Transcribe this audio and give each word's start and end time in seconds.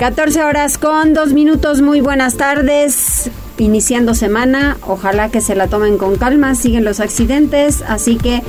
14 0.00 0.44
horas 0.44 0.78
con 0.78 1.12
dos 1.12 1.34
minutos, 1.34 1.82
muy 1.82 2.00
buenas 2.00 2.38
tardes. 2.38 3.30
Iniciando 3.58 4.14
semana, 4.14 4.78
ojalá 4.86 5.28
que 5.28 5.42
se 5.42 5.54
la 5.54 5.66
tomen 5.66 5.98
con 5.98 6.16
calma, 6.16 6.54
siguen 6.54 6.86
los 6.86 7.00
accidentes, 7.00 7.84
así 7.86 8.16
que 8.16 8.42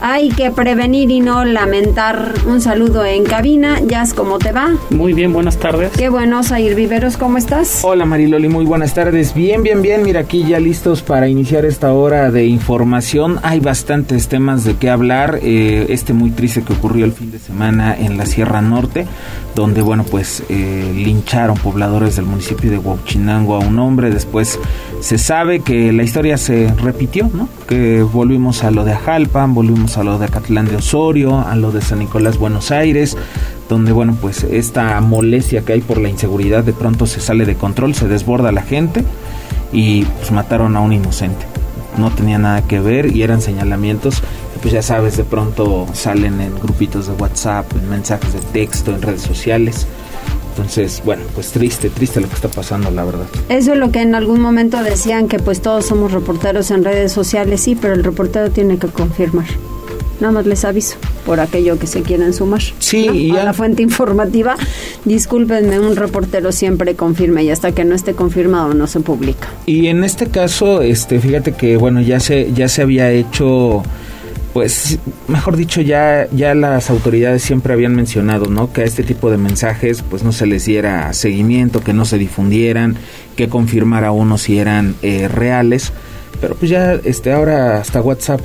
hay 0.00 0.28
que 0.28 0.50
prevenir 0.50 1.10
y 1.10 1.20
no 1.20 1.44
lamentar. 1.44 2.34
Un 2.46 2.60
saludo 2.60 3.04
en 3.04 3.24
cabina. 3.24 3.80
Jazz, 3.84 4.14
¿cómo 4.14 4.38
te 4.38 4.52
va? 4.52 4.76
Muy 4.90 5.12
bien, 5.12 5.32
buenas 5.32 5.56
tardes. 5.56 5.90
Qué 5.96 6.08
bueno, 6.08 6.42
Zair 6.44 6.74
Viveros, 6.74 7.16
¿cómo 7.16 7.38
estás? 7.38 7.80
Hola 7.82 8.04
Mariloli, 8.04 8.48
muy 8.48 8.64
buenas 8.64 8.94
tardes. 8.94 9.34
Bien, 9.34 9.62
bien, 9.62 9.82
bien. 9.82 10.02
Mira, 10.02 10.20
aquí 10.20 10.44
ya 10.44 10.60
listos 10.60 11.02
para 11.02 11.28
iniciar 11.28 11.64
esta 11.64 11.92
hora 11.92 12.30
de 12.30 12.46
información. 12.46 13.40
Hay 13.42 13.58
bastantes 13.58 14.28
temas 14.28 14.62
de 14.62 14.76
qué 14.76 14.88
hablar. 14.88 15.40
Eh, 15.42 15.86
este 15.88 16.12
muy 16.12 16.30
triste 16.30 16.62
que 16.62 16.74
ocurrió 16.74 17.04
el 17.04 17.12
fin 17.12 17.32
de 17.32 17.38
semana 17.40 17.96
en 17.98 18.18
la 18.18 18.26
Sierra 18.26 18.62
Norte, 18.62 19.06
donde, 19.58 19.82
bueno, 19.82 20.04
pues 20.04 20.44
eh, 20.48 20.92
lincharon 20.94 21.56
pobladores 21.56 22.14
del 22.14 22.26
municipio 22.26 22.70
de 22.70 22.78
Huachinango 22.78 23.56
a 23.56 23.58
un 23.58 23.80
hombre. 23.80 24.08
Después 24.08 24.56
se 25.00 25.18
sabe 25.18 25.60
que 25.60 25.92
la 25.92 26.04
historia 26.04 26.38
se 26.38 26.72
repitió, 26.74 27.28
¿no? 27.34 27.48
Que 27.66 28.02
volvimos 28.02 28.62
a 28.62 28.70
lo 28.70 28.84
de 28.84 28.92
Ajalpan, 28.92 29.54
volvimos 29.54 29.98
a 29.98 30.04
lo 30.04 30.16
de 30.16 30.26
Acatlán 30.26 30.66
de 30.66 30.76
Osorio, 30.76 31.40
a 31.40 31.56
lo 31.56 31.72
de 31.72 31.80
San 31.80 31.98
Nicolás 31.98 32.38
Buenos 32.38 32.70
Aires, 32.70 33.16
donde 33.68 33.90
bueno, 33.90 34.16
pues 34.20 34.44
esta 34.44 35.00
molestia 35.00 35.62
que 35.62 35.72
hay 35.72 35.80
por 35.80 35.98
la 36.00 36.08
inseguridad 36.08 36.62
de 36.62 36.72
pronto 36.72 37.06
se 37.06 37.18
sale 37.18 37.44
de 37.44 37.56
control, 37.56 37.96
se 37.96 38.06
desborda 38.06 38.52
la 38.52 38.62
gente 38.62 39.02
y 39.72 40.04
pues 40.04 40.30
mataron 40.30 40.76
a 40.76 40.80
un 40.80 40.92
inocente. 40.92 41.57
No 41.98 42.10
tenía 42.10 42.38
nada 42.38 42.62
que 42.62 42.80
ver 42.80 43.14
y 43.14 43.22
eran 43.22 43.42
señalamientos 43.42 44.22
pues 44.58 44.74
ya 44.74 44.82
sabes, 44.82 45.16
de 45.16 45.24
pronto 45.24 45.86
salen 45.92 46.40
en 46.40 46.54
grupitos 46.58 47.06
de 47.06 47.12
WhatsApp, 47.14 47.70
en 47.76 47.88
mensajes 47.88 48.32
de 48.32 48.40
texto, 48.40 48.94
en 48.94 49.02
redes 49.02 49.22
sociales. 49.22 49.86
Entonces, 50.50 51.02
bueno, 51.04 51.22
pues 51.34 51.52
triste, 51.52 51.88
triste 51.88 52.20
lo 52.20 52.28
que 52.28 52.34
está 52.34 52.48
pasando, 52.48 52.90
la 52.90 53.04
verdad. 53.04 53.26
Eso 53.48 53.72
es 53.72 53.78
lo 53.78 53.92
que 53.92 54.02
en 54.02 54.14
algún 54.14 54.40
momento 54.40 54.82
decían 54.82 55.28
que 55.28 55.38
pues 55.38 55.62
todos 55.62 55.86
somos 55.86 56.12
reporteros 56.12 56.70
en 56.72 56.82
redes 56.82 57.12
sociales, 57.12 57.60
sí, 57.60 57.76
pero 57.80 57.94
el 57.94 58.02
reportero 58.02 58.50
tiene 58.50 58.78
que 58.78 58.88
confirmar. 58.88 59.46
Nada 60.20 60.32
más 60.32 60.46
les 60.46 60.64
aviso 60.64 60.96
por 61.24 61.40
aquello 61.40 61.78
que 61.78 61.86
se 61.86 62.02
quieran 62.02 62.32
sumar. 62.32 62.62
Sí, 62.78 63.30
a 63.30 63.44
la 63.44 63.52
fuente 63.52 63.82
informativa. 63.82 64.56
Discúlpenme, 65.04 65.78
un 65.78 65.96
reportero 65.96 66.52
siempre 66.52 66.94
confirma 66.94 67.42
y 67.42 67.50
hasta 67.50 67.72
que 67.72 67.84
no 67.84 67.94
esté 67.94 68.14
confirmado 68.14 68.74
no 68.74 68.86
se 68.86 69.00
publica. 69.00 69.48
Y 69.66 69.86
en 69.86 70.04
este 70.04 70.26
caso, 70.26 70.82
este, 70.82 71.20
fíjate 71.20 71.52
que 71.52 71.76
bueno 71.76 72.00
ya 72.00 72.20
se 72.20 72.52
ya 72.52 72.68
se 72.68 72.82
había 72.82 73.10
hecho 73.10 73.82
pues 74.52 74.98
mejor 75.28 75.56
dicho 75.56 75.80
ya 75.80 76.26
ya 76.32 76.54
las 76.54 76.90
autoridades 76.90 77.42
siempre 77.42 77.74
habían 77.74 77.94
mencionado 77.94 78.46
no 78.46 78.72
que 78.72 78.80
a 78.80 78.84
este 78.84 79.02
tipo 79.02 79.30
de 79.30 79.36
mensajes 79.36 80.02
pues 80.02 80.24
no 80.24 80.32
se 80.32 80.46
les 80.46 80.64
diera 80.64 81.12
seguimiento 81.12 81.80
que 81.80 81.92
no 81.92 82.04
se 82.04 82.18
difundieran 82.18 82.96
que 83.36 83.48
confirmara 83.48 84.10
uno 84.10 84.38
si 84.38 84.58
eran 84.58 84.96
eh, 85.02 85.28
reales 85.28 85.92
pero 86.40 86.54
pues 86.54 86.70
ya 86.70 86.94
este 86.94 87.32
ahora 87.32 87.80
hasta 87.80 88.00
WhatsApp 88.00 88.40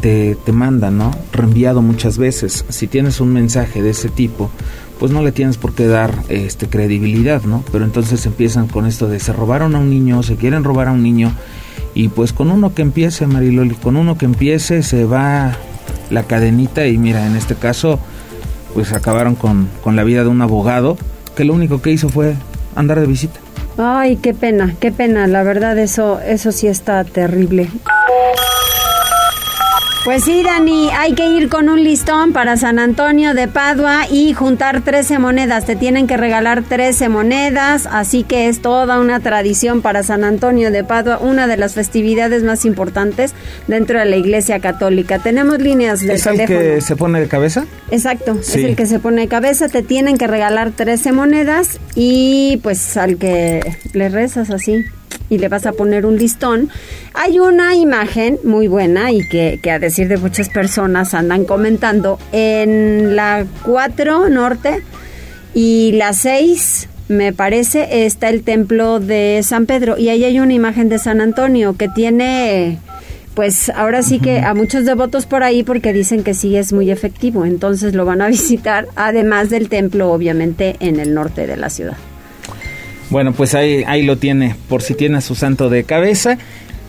te, 0.00 0.34
te, 0.34 0.52
manda, 0.52 0.90
¿no? 0.90 1.12
Reenviado 1.32 1.80
muchas 1.82 2.18
veces. 2.18 2.64
Si 2.68 2.86
tienes 2.86 3.20
un 3.20 3.32
mensaje 3.32 3.82
de 3.82 3.90
ese 3.90 4.08
tipo, 4.08 4.50
pues 4.98 5.12
no 5.12 5.22
le 5.22 5.32
tienes 5.32 5.56
por 5.56 5.74
qué 5.74 5.86
dar 5.86 6.12
este 6.28 6.68
credibilidad, 6.68 7.42
¿no? 7.42 7.62
Pero 7.70 7.84
entonces 7.84 8.26
empiezan 8.26 8.66
con 8.66 8.86
esto 8.86 9.06
de 9.06 9.20
se 9.20 9.32
robaron 9.32 9.74
a 9.76 9.78
un 9.78 9.90
niño, 9.90 10.22
se 10.22 10.36
quieren 10.36 10.64
robar 10.64 10.88
a 10.88 10.92
un 10.92 11.02
niño 11.02 11.32
y 11.94 12.08
pues 12.08 12.32
con 12.32 12.50
uno 12.50 12.74
que 12.74 12.82
empiece, 12.82 13.26
Mariloli, 13.26 13.74
con 13.74 13.96
uno 13.96 14.18
que 14.18 14.24
empiece 14.24 14.82
se 14.82 15.04
va 15.04 15.56
la 16.10 16.24
cadenita 16.24 16.86
y 16.86 16.98
mira, 16.98 17.26
en 17.26 17.36
este 17.36 17.54
caso 17.54 18.00
pues 18.74 18.92
acabaron 18.92 19.34
con, 19.34 19.68
con 19.82 19.96
la 19.96 20.04
vida 20.04 20.22
de 20.22 20.28
un 20.28 20.42
abogado 20.42 20.98
que 21.36 21.44
lo 21.44 21.54
único 21.54 21.80
que 21.80 21.92
hizo 21.92 22.08
fue 22.08 22.34
andar 22.74 23.00
de 23.00 23.06
visita. 23.06 23.40
Ay, 23.78 24.16
qué 24.16 24.32
pena, 24.32 24.74
qué 24.80 24.90
pena, 24.90 25.26
la 25.26 25.42
verdad 25.42 25.78
eso 25.78 26.18
eso 26.20 26.50
sí 26.50 26.66
está 26.66 27.04
terrible. 27.04 27.68
Pues 30.06 30.22
sí, 30.22 30.44
Dani, 30.44 30.88
hay 30.96 31.14
que 31.14 31.26
ir 31.26 31.48
con 31.48 31.68
un 31.68 31.82
listón 31.82 32.32
para 32.32 32.56
San 32.56 32.78
Antonio 32.78 33.34
de 33.34 33.48
Padua 33.48 34.06
y 34.08 34.34
juntar 34.34 34.82
13 34.82 35.18
monedas. 35.18 35.64
Te 35.66 35.74
tienen 35.74 36.06
que 36.06 36.16
regalar 36.16 36.62
13 36.62 37.08
monedas, 37.08 37.88
así 37.90 38.22
que 38.22 38.46
es 38.46 38.62
toda 38.62 39.00
una 39.00 39.18
tradición 39.18 39.82
para 39.82 40.04
San 40.04 40.22
Antonio 40.22 40.70
de 40.70 40.84
Padua, 40.84 41.18
una 41.18 41.48
de 41.48 41.56
las 41.56 41.74
festividades 41.74 42.44
más 42.44 42.64
importantes 42.64 43.34
dentro 43.66 43.98
de 43.98 44.04
la 44.04 44.14
Iglesia 44.14 44.60
Católica. 44.60 45.18
Tenemos 45.18 45.58
líneas 45.58 46.02
de 46.02 46.14
¿Es 46.14 46.26
el 46.26 46.46
que 46.46 46.80
se 46.82 46.94
pone 46.94 47.18
de 47.18 47.26
cabeza? 47.26 47.66
Exacto, 47.90 48.38
es 48.40 48.54
el 48.54 48.76
que 48.76 48.86
se 48.86 49.00
pone 49.00 49.22
de 49.22 49.28
cabeza. 49.28 49.68
Te 49.68 49.82
tienen 49.82 50.18
que 50.18 50.28
regalar 50.28 50.70
13 50.70 51.10
monedas 51.10 51.80
y 51.96 52.60
pues 52.62 52.96
al 52.96 53.16
que 53.16 53.60
le 53.92 54.08
rezas 54.08 54.50
así 54.50 54.84
y 55.28 55.38
le 55.38 55.48
vas 55.48 55.66
a 55.66 55.72
poner 55.72 56.06
un 56.06 56.16
listón. 56.16 56.70
Hay 57.18 57.38
una 57.38 57.74
imagen 57.74 58.38
muy 58.44 58.68
buena 58.68 59.10
y 59.10 59.26
que, 59.26 59.58
que, 59.62 59.70
a 59.70 59.78
decir 59.78 60.06
de 60.08 60.18
muchas 60.18 60.50
personas 60.50 61.14
andan 61.14 61.44
comentando 61.44 62.18
en 62.30 63.16
la 63.16 63.46
4 63.62 64.28
norte 64.28 64.82
y 65.54 65.92
la 65.92 66.12
6 66.12 66.88
me 67.08 67.32
parece 67.32 68.04
está 68.04 68.28
el 68.28 68.42
templo 68.42 69.00
de 69.00 69.40
San 69.42 69.64
Pedro 69.66 69.96
y 69.96 70.10
ahí 70.10 70.24
hay 70.24 70.40
una 70.40 70.52
imagen 70.52 70.88
de 70.88 70.98
San 70.98 71.20
Antonio 71.20 71.76
que 71.76 71.88
tiene 71.88 72.78
pues 73.34 73.70
ahora 73.70 74.02
sí 74.02 74.18
que 74.18 74.40
a 74.40 74.54
muchos 74.54 74.84
devotos 74.84 75.26
por 75.26 75.42
ahí 75.42 75.62
porque 75.62 75.92
dicen 75.92 76.24
que 76.24 76.34
sí 76.34 76.56
es 76.56 76.72
muy 76.72 76.90
efectivo, 76.90 77.44
entonces 77.44 77.94
lo 77.94 78.04
van 78.04 78.22
a 78.22 78.28
visitar 78.28 78.88
además 78.96 79.50
del 79.50 79.68
templo 79.68 80.10
obviamente 80.10 80.76
en 80.80 80.98
el 81.00 81.14
norte 81.14 81.46
de 81.46 81.56
la 81.56 81.70
ciudad. 81.70 81.96
Bueno, 83.08 83.32
pues 83.32 83.54
ahí, 83.54 83.84
ahí 83.86 84.02
lo 84.02 84.16
tiene, 84.16 84.56
por 84.68 84.82
si 84.82 84.94
tiene 84.94 85.20
su 85.20 85.36
santo 85.36 85.70
de 85.70 85.84
cabeza. 85.84 86.38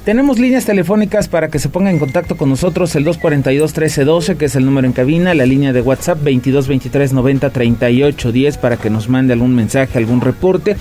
Tenemos 0.07 0.39
líneas 0.39 0.63
telefónicas 0.63 1.27
para 1.27 1.49
que 1.49 1.59
se 1.59 1.67
ponga 1.67 1.91
en 1.91 1.99
contacto 1.99 2.37
con 2.37 2.47
nosotros, 2.47 2.95
el 2.95 3.05
242-1312, 3.05 4.37
que 4.37 4.45
es 4.45 4.55
el 4.55 4.63
número 4.63 4.87
en 4.87 4.93
cabina, 4.93 5.33
la 5.33 5.45
línea 5.45 5.73
de 5.73 5.81
WhatsApp 5.81 6.23
2223-903810, 6.23 8.57
para 8.57 8.77
que 8.77 8.89
nos 8.89 9.09
mande 9.09 9.33
algún 9.33 9.53
mensaje, 9.53 9.97
algún 9.97 10.21
reporte. 10.21 10.77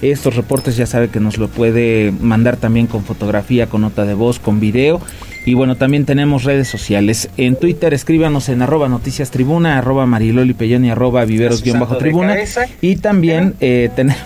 Estos 0.00 0.34
reportes 0.34 0.78
ya 0.78 0.86
sabe 0.86 1.10
que 1.10 1.20
nos 1.20 1.36
lo 1.36 1.48
puede 1.48 2.10
mandar 2.22 2.56
también 2.56 2.86
con 2.86 3.04
fotografía, 3.04 3.66
con 3.66 3.82
nota 3.82 4.06
de 4.06 4.14
voz, 4.14 4.38
con 4.38 4.60
video. 4.60 5.02
Y 5.46 5.54
bueno, 5.54 5.76
también 5.76 6.04
tenemos 6.04 6.44
redes 6.44 6.68
sociales. 6.68 7.30
En 7.36 7.56
Twitter 7.56 7.94
escríbanos 7.94 8.48
en 8.48 8.62
arroba 8.62 8.88
noticias 8.88 9.30
tribuna, 9.30 9.78
arroba 9.78 10.06
mariloli 10.06 10.54
y 10.60 10.90
arroba 10.90 11.24
viveros-tribuna. 11.24 12.36
Y 12.80 12.96
también 12.96 13.54
eh, 13.60 13.90
tenemos... 13.96 14.20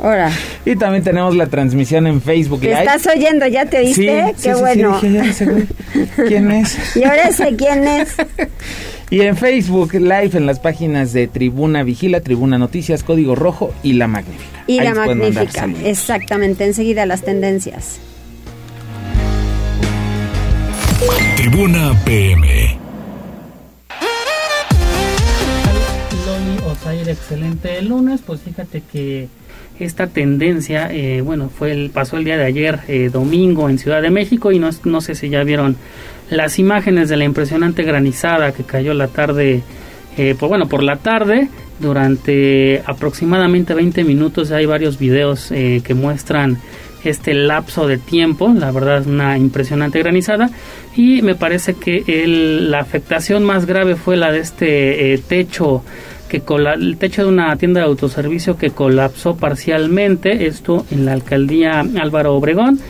Ahora. 0.00 0.30
Y 0.64 0.76
también 0.76 1.04
tenemos 1.04 1.36
la 1.36 1.46
transmisión 1.46 2.06
en 2.06 2.20
Facebook 2.20 2.60
¿Te 2.60 2.72
estás 2.72 3.06
oyendo? 3.06 3.46
¿Ya 3.46 3.66
te 3.66 3.80
viste? 3.80 4.34
Qué 4.42 4.54
bueno. 4.54 4.98
¿Quién 5.00 6.50
es? 6.50 6.96
y 6.96 7.04
ahora 7.04 7.32
sé 7.32 7.54
quién 7.56 7.86
es. 7.86 8.16
Y 9.08 9.20
en 9.20 9.36
Facebook 9.36 9.94
Live 9.94 10.30
en 10.32 10.46
las 10.46 10.58
páginas 10.58 11.12
de 11.12 11.28
Tribuna 11.28 11.84
Vigila, 11.84 12.20
Tribuna 12.20 12.58
Noticias, 12.58 13.04
Código 13.04 13.36
Rojo 13.36 13.72
y 13.84 13.92
La 13.92 14.08
Magnífica. 14.08 14.64
Y 14.66 14.80
La 14.80 14.94
Magnífica, 14.94 15.68
exactamente, 15.84 16.64
enseguida 16.64 17.06
las 17.06 17.22
tendencias. 17.22 18.00
Tribuna 21.36 21.92
PM. 22.04 22.78
Loli 26.26 26.58
Osair, 26.66 27.08
excelente 27.08 27.78
el 27.78 27.88
lunes, 27.88 28.22
pues 28.26 28.40
fíjate 28.40 28.82
que 28.92 29.28
esta 29.78 30.08
tendencia, 30.08 30.88
eh, 30.90 31.20
bueno, 31.20 31.48
fue 31.48 31.72
el, 31.72 31.90
pasó 31.90 32.16
el 32.16 32.24
día 32.24 32.36
de 32.36 32.44
ayer, 32.44 32.80
eh, 32.88 33.10
domingo, 33.12 33.68
en 33.68 33.78
Ciudad 33.78 34.02
de 34.02 34.10
México, 34.10 34.50
y 34.52 34.58
no, 34.58 34.70
no 34.84 35.00
sé 35.00 35.14
si 35.14 35.28
ya 35.28 35.44
vieron 35.44 35.76
las 36.30 36.58
imágenes 36.58 37.08
de 37.08 37.16
la 37.16 37.24
impresionante 37.24 37.82
granizada 37.82 38.52
que 38.52 38.64
cayó 38.64 38.94
la 38.94 39.08
tarde, 39.08 39.62
eh, 40.16 40.34
pues 40.38 40.48
bueno, 40.48 40.66
por 40.68 40.82
la 40.82 40.96
tarde, 40.96 41.48
durante 41.78 42.82
aproximadamente 42.86 43.74
20 43.74 44.02
minutos 44.04 44.50
hay 44.50 44.64
varios 44.64 44.98
videos 44.98 45.48
que 45.48 45.94
muestran 45.94 46.56
este 47.04 47.34
lapso 47.34 47.86
de 47.86 47.98
tiempo, 47.98 48.52
la 48.54 48.70
verdad 48.72 49.06
una 49.06 49.38
impresionante 49.38 49.98
granizada 49.98 50.50
y 50.96 51.22
me 51.22 51.34
parece 51.34 51.74
que 51.74 52.04
el, 52.06 52.70
la 52.70 52.80
afectación 52.80 53.44
más 53.44 53.66
grave 53.66 53.96
fue 53.96 54.16
la 54.16 54.32
de 54.32 54.40
este 54.40 55.12
eh, 55.12 55.18
techo 55.18 55.82
que 56.28 56.42
el 56.74 56.96
techo 56.96 57.22
de 57.22 57.28
una 57.28 57.54
tienda 57.56 57.80
de 57.80 57.86
autoservicio 57.86 58.56
que 58.56 58.70
colapsó 58.70 59.36
parcialmente, 59.36 60.46
esto 60.46 60.84
en 60.90 61.04
la 61.04 61.12
alcaldía 61.12 61.80
Álvaro 61.80 62.34
Obregón 62.34 62.80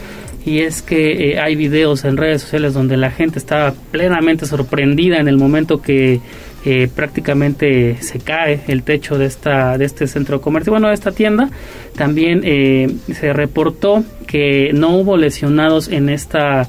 y 0.47 0.61
es 0.61 0.81
que 0.81 1.33
eh, 1.33 1.41
hay 1.41 1.57
videos 1.57 2.05
en 2.05 2.17
redes 2.17 2.43
sociales 2.43 2.73
donde 2.73 2.97
la 2.97 3.11
gente 3.11 3.39
estaba 3.39 3.75
plenamente 3.91 4.47
sorprendida 4.47 5.19
en 5.19 5.29
el 5.29 5.37
momento 5.37 5.83
que 5.83 6.21
eh, 6.67 6.89
prácticamente 6.95 7.97
se 8.03 8.19
cae 8.19 8.61
el 8.69 8.83
techo 8.83 9.17
de 9.17 9.25
esta 9.25 9.79
de 9.79 9.87
este 9.87 10.07
centro 10.07 10.43
comercial 10.43 10.73
bueno 10.73 10.89
de 10.89 10.95
esta 10.95 11.13
tienda. 11.13 11.49
También 11.97 12.43
eh, 12.45 12.95
se 13.15 13.33
reportó 13.33 14.05
que 14.27 14.73
no 14.75 14.97
hubo 14.99 15.17
lesionados 15.17 15.89
en 15.89 16.09
esta 16.09 16.69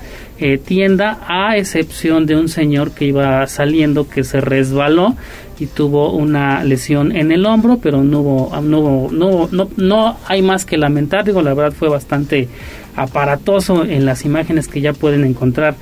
tienda 0.65 1.17
a 1.27 1.57
excepción 1.57 2.27
de 2.27 2.35
un 2.35 2.47
señor 2.47 2.91
que 2.91 3.05
iba 3.05 3.47
saliendo 3.47 4.07
que 4.07 4.23
se 4.23 4.39
resbaló 4.39 5.15
y 5.59 5.65
tuvo 5.65 6.11
una 6.11 6.63
lesión 6.63 7.15
en 7.15 7.31
el 7.31 7.45
hombro, 7.45 7.79
pero 7.81 8.03
no 8.03 8.19
hubo, 8.19 8.61
no, 8.61 9.09
no, 9.11 9.49
no, 9.51 9.69
no 9.75 10.17
hay 10.27 10.41
más 10.41 10.65
que 10.65 10.77
lamentar, 10.77 11.25
digo, 11.25 11.41
la 11.41 11.53
verdad 11.53 11.75
fue 11.75 11.89
bastante 11.89 12.47
aparatoso 12.95 13.83
en 13.83 14.05
las 14.05 14.25
imágenes 14.25 14.67
que 14.67 14.81
ya 14.81 14.93
pueden 14.93 15.23
encontrar 15.23 15.75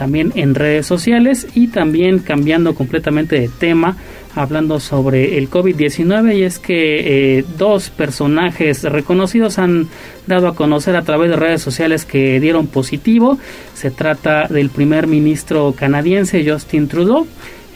también 0.00 0.32
en 0.34 0.54
redes 0.54 0.86
sociales 0.86 1.46
y 1.54 1.68
también 1.68 2.20
cambiando 2.20 2.74
completamente 2.74 3.38
de 3.38 3.50
tema, 3.50 3.98
hablando 4.34 4.80
sobre 4.80 5.36
el 5.36 5.50
COVID-19 5.50 6.38
y 6.38 6.42
es 6.42 6.58
que 6.58 7.38
eh, 7.38 7.44
dos 7.58 7.90
personajes 7.90 8.82
reconocidos 8.84 9.58
han 9.58 9.88
dado 10.26 10.48
a 10.48 10.54
conocer 10.54 10.96
a 10.96 11.02
través 11.02 11.28
de 11.28 11.36
redes 11.36 11.60
sociales 11.60 12.06
que 12.06 12.40
dieron 12.40 12.66
positivo. 12.66 13.38
Se 13.74 13.90
trata 13.90 14.46
del 14.48 14.70
primer 14.70 15.06
ministro 15.06 15.74
canadiense 15.76 16.50
Justin 16.50 16.88
Trudeau 16.88 17.26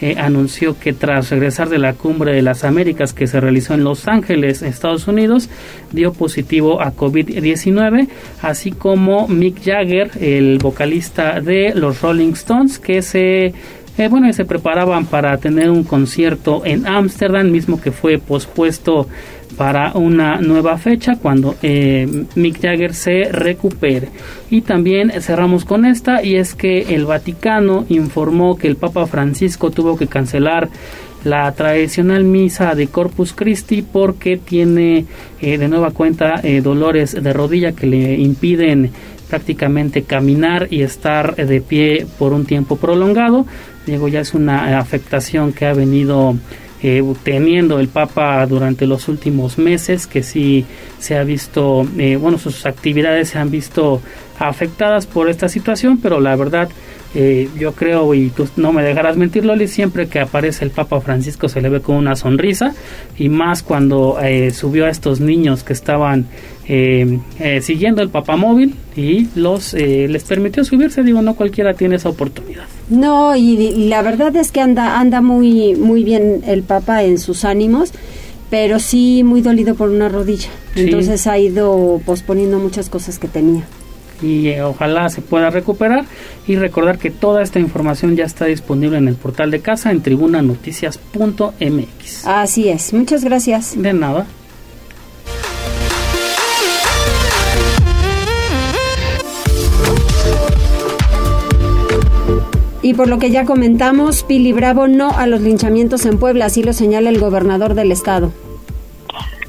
eh, 0.00 0.16
anunció 0.18 0.78
que 0.78 0.92
tras 0.92 1.30
regresar 1.30 1.68
de 1.68 1.78
la 1.78 1.94
cumbre 1.94 2.32
de 2.32 2.42
las 2.42 2.64
Américas 2.64 3.12
que 3.12 3.26
se 3.26 3.40
realizó 3.40 3.74
en 3.74 3.84
Los 3.84 4.08
Ángeles, 4.08 4.62
Estados 4.62 5.06
Unidos, 5.06 5.48
dio 5.92 6.12
positivo 6.12 6.80
a 6.80 6.94
COVID-19, 6.94 8.08
así 8.42 8.72
como 8.72 9.28
Mick 9.28 9.62
Jagger, 9.64 10.10
el 10.20 10.58
vocalista 10.58 11.40
de 11.40 11.72
los 11.74 12.02
Rolling 12.02 12.32
Stones, 12.32 12.78
que 12.78 13.02
se 13.02 13.54
eh, 13.96 14.08
bueno, 14.08 14.32
se 14.32 14.44
preparaban 14.44 15.06
para 15.06 15.36
tener 15.38 15.70
un 15.70 15.84
concierto 15.84 16.62
en 16.64 16.84
Ámsterdam, 16.84 17.48
mismo 17.48 17.80
que 17.80 17.92
fue 17.92 18.18
pospuesto 18.18 19.06
para 19.56 19.92
una 19.92 20.40
nueva 20.40 20.78
fecha 20.78 21.16
cuando 21.16 21.56
eh, 21.62 22.26
Mick 22.34 22.60
Jagger 22.60 22.94
se 22.94 23.24
recupere. 23.30 24.08
Y 24.50 24.62
también 24.62 25.10
cerramos 25.20 25.64
con 25.64 25.84
esta 25.84 26.22
y 26.22 26.36
es 26.36 26.54
que 26.54 26.94
el 26.94 27.06
Vaticano 27.06 27.86
informó 27.88 28.56
que 28.56 28.68
el 28.68 28.76
Papa 28.76 29.06
Francisco 29.06 29.70
tuvo 29.70 29.96
que 29.96 30.06
cancelar 30.06 30.68
la 31.24 31.50
tradicional 31.52 32.22
misa 32.24 32.74
de 32.74 32.88
Corpus 32.88 33.32
Christi 33.32 33.82
porque 33.82 34.36
tiene 34.36 35.06
eh, 35.40 35.58
de 35.58 35.68
nueva 35.68 35.90
cuenta 35.90 36.40
eh, 36.42 36.60
dolores 36.60 37.12
de 37.20 37.32
rodilla 37.32 37.72
que 37.72 37.86
le 37.86 38.14
impiden 38.14 38.90
prácticamente 39.28 40.02
caminar 40.02 40.68
y 40.70 40.82
estar 40.82 41.34
de 41.34 41.60
pie 41.60 42.06
por 42.18 42.32
un 42.32 42.44
tiempo 42.44 42.76
prolongado. 42.76 43.46
Diego 43.86 44.08
ya 44.08 44.20
es 44.20 44.34
una 44.34 44.78
afectación 44.78 45.52
que 45.52 45.66
ha 45.66 45.72
venido 45.72 46.36
eh, 46.86 47.02
teniendo 47.22 47.80
el 47.80 47.88
Papa 47.88 48.46
durante 48.46 48.86
los 48.86 49.08
últimos 49.08 49.56
meses, 49.56 50.06
que 50.06 50.22
sí 50.22 50.66
se 50.98 51.16
ha 51.16 51.24
visto, 51.24 51.88
eh, 51.96 52.16
bueno, 52.16 52.36
sus 52.36 52.66
actividades 52.66 53.30
se 53.30 53.38
han 53.38 53.50
visto 53.50 54.02
afectadas 54.38 55.06
por 55.06 55.30
esta 55.30 55.48
situación, 55.48 55.96
pero 55.96 56.20
la 56.20 56.36
verdad 56.36 56.68
eh, 57.14 57.48
yo 57.56 57.72
creo, 57.72 58.12
y 58.12 58.30
tú 58.30 58.48
no 58.56 58.72
me 58.72 58.82
dejarás 58.82 59.16
mentir, 59.16 59.46
Loli, 59.46 59.68
siempre 59.68 60.08
que 60.08 60.18
aparece 60.20 60.64
el 60.64 60.72
Papa 60.72 61.00
Francisco 61.00 61.48
se 61.48 61.60
le 61.62 61.68
ve 61.68 61.80
con 61.80 61.96
una 61.96 62.16
sonrisa, 62.16 62.74
y 63.16 63.30
más 63.30 63.62
cuando 63.62 64.18
eh, 64.20 64.50
subió 64.50 64.84
a 64.84 64.90
estos 64.90 65.20
niños 65.20 65.62
que 65.62 65.72
estaban 65.72 66.26
eh, 66.66 67.20
siguiendo 67.62 68.02
el 68.02 68.08
papamóvil 68.08 68.74
y 68.96 69.28
los 69.34 69.74
les 69.74 70.24
permitió 70.24 70.64
subirse, 70.64 71.02
digo, 71.02 71.22
no 71.22 71.34
cualquiera 71.34 71.74
tiene 71.74 71.96
esa 71.96 72.08
oportunidad. 72.08 72.64
No, 72.88 73.34
y, 73.36 73.88
la 73.88 74.02
verdad 74.02 74.34
es 74.36 74.52
que 74.52 74.60
anda, 74.60 74.98
anda 74.98 75.20
muy, 75.20 75.74
muy 75.74 76.04
bien 76.04 76.42
el 76.46 76.62
Papa 76.62 77.02
en 77.02 77.18
sus 77.18 77.44
ánimos 77.44 77.92
pero 78.50 78.78
sí 78.78 79.24
muy 79.24 79.40
dolido 79.40 79.74
por 79.74 79.88
una 79.88 80.08
rodilla. 80.08 80.48
Entonces 80.76 81.26
ha 81.26 81.38
ido 81.38 82.00
posponiendo 82.06 82.60
muchas 82.60 82.88
cosas 82.88 83.18
que 83.18 83.26
tenía 83.26 83.64
y 84.24 84.48
eh, 84.48 84.62
ojalá 84.62 85.08
se 85.08 85.20
pueda 85.20 85.50
recuperar 85.50 86.04
y 86.46 86.54
recordar 86.56 86.98
que 86.98 87.10
toda 87.10 87.42
esta 87.42 87.58
información 87.58 88.14
ya 88.16 88.24
está 88.24 88.46
disponible 88.46 88.96
en 88.98 89.08
el 89.08 89.16
portal 89.16 89.50
de 89.50 89.60
casa 89.60 89.90
en 89.90 90.00
tribunanoticias.mx. 90.02 92.26
Así 92.26 92.68
es, 92.68 92.92
muchas 92.92 93.24
gracias. 93.24 93.80
De 93.80 93.92
nada. 93.92 94.26
Y 102.84 102.92
por 102.92 103.08
lo 103.08 103.18
que 103.18 103.30
ya 103.30 103.46
comentamos, 103.46 104.24
Pili 104.24 104.52
Bravo 104.52 104.88
no 104.88 105.08
a 105.08 105.26
los 105.26 105.40
linchamientos 105.40 106.04
en 106.04 106.18
Puebla, 106.18 106.44
así 106.44 106.62
lo 106.62 106.74
señala 106.74 107.08
el 107.08 107.18
gobernador 107.18 107.72
del 107.72 107.90
estado. 107.90 108.30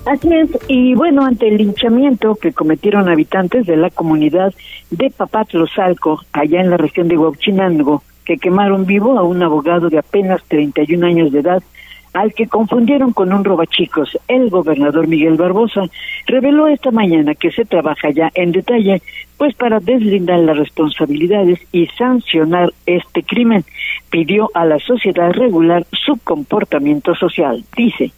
Así 0.06 0.30
es, 0.34 0.50
y 0.70 0.96
bueno, 0.96 1.26
ante 1.26 1.50
el 1.50 1.58
linchamiento 1.58 2.36
que 2.36 2.54
cometieron 2.54 3.10
habitantes 3.10 3.66
de 3.66 3.76
la 3.76 3.90
comunidad 3.90 4.54
de 4.90 5.10
Papatlozalco, 5.10 6.22
allá 6.32 6.62
en 6.62 6.70
la 6.70 6.78
región 6.78 7.10
de 7.10 7.18
Huachinango, 7.18 8.04
que 8.24 8.38
quemaron 8.38 8.86
vivo 8.86 9.20
a 9.20 9.24
un 9.24 9.44
abogado 9.44 9.90
de 9.90 10.00
apenas 10.00 10.42
31 10.48 11.06
años 11.06 11.34
de 11.34 11.40
edad, 11.40 11.62
al 12.16 12.34
que 12.34 12.48
confundieron 12.48 13.12
con 13.12 13.34
un 13.34 13.44
robachicos, 13.44 14.18
el 14.30 14.50
gobernador 14.50 15.08
Miguel 15.08 15.36
Barbosa 15.36 15.82
reveló 16.26 16.68
esta 16.68 16.90
mañana 16.90 17.36
que 17.36 17.52
se 17.52 17.66
trabaja 17.66 18.10
ya 18.10 18.32
en 18.36 18.54
detalle, 18.54 19.02
pues 19.38 19.54
para 19.54 19.82
deslindar 19.82 20.40
las 20.40 20.58
responsabilidades 20.58 21.60
y 21.74 21.88
sancionar 21.88 22.72
este 22.86 23.22
crimen. 23.22 23.66
Pidió 24.10 24.50
a 24.54 24.64
la 24.64 24.80
sociedad 24.80 25.32
regular 25.34 25.86
su 25.92 26.18
comportamiento 26.24 27.14
social. 27.16 27.66
Dice 27.76 28.14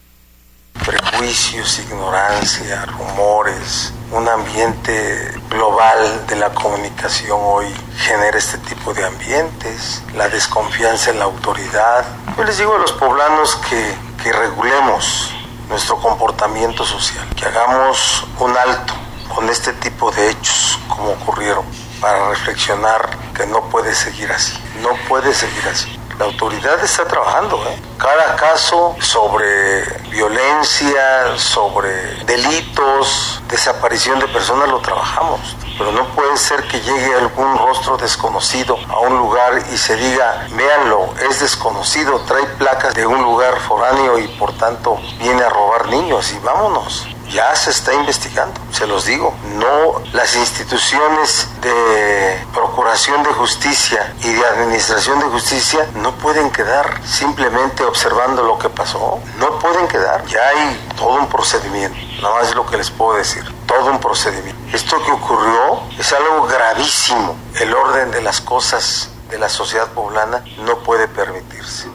prejuicios, 0.86 1.80
ignorancia, 1.80 2.86
rumores, 2.86 3.94
un 4.12 4.28
ambiente 4.28 5.34
global 5.50 6.26
de 6.28 6.36
la 6.36 6.50
comunicación 6.54 7.40
hoy 7.42 7.68
genera 7.98 8.38
este 8.38 8.58
tipo 8.60 8.94
de 8.94 9.06
ambientes, 9.06 10.02
la 10.16 10.30
desconfianza 10.30 11.12
en 11.12 11.20
la 11.20 11.26
autoridad. 11.26 12.06
Yo 12.38 12.44
les 12.44 12.58
digo 12.58 12.76
a 12.76 12.80
los 12.80 12.94
poblanos 12.94 13.56
que, 13.70 13.94
que 14.24 14.32
regulemos 14.32 15.34
nuestro 15.70 15.98
comportamiento 15.98 16.86
social, 16.86 17.28
que 17.36 17.46
hagamos 17.46 18.26
un 18.40 18.56
alto 18.56 18.94
con 19.34 19.50
este 19.50 19.74
tipo 19.74 20.12
de 20.12 20.30
hechos 20.30 20.80
como 20.88 21.12
ocurrieron, 21.12 21.66
para 22.00 22.30
reflexionar 22.30 23.10
que 23.36 23.46
no 23.46 23.70
puede 23.70 23.94
seguir 23.94 24.32
así, 24.32 24.54
no 24.82 24.90
puede 25.10 25.34
seguir 25.34 25.68
así. 25.68 26.00
La 26.20 26.26
autoridad 26.26 26.84
está 26.84 27.06
trabajando, 27.06 27.64
¿eh? 27.68 27.80
Cada 28.00 28.36
caso 28.36 28.96
sobre 29.00 29.84
violencia, 30.10 31.38
sobre 31.38 31.92
delitos, 32.26 33.40
desaparición 33.48 34.20
de 34.20 34.28
personas 34.28 34.68
lo 34.68 34.80
trabajamos. 34.80 35.56
Pero 35.78 35.92
no 35.92 36.08
puede 36.10 36.38
ser 36.38 36.64
que 36.68 36.82
llegue 36.82 37.14
algún 37.16 37.58
rostro 37.58 37.98
desconocido 37.98 38.78
a 38.90 39.00
un 39.00 39.18
lugar 39.18 39.62
y 39.72 39.78
se 39.78 39.96
diga, 39.96 40.48
véanlo, 40.52 41.14
es 41.30 41.40
desconocido, 41.40 42.20
trae 42.22 42.46
placas 42.58 42.94
de 42.94 43.06
un 43.06 43.22
lugar 43.22 43.60
foráneo 43.60 44.18
y 44.18 44.28
por 44.28 44.54
tanto 44.58 44.98
viene 45.20 45.44
a 45.44 45.50
robar 45.50 45.88
niños 45.88 46.34
y 46.34 46.40
vámonos 46.40 47.08
ya 47.30 47.56
se 47.56 47.72
está 47.72 47.94
investigando, 47.94 48.60
se 48.72 48.88
los 48.88 49.06
digo. 49.06 49.34
No, 49.56 50.02
las 50.14 50.36
instituciones 50.36 51.48
de 51.62 52.46
procuración 52.54 53.24
de 53.24 53.30
justicia 53.34 54.14
y 54.24 54.32
de 54.32 54.46
administración 54.46 55.20
de 55.20 55.26
justicia 55.26 55.88
no 55.96 56.14
pueden 56.16 56.52
quedar 56.52 57.02
simplemente 57.06 57.84
observando 57.84 58.44
lo 58.44 58.58
que 58.58 58.70
pasó. 58.70 59.20
No 59.38 59.60
pueden 59.60 59.88
quedar. 59.88 60.26
Ya 60.26 60.40
hay 60.48 60.90
todo 60.98 61.16
un 61.20 61.28
procedimiento. 61.28 61.98
No 62.22 62.34
más 62.34 62.50
es 62.50 62.56
lo 62.56 62.66
que 62.66 62.78
les 62.78 62.90
puedo 62.90 63.18
decir. 63.18 63.44
Todo 63.68 63.92
un 63.92 64.00
procedimiento. 64.00 64.60
Esto 64.74 64.96
que 65.06 65.12
ocurrió 65.12 65.82
es 66.00 66.14
algo 66.14 66.48
gravísimo. 66.48 67.36
El 67.62 67.74
orden 67.74 68.12
de 68.12 68.22
las 68.22 68.42
cosas 68.42 69.14
de 69.30 69.38
la 69.38 69.50
sociedad 69.50 69.92
poblana 69.94 70.44
no 70.66 70.78
puede 70.80 71.08
permitirse. 71.08 71.90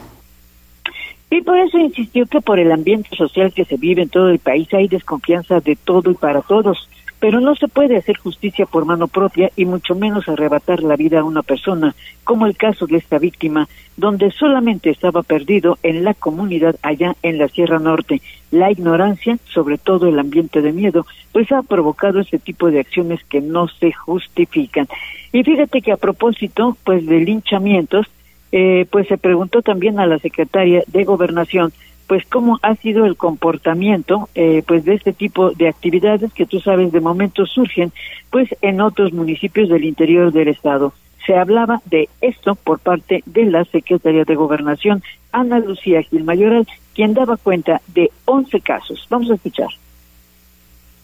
Y 1.31 1.41
por 1.41 1.59
eso 1.59 1.79
insistió 1.79 2.26
que 2.26 2.43
por 2.43 2.59
el 2.59 2.71
ambiente 2.71 3.17
social 3.17 3.55
que 3.55 3.64
se 3.64 3.79
vive 3.79 4.02
en 4.02 4.11
todo 4.11 4.29
el 4.29 4.38
país 4.38 4.69
hay 4.75 4.87
desconfianza 4.87 5.61
de 5.61 5.76
todo 5.76 6.11
y 6.11 6.14
para 6.14 6.43
todos, 6.43 6.91
pero 7.23 7.38
no 7.38 7.55
se 7.55 7.69
puede 7.69 7.97
hacer 7.97 8.17
justicia 8.17 8.67
por 8.67 8.85
mano 8.85 9.07
propia 9.07 9.52
y 9.55 9.64
mucho 9.64 9.95
menos 9.95 10.29
arrebatar 10.29 10.83
la 10.83 10.97
vida 10.97 11.21
a 11.21 11.25
una 11.25 11.43
persona, 11.43 11.95
como 12.25 12.47
el 12.47 12.57
caso 12.57 12.88
de 12.88 12.97
esta 12.97 13.21
víctima, 13.21 13.69
donde 13.97 14.33
solamente 14.33 14.91
estaba 14.91 15.23
perdido 15.23 15.79
en 15.85 16.02
la 16.02 16.14
comunidad 16.14 16.75
allá 16.83 17.14
en 17.23 17.38
la 17.38 17.47
Sierra 17.47 17.79
Norte. 17.79 18.21
La 18.50 18.73
ignorancia, 18.73 19.38
sobre 19.45 19.79
todo 19.79 20.09
el 20.09 20.19
ambiente 20.19 20.62
de 20.62 20.73
miedo, 20.73 21.07
pues 21.31 21.52
ha 21.52 21.62
provocado 21.62 22.19
ese 22.19 22.41
tipo 22.41 22.73
de 22.73 22.81
acciones 22.81 23.23
que 23.23 23.41
no 23.41 23.69
se 23.69 23.93
justifican. 23.93 24.88
Y 25.33 25.45
fíjate 25.45 25.81
que 25.81 25.93
a 25.93 25.99
propósito, 25.99 26.76
pues 26.83 27.07
de 27.07 27.21
linchamientos, 27.21 28.09
eh, 28.50 28.85
pues 28.91 29.07
se 29.07 29.17
preguntó 29.17 29.62
también 29.62 30.00
a 30.00 30.07
la 30.07 30.19
secretaria 30.19 30.83
de 30.88 31.05
Gobernación, 31.05 31.73
pues 32.12 32.26
cómo 32.26 32.59
ha 32.61 32.75
sido 32.75 33.07
el 33.07 33.16
comportamiento 33.16 34.28
eh, 34.35 34.62
pues 34.66 34.85
de 34.85 34.97
este 34.97 35.14
tipo 35.14 35.52
de 35.52 35.66
actividades 35.66 36.31
que 36.35 36.45
tú 36.45 36.61
sabes 36.61 36.92
de 36.92 37.00
momento 37.00 37.47
surgen 37.47 37.90
pues 38.28 38.50
en 38.61 38.83
otros 38.83 39.14
municipios 39.14 39.71
del 39.71 39.87
interior 39.87 40.31
del 40.31 40.49
estado. 40.49 40.92
Se 41.26 41.35
hablaba 41.35 41.81
de 41.87 42.11
esto 42.21 42.54
por 42.54 42.81
parte 42.81 43.23
de 43.25 43.47
la 43.47 43.64
Secretaría 43.64 44.25
de 44.25 44.35
Gobernación, 44.35 45.02
Ana 45.33 45.59
Lucía 45.59 46.02
Gil 46.02 46.25
Mayoral, 46.25 46.69
quien 46.95 47.14
daba 47.14 47.38
cuenta 47.38 47.81
de 47.95 48.11
11 48.26 48.61
casos. 48.61 49.07
Vamos 49.09 49.31
a 49.31 49.35
escuchar. 49.37 49.71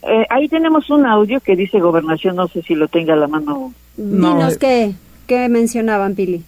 Eh, 0.03 0.27
ahí 0.29 0.47
tenemos 0.47 0.91
un 0.91 1.07
audio 1.07 1.41
que 1.41 1.57
dice 1.57 1.81
Gobernación, 1.81 2.37
no 2.37 2.49
sé 2.49 2.61
si 2.61 2.75
lo 2.75 2.87
tenga 2.89 3.15
a 3.15 3.17
la 3.17 3.29
mano. 3.29 3.73
No, 3.97 4.35
Dinos 4.35 4.57
eh. 4.57 4.59
qué, 4.61 4.95
qué 5.27 5.49
mencionaban, 5.49 6.15
Pili. 6.15 6.43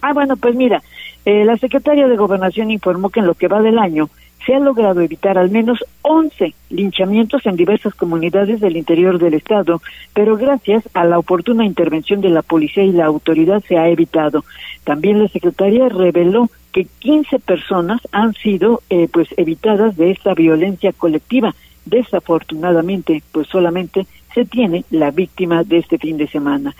Ah, 0.00 0.14
bueno, 0.14 0.38
pues 0.38 0.54
mira, 0.54 0.82
eh, 1.26 1.44
la 1.44 1.56
secretaria 1.56 2.06
de 2.06 2.16
Gobernación 2.16 2.70
informó 2.70 3.10
que 3.10 3.18
en 3.18 3.26
lo 3.26 3.34
que 3.34 3.48
va 3.48 3.60
del 3.60 3.80
año 3.80 4.08
se 4.46 4.54
ha 4.54 4.60
logrado 4.60 5.00
evitar 5.00 5.36
al 5.38 5.50
menos 5.50 5.84
11 6.02 6.54
linchamientos 6.70 7.44
en 7.46 7.56
diversas 7.56 7.96
comunidades 7.96 8.60
del 8.60 8.76
interior 8.76 9.18
del 9.18 9.34
estado, 9.34 9.82
pero 10.14 10.36
gracias 10.36 10.88
a 10.94 11.04
la 11.04 11.18
oportuna 11.18 11.66
intervención 11.66 12.20
de 12.20 12.28
la 12.28 12.42
policía 12.42 12.84
y 12.84 12.92
la 12.92 13.06
autoridad 13.06 13.60
se 13.66 13.76
ha 13.76 13.88
evitado. 13.88 14.44
También 14.84 15.20
la 15.20 15.26
secretaria 15.26 15.88
reveló 15.88 16.48
que 16.70 16.86
15 17.00 17.40
personas 17.40 18.00
han 18.12 18.34
sido 18.34 18.82
eh, 18.88 19.08
pues 19.12 19.28
evitadas 19.36 19.96
de 19.96 20.12
esta 20.12 20.32
violencia 20.32 20.92
colectiva. 20.92 21.56
Desafortunadamente, 21.86 23.24
pues 23.32 23.48
solamente 23.48 24.06
se 24.32 24.44
tiene 24.44 24.84
la 24.90 25.10
víctima 25.10 25.64
de 25.64 25.78
este 25.78 25.98
fin 25.98 26.18
de 26.18 26.28
semana 26.28 26.72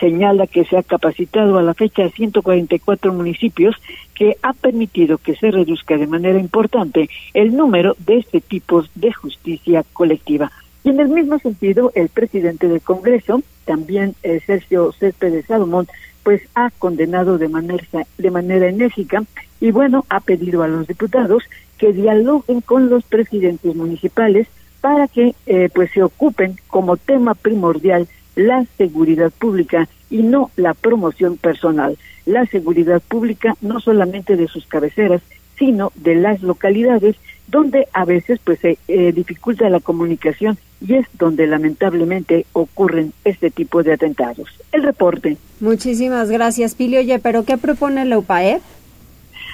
señala 0.00 0.46
que 0.46 0.64
se 0.64 0.76
ha 0.76 0.82
capacitado 0.82 1.58
a 1.58 1.62
la 1.62 1.74
fecha 1.74 2.04
a 2.04 2.10
144 2.10 3.12
municipios 3.12 3.76
que 4.14 4.36
ha 4.42 4.52
permitido 4.54 5.18
que 5.18 5.36
se 5.36 5.50
reduzca 5.50 5.96
de 5.96 6.06
manera 6.06 6.40
importante 6.40 7.08
el 7.34 7.54
número 7.54 7.94
de 7.98 8.18
este 8.18 8.40
tipo 8.40 8.84
de 8.94 9.12
justicia 9.12 9.84
colectiva. 9.92 10.50
Y 10.82 10.88
en 10.88 11.00
el 11.00 11.08
mismo 11.08 11.38
sentido, 11.38 11.92
el 11.94 12.08
presidente 12.08 12.66
del 12.66 12.80
Congreso, 12.80 13.42
también 13.66 14.14
eh, 14.22 14.40
Sergio 14.46 14.92
Céspedes 14.92 15.46
Salomón, 15.46 15.86
pues 16.22 16.42
ha 16.54 16.70
condenado 16.70 17.38
de 17.38 17.48
manera, 17.48 17.84
de 18.18 18.30
manera 18.30 18.68
enérgica 18.68 19.22
y 19.60 19.70
bueno, 19.70 20.04
ha 20.08 20.20
pedido 20.20 20.62
a 20.62 20.68
los 20.68 20.86
diputados 20.86 21.44
que 21.78 21.92
dialoguen 21.92 22.60
con 22.60 22.90
los 22.90 23.04
presidentes 23.04 23.74
municipales 23.74 24.48
para 24.80 25.08
que 25.08 25.34
eh, 25.46 25.68
pues 25.74 25.90
se 25.92 26.02
ocupen 26.02 26.56
como 26.68 26.96
tema 26.96 27.34
primordial 27.34 28.08
la 28.36 28.64
seguridad 28.76 29.30
pública 29.30 29.88
y 30.10 30.22
no 30.22 30.50
la 30.56 30.74
promoción 30.74 31.36
personal. 31.36 31.96
La 32.26 32.46
seguridad 32.46 33.00
pública 33.00 33.56
no 33.60 33.80
solamente 33.80 34.36
de 34.36 34.48
sus 34.48 34.66
cabeceras, 34.66 35.22
sino 35.58 35.92
de 35.94 36.14
las 36.14 36.42
localidades 36.42 37.16
donde 37.48 37.88
a 37.92 38.04
veces 38.04 38.40
pues 38.42 38.60
se 38.60 38.78
eh, 38.88 39.12
dificulta 39.12 39.68
la 39.68 39.80
comunicación 39.80 40.56
y 40.80 40.94
es 40.94 41.06
donde 41.18 41.46
lamentablemente 41.46 42.46
ocurren 42.52 43.12
este 43.24 43.50
tipo 43.50 43.82
de 43.82 43.92
atentados. 43.92 44.48
El 44.72 44.82
reporte. 44.82 45.36
Muchísimas 45.60 46.30
gracias, 46.30 46.74
Pili. 46.74 46.98
Oye, 46.98 47.18
pero 47.18 47.44
¿qué 47.44 47.58
propone 47.58 48.04
la 48.04 48.18
UPAE? 48.18 48.60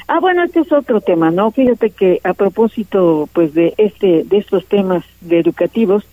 Ah, 0.08 0.20
bueno, 0.20 0.44
este 0.44 0.60
es 0.60 0.70
otro 0.72 1.00
tema, 1.00 1.32
¿no? 1.32 1.50
Fíjate 1.50 1.90
que 1.90 2.20
a 2.22 2.32
propósito, 2.32 3.28
pues, 3.32 3.54
de 3.54 3.74
este, 3.76 4.22
de 4.24 4.38
estos 4.38 4.66
temas 4.66 5.04
de 5.20 5.40
educativos, 5.40 6.04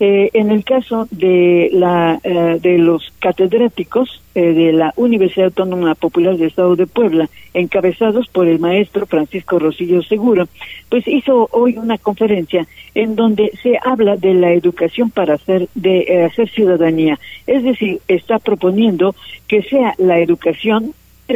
eh, 0.00 0.30
en 0.32 0.50
el 0.50 0.64
caso 0.64 1.06
de 1.10 1.70
la 1.72 2.18
eh, 2.24 2.58
de 2.60 2.78
los 2.78 3.12
catedráticos 3.20 4.22
eh, 4.34 4.52
de 4.52 4.72
la 4.72 4.92
Universidad 4.96 5.46
Autónoma 5.46 5.94
Popular 5.94 6.36
del 6.36 6.48
Estado 6.48 6.74
de 6.74 6.86
Puebla, 6.86 7.28
encabezados 7.54 8.26
por 8.28 8.48
el 8.48 8.58
maestro 8.58 9.06
Francisco 9.06 9.58
Rosillo 9.58 10.02
Seguro, 10.02 10.48
pues 10.88 11.06
hizo 11.06 11.48
hoy 11.52 11.76
una 11.76 11.98
conferencia 11.98 12.66
en 12.94 13.14
donde 13.14 13.52
se 13.62 13.78
habla 13.84 14.16
de 14.16 14.34
la 14.34 14.52
educación 14.52 15.10
para 15.10 15.34
hacer 15.34 15.68
de 15.74 16.24
hacer 16.24 16.50
ciudadanía, 16.50 17.18
es 17.46 17.62
decir, 17.62 18.00
está 18.08 18.38
proponiendo 18.38 19.14
que 19.46 19.62
sea 19.62 19.94
la 19.98 20.18
educación 20.18 20.94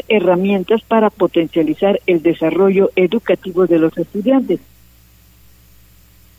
herramientas 0.09 0.83
para 0.83 1.11
potencializar 1.11 2.01
el 2.07 2.23
desarrollo 2.23 2.91
educativo 2.97 3.67
de 3.67 3.79
los 3.79 3.97
estudiantes 3.97 4.61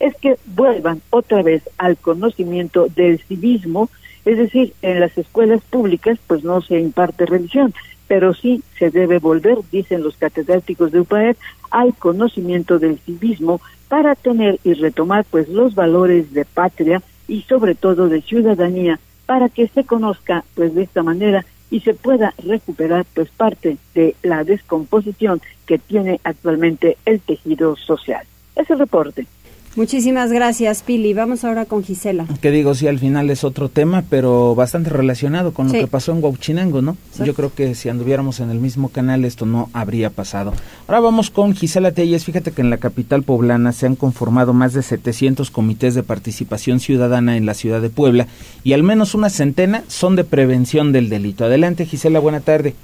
es 0.00 0.14
que 0.16 0.36
vuelvan 0.46 1.02
otra 1.10 1.42
vez 1.42 1.62
al 1.78 1.96
conocimiento 1.96 2.86
del 2.94 3.18
civismo, 3.18 3.90
es 4.24 4.38
decir, 4.38 4.74
en 4.82 5.00
las 5.00 5.16
escuelas 5.16 5.62
públicas 5.62 6.18
pues 6.26 6.44
no 6.44 6.60
se 6.60 6.78
imparte 6.78 7.26
religión, 7.26 7.74
pero 8.06 8.34
sí 8.34 8.62
se 8.78 8.90
debe 8.90 9.18
volver, 9.18 9.58
dicen 9.70 10.02
los 10.02 10.16
catedráticos 10.16 10.92
de 10.92 11.00
UPAER, 11.00 11.36
al 11.70 11.94
conocimiento 11.94 12.78
del 12.78 12.98
civismo 12.98 13.60
para 13.88 14.14
tener 14.14 14.58
y 14.64 14.74
retomar 14.74 15.24
pues 15.30 15.48
los 15.48 15.74
valores 15.74 16.32
de 16.32 16.44
patria 16.44 17.02
y 17.26 17.42
sobre 17.42 17.74
todo 17.74 18.08
de 18.08 18.22
ciudadanía 18.22 18.98
para 19.26 19.48
que 19.48 19.68
se 19.68 19.84
conozca 19.84 20.44
pues 20.54 20.74
de 20.74 20.82
esta 20.82 21.02
manera 21.02 21.44
y 21.70 21.80
se 21.80 21.92
pueda 21.92 22.32
recuperar 22.38 23.04
pues 23.14 23.28
parte 23.28 23.76
de 23.94 24.16
la 24.22 24.44
descomposición 24.44 25.42
que 25.66 25.78
tiene 25.78 26.18
actualmente 26.24 26.96
el 27.04 27.20
tejido 27.20 27.76
social. 27.76 28.24
Ese 28.56 28.74
reporte. 28.74 29.26
Muchísimas 29.78 30.32
gracias, 30.32 30.82
Pili. 30.82 31.14
Vamos 31.14 31.44
ahora 31.44 31.64
con 31.64 31.84
Gisela. 31.84 32.26
Que 32.40 32.50
digo, 32.50 32.74
sí, 32.74 32.88
al 32.88 32.98
final 32.98 33.30
es 33.30 33.44
otro 33.44 33.68
tema, 33.68 34.02
pero 34.10 34.56
bastante 34.56 34.90
relacionado 34.90 35.54
con 35.54 35.68
lo 35.68 35.72
que 35.72 35.86
pasó 35.86 36.10
en 36.10 36.18
Huachinango, 36.20 36.82
¿no? 36.82 36.96
Yo 37.24 37.32
creo 37.32 37.54
que 37.54 37.76
si 37.76 37.88
anduviéramos 37.88 38.40
en 38.40 38.50
el 38.50 38.58
mismo 38.58 38.88
canal 38.88 39.24
esto 39.24 39.46
no 39.46 39.70
habría 39.72 40.10
pasado. 40.10 40.52
Ahora 40.88 40.98
vamos 40.98 41.30
con 41.30 41.54
Gisela 41.54 41.92
Telles. 41.92 42.24
Fíjate 42.24 42.50
que 42.50 42.60
en 42.60 42.70
la 42.70 42.78
capital 42.78 43.22
poblana 43.22 43.70
se 43.70 43.86
han 43.86 43.94
conformado 43.94 44.52
más 44.52 44.72
de 44.72 44.82
700 44.82 45.52
comités 45.52 45.94
de 45.94 46.02
participación 46.02 46.80
ciudadana 46.80 47.36
en 47.36 47.46
la 47.46 47.54
ciudad 47.54 47.80
de 47.80 47.88
Puebla 47.88 48.26
y 48.64 48.72
al 48.72 48.82
menos 48.82 49.14
una 49.14 49.30
centena 49.30 49.84
son 49.86 50.16
de 50.16 50.24
prevención 50.24 50.90
del 50.90 51.08
delito. 51.08 51.44
Adelante, 51.44 51.86
Gisela, 51.86 52.18
buena 52.18 52.40
tarde. 52.40 52.74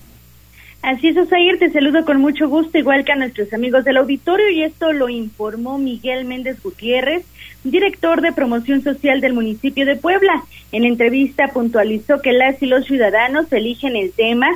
Así 0.84 1.08
es, 1.08 1.16
Osair, 1.16 1.58
te 1.58 1.70
saludo 1.70 2.04
con 2.04 2.20
mucho 2.20 2.46
gusto, 2.46 2.76
igual 2.76 3.06
que 3.06 3.12
a 3.12 3.16
nuestros 3.16 3.50
amigos 3.54 3.86
del 3.86 3.96
auditorio, 3.96 4.50
y 4.50 4.64
esto 4.64 4.92
lo 4.92 5.08
informó 5.08 5.78
Miguel 5.78 6.26
Méndez 6.26 6.62
Gutiérrez, 6.62 7.24
director 7.64 8.20
de 8.20 8.34
promoción 8.34 8.82
social 8.82 9.22
del 9.22 9.32
municipio 9.32 9.86
de 9.86 9.96
Puebla. 9.96 10.44
En 10.72 10.82
la 10.82 10.88
entrevista 10.88 11.48
puntualizó 11.54 12.20
que 12.20 12.34
las 12.34 12.62
y 12.62 12.66
los 12.66 12.84
ciudadanos 12.84 13.50
eligen 13.50 13.96
el 13.96 14.12
tema 14.12 14.46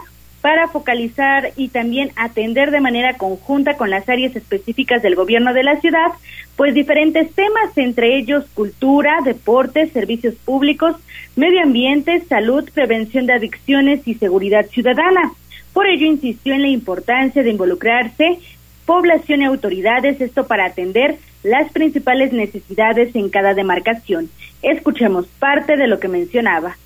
para 0.42 0.68
focalizar 0.68 1.52
y 1.56 1.68
también 1.68 2.10
atender 2.14 2.72
de 2.72 2.82
manera 2.82 3.16
conjunta 3.16 3.78
con 3.78 3.88
las 3.88 4.06
áreas 4.06 4.36
específicas 4.36 5.00
del 5.00 5.14
gobierno 5.14 5.54
de 5.54 5.62
la 5.62 5.80
ciudad, 5.80 6.08
pues 6.56 6.74
diferentes 6.74 7.32
temas, 7.32 7.76
entre 7.76 8.18
ellos 8.18 8.44
cultura, 8.52 9.20
deportes, 9.24 9.92
servicios 9.92 10.34
públicos, 10.34 10.94
medio 11.36 11.62
ambiente, 11.62 12.20
salud, 12.28 12.68
prevención 12.74 13.24
de 13.24 13.32
adicciones 13.32 14.06
y 14.06 14.12
seguridad 14.12 14.66
ciudadana. 14.66 15.32
Por 15.78 15.86
ello 15.86 16.06
insistió 16.06 16.54
en 16.54 16.62
la 16.62 16.68
importancia 16.70 17.44
de 17.44 17.50
involucrarse 17.50 18.40
población 18.84 19.42
y 19.42 19.44
autoridades, 19.44 20.20
esto 20.20 20.44
para 20.44 20.66
atender 20.66 21.18
las 21.44 21.70
principales 21.70 22.32
necesidades 22.32 23.14
en 23.14 23.28
cada 23.28 23.54
demarcación. 23.54 24.28
Escuchemos 24.60 25.28
parte 25.38 25.76
de 25.76 25.86
lo 25.86 26.00
que 26.00 26.08
mencionaba. 26.08 26.76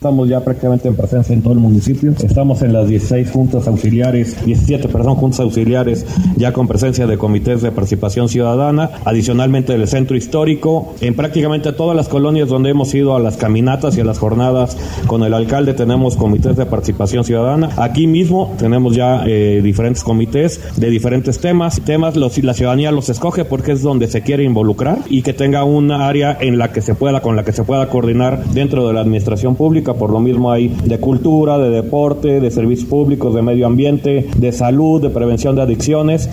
Estamos 0.00 0.30
ya 0.30 0.40
prácticamente 0.40 0.88
en 0.88 0.96
presencia 0.96 1.34
en 1.34 1.42
todo 1.42 1.52
el 1.52 1.58
municipio. 1.58 2.14
Estamos 2.24 2.62
en 2.62 2.72
las 2.72 2.88
16 2.88 3.30
juntas 3.30 3.68
auxiliares, 3.68 4.42
17, 4.46 4.88
perdón, 4.88 5.16
juntas 5.16 5.40
auxiliares 5.40 6.06
ya 6.38 6.54
con 6.54 6.66
presencia 6.66 7.06
de 7.06 7.18
comités 7.18 7.60
de 7.60 7.70
participación 7.70 8.30
ciudadana, 8.30 8.92
adicionalmente 9.04 9.74
del 9.74 9.86
centro 9.86 10.16
histórico, 10.16 10.94
en 11.02 11.14
prácticamente 11.14 11.74
todas 11.74 11.94
las 11.94 12.08
colonias 12.08 12.48
donde 12.48 12.70
hemos 12.70 12.94
ido 12.94 13.14
a 13.14 13.20
las 13.20 13.36
caminatas 13.36 13.94
y 13.98 14.00
a 14.00 14.04
las 14.04 14.18
jornadas 14.18 14.74
con 15.06 15.22
el 15.22 15.34
alcalde 15.34 15.74
tenemos 15.74 16.16
comités 16.16 16.56
de 16.56 16.64
participación 16.64 17.22
ciudadana. 17.22 17.68
Aquí 17.76 18.06
mismo 18.06 18.54
tenemos 18.58 18.96
ya 18.96 19.24
eh, 19.26 19.60
diferentes 19.62 20.02
comités 20.02 20.62
de 20.78 20.88
diferentes 20.88 21.40
temas. 21.40 21.78
Temas 21.84 22.16
los, 22.16 22.42
la 22.42 22.54
ciudadanía 22.54 22.90
los 22.90 23.10
escoge 23.10 23.44
porque 23.44 23.72
es 23.72 23.82
donde 23.82 24.08
se 24.08 24.22
quiere 24.22 24.44
involucrar 24.44 25.00
y 25.10 25.20
que 25.20 25.34
tenga 25.34 25.64
un 25.64 25.90
área 25.90 26.38
en 26.40 26.56
la 26.56 26.72
que 26.72 26.80
se 26.80 26.94
pueda, 26.94 27.20
con 27.20 27.36
la 27.36 27.44
que 27.44 27.52
se 27.52 27.64
pueda 27.64 27.90
coordinar 27.90 28.46
dentro 28.46 28.88
de 28.88 28.94
la 28.94 29.02
administración 29.02 29.56
pública 29.56 29.89
por 29.94 30.10
lo 30.10 30.20
mismo 30.20 30.50
hay 30.50 30.68
de 30.68 30.98
cultura, 30.98 31.58
de 31.58 31.70
deporte, 31.70 32.40
de 32.40 32.50
servicios 32.50 32.88
públicos, 32.88 33.34
de 33.34 33.42
medio 33.42 33.66
ambiente, 33.66 34.26
de 34.36 34.52
salud, 34.52 35.02
de 35.02 35.10
prevención 35.10 35.56
de 35.56 35.62
adicciones. 35.62 36.28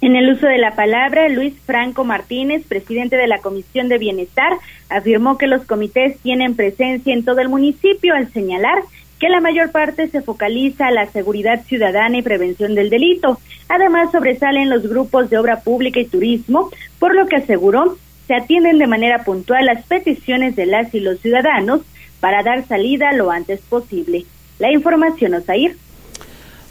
En 0.00 0.16
el 0.16 0.32
uso 0.32 0.48
de 0.48 0.58
la 0.58 0.74
palabra, 0.74 1.28
Luis 1.28 1.54
Franco 1.64 2.02
Martínez, 2.02 2.64
presidente 2.66 3.16
de 3.16 3.28
la 3.28 3.38
Comisión 3.38 3.88
de 3.88 3.98
Bienestar, 3.98 4.52
afirmó 4.88 5.38
que 5.38 5.46
los 5.46 5.64
comités 5.64 6.18
tienen 6.18 6.56
presencia 6.56 7.14
en 7.14 7.24
todo 7.24 7.38
el 7.38 7.48
municipio 7.48 8.14
al 8.14 8.32
señalar 8.32 8.82
que 9.20 9.28
la 9.28 9.40
mayor 9.40 9.70
parte 9.70 10.08
se 10.08 10.20
focaliza 10.20 10.88
a 10.88 10.90
la 10.90 11.06
seguridad 11.06 11.62
ciudadana 11.66 12.18
y 12.18 12.22
prevención 12.22 12.74
del 12.74 12.90
delito. 12.90 13.38
Además, 13.68 14.10
sobresalen 14.10 14.68
los 14.68 14.82
grupos 14.88 15.30
de 15.30 15.38
obra 15.38 15.60
pública 15.60 16.00
y 16.00 16.06
turismo, 16.06 16.70
por 16.98 17.14
lo 17.14 17.28
que 17.28 17.36
aseguró 17.36 17.96
se 18.32 18.36
atienden 18.36 18.78
de 18.78 18.86
manera 18.86 19.24
puntual 19.24 19.66
las 19.66 19.84
peticiones 19.84 20.56
de 20.56 20.64
las 20.64 20.94
y 20.94 21.00
los 21.00 21.20
ciudadanos 21.20 21.82
para 22.18 22.42
dar 22.42 22.66
salida 22.66 23.12
lo 23.12 23.30
antes 23.30 23.60
posible. 23.60 24.24
La 24.58 24.72
información, 24.72 25.34
Osair. 25.34 25.76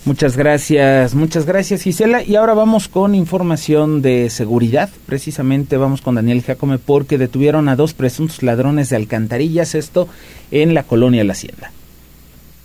Muchas 0.03 0.35
gracias, 0.35 1.13
muchas 1.13 1.45
gracias 1.45 1.83
Gisela. 1.83 2.23
Y 2.23 2.35
ahora 2.35 2.55
vamos 2.55 2.87
con 2.87 3.13
información 3.13 4.01
de 4.01 4.31
seguridad. 4.31 4.89
Precisamente 5.05 5.77
vamos 5.77 6.01
con 6.01 6.15
Daniel 6.15 6.41
Jacome 6.41 6.79
porque 6.79 7.19
detuvieron 7.19 7.69
a 7.69 7.75
dos 7.75 7.93
presuntos 7.93 8.41
ladrones 8.41 8.89
de 8.89 8.95
alcantarillas, 8.95 9.75
esto 9.75 10.07
en 10.49 10.73
la 10.73 10.81
colonia 10.81 11.23
La 11.23 11.33
Hacienda. 11.33 11.71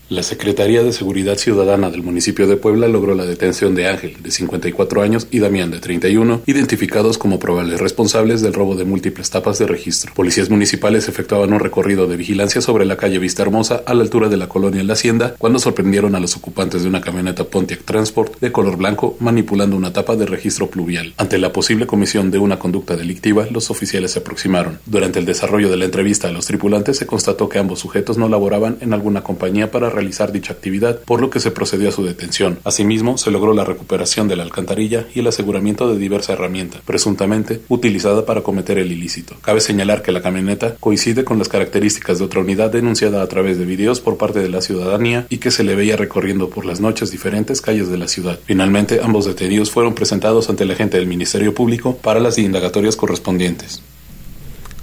La 0.09 0.23
Secretaría 0.23 0.85
de 0.85 0.93
Seguridad 0.93 1.37
Ciudadana 1.37 1.91
del 1.91 2.05
municipio 2.05 2.47
de 2.47 2.57
Puebla 2.57 2.87
logró 2.87 3.17
la 3.17 3.27
detención 3.27 3.75
de 3.75 3.89
Ángel, 3.89 4.23
de 4.23 4.31
54 4.31 5.03
años, 5.03 5.27
y 5.33 5.41
Damián, 5.41 5.73
de 5.73 5.81
31, 5.81 6.43
identificados 6.47 7.19
como 7.19 7.41
probables 7.41 7.81
responsables 7.81 8.41
del 8.41 8.53
robo 8.53 8.77
de 8.77 8.85
múltiples 8.85 9.31
tapas 9.31 9.59
de 9.59 9.67
registro. 9.67 10.15
Policías 10.15 10.49
municipales 10.49 11.09
efectuaban 11.09 11.53
un 11.53 11.59
recorrido 11.59 12.07
de 12.07 12.17
vigilancia 12.17 12.61
sobre 12.61 12.85
la 12.85 12.97
calle 12.97 13.19
Vista 13.19 13.43
Hermosa 13.43 13.83
a 13.85 13.95
la 13.95 14.05
altura 14.05 14.29
de 14.29 14.37
la 14.37 14.49
colonia 14.49 14.85
La 14.85 14.93
Hacienda 14.93 15.35
cuando 15.39 15.59
sorprendieron 15.59 16.15
a 16.15 16.21
los 16.21 16.37
ocupantes 16.37 16.85
de 16.85 16.89
una 16.89 17.01
camioneta 17.01 17.43
Pontiac 17.43 17.83
Transport 17.83 18.39
de 18.39 18.53
color 18.53 18.77
blanco 18.77 19.17
manipulando 19.19 19.77
una 19.77 19.93
tapa 19.93 20.15
de 20.15 20.27
registro 20.27 20.71
pluvial. 20.71 21.15
Ante 21.17 21.39
la 21.39 21.53
posible 21.53 21.89
comisión 21.89 22.31
de 22.31 22.39
una 22.39 22.61
conducta 22.61 22.97
delictiva, 22.97 23.49
los 23.51 23.73
oficiales 23.73 24.13
se 24.13 24.21
aproximaron. 24.21 24.79
Durante 24.87 25.19
el 25.19 25.27
desarrollo 25.27 25.69
de 25.69 25.79
la 25.79 25.87
entrevista 25.87 26.29
a 26.29 26.33
los 26.33 26.47
tripulantes 26.47 26.97
se 26.97 27.07
constató 27.07 27.49
que 27.49 27.59
ambos 27.59 27.81
sujetos 27.81 28.19
no 28.19 28.29
laboraban 28.29 28.79
en 28.81 28.93
alguna 28.93 29.25
compañía 29.25 29.73
para 29.73 29.96
realizar 29.97 30.31
dicha 30.31 30.53
actividad, 30.53 31.01
por 31.01 31.21
lo 31.21 31.31
que 31.31 31.41
se 31.41 31.51
procedió 31.51 31.89
a 31.89 31.93
su 31.93 32.05
detención. 32.05 32.61
Asimismo, 32.63 33.19
se 33.19 33.33
logró 33.33 33.53
la 33.53 33.65
recuperación 33.65 34.29
de 34.29 34.37
la 34.37 34.45
alcantarilla 34.45 35.07
y 35.13 35.21
el 35.21 35.27
aseguramiento 35.27 35.93
de 35.93 35.99
diversa 35.99 36.35
herramienta, 36.35 36.81
presuntamente 36.85 37.63
utilizada 37.69 38.25
para 38.25 38.43
cometer 38.43 38.79
el 38.79 38.93
ilícito. 38.93 39.35
Cabe 39.43 39.61
señalar 39.61 40.03
que 40.03 40.13
la 40.13 40.23
camioneta 40.23 40.77
coincide 40.79 41.25
con 41.25 41.39
las 41.39 41.49
características 41.49 42.19
de 42.19 42.25
otra 42.25 42.41
unidad 42.41 42.71
denunciada 42.71 43.23
a 43.23 43.27
través 43.27 43.59
de 43.59 43.65
videos 43.65 44.01
por 44.01 44.17
parte 44.17 44.39
de 44.39 44.49
la 44.49 44.61
ciudadanía 44.61 45.27
y 45.31 45.39
que 45.39 45.51
se 45.51 45.65
le 45.65 45.75
veía 45.75 45.97
recorriendo 45.97 46.49
por 46.49 46.65
las 46.65 46.81
noches 46.81 47.11
diferentes 47.11 47.61
calles 47.61 47.89
de 47.89 47.99
la 47.99 48.07
ciudad. 48.07 48.39
Finalmente, 48.45 49.01
ambos 49.03 49.25
detenidos 49.25 49.71
fueron 49.73 49.95
presentados 49.95 50.49
ante 50.49 50.65
la 50.65 50.77
agente 50.77 50.99
del 50.99 51.07
Ministerio 51.07 51.55
Público 51.55 51.97
para 51.97 52.21
las 52.21 52.39
indagatorias 52.39 52.97
correspondientes. 52.97 53.83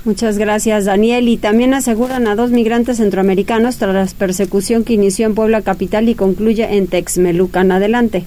Muchas 0.06 0.38
gracias, 0.38 0.86
Daniel. 0.86 1.30
Y 1.30 1.38
también 1.38 1.74
aseguran 1.74 2.28
a 2.28 2.36
dos 2.36 2.52
migrantes 2.52 2.98
centroamericanos 2.98 3.78
tras 3.78 3.94
la 3.94 4.18
persecución 4.18 4.84
que 4.84 4.94
inició 4.94 5.26
en 5.26 5.36
Puebla 5.36 5.62
Capital 5.62 6.10
y 6.10 6.16
concluye 6.16 6.76
en 6.76 6.88
Texmelucan. 6.88 7.72
Adelante. 7.72 8.26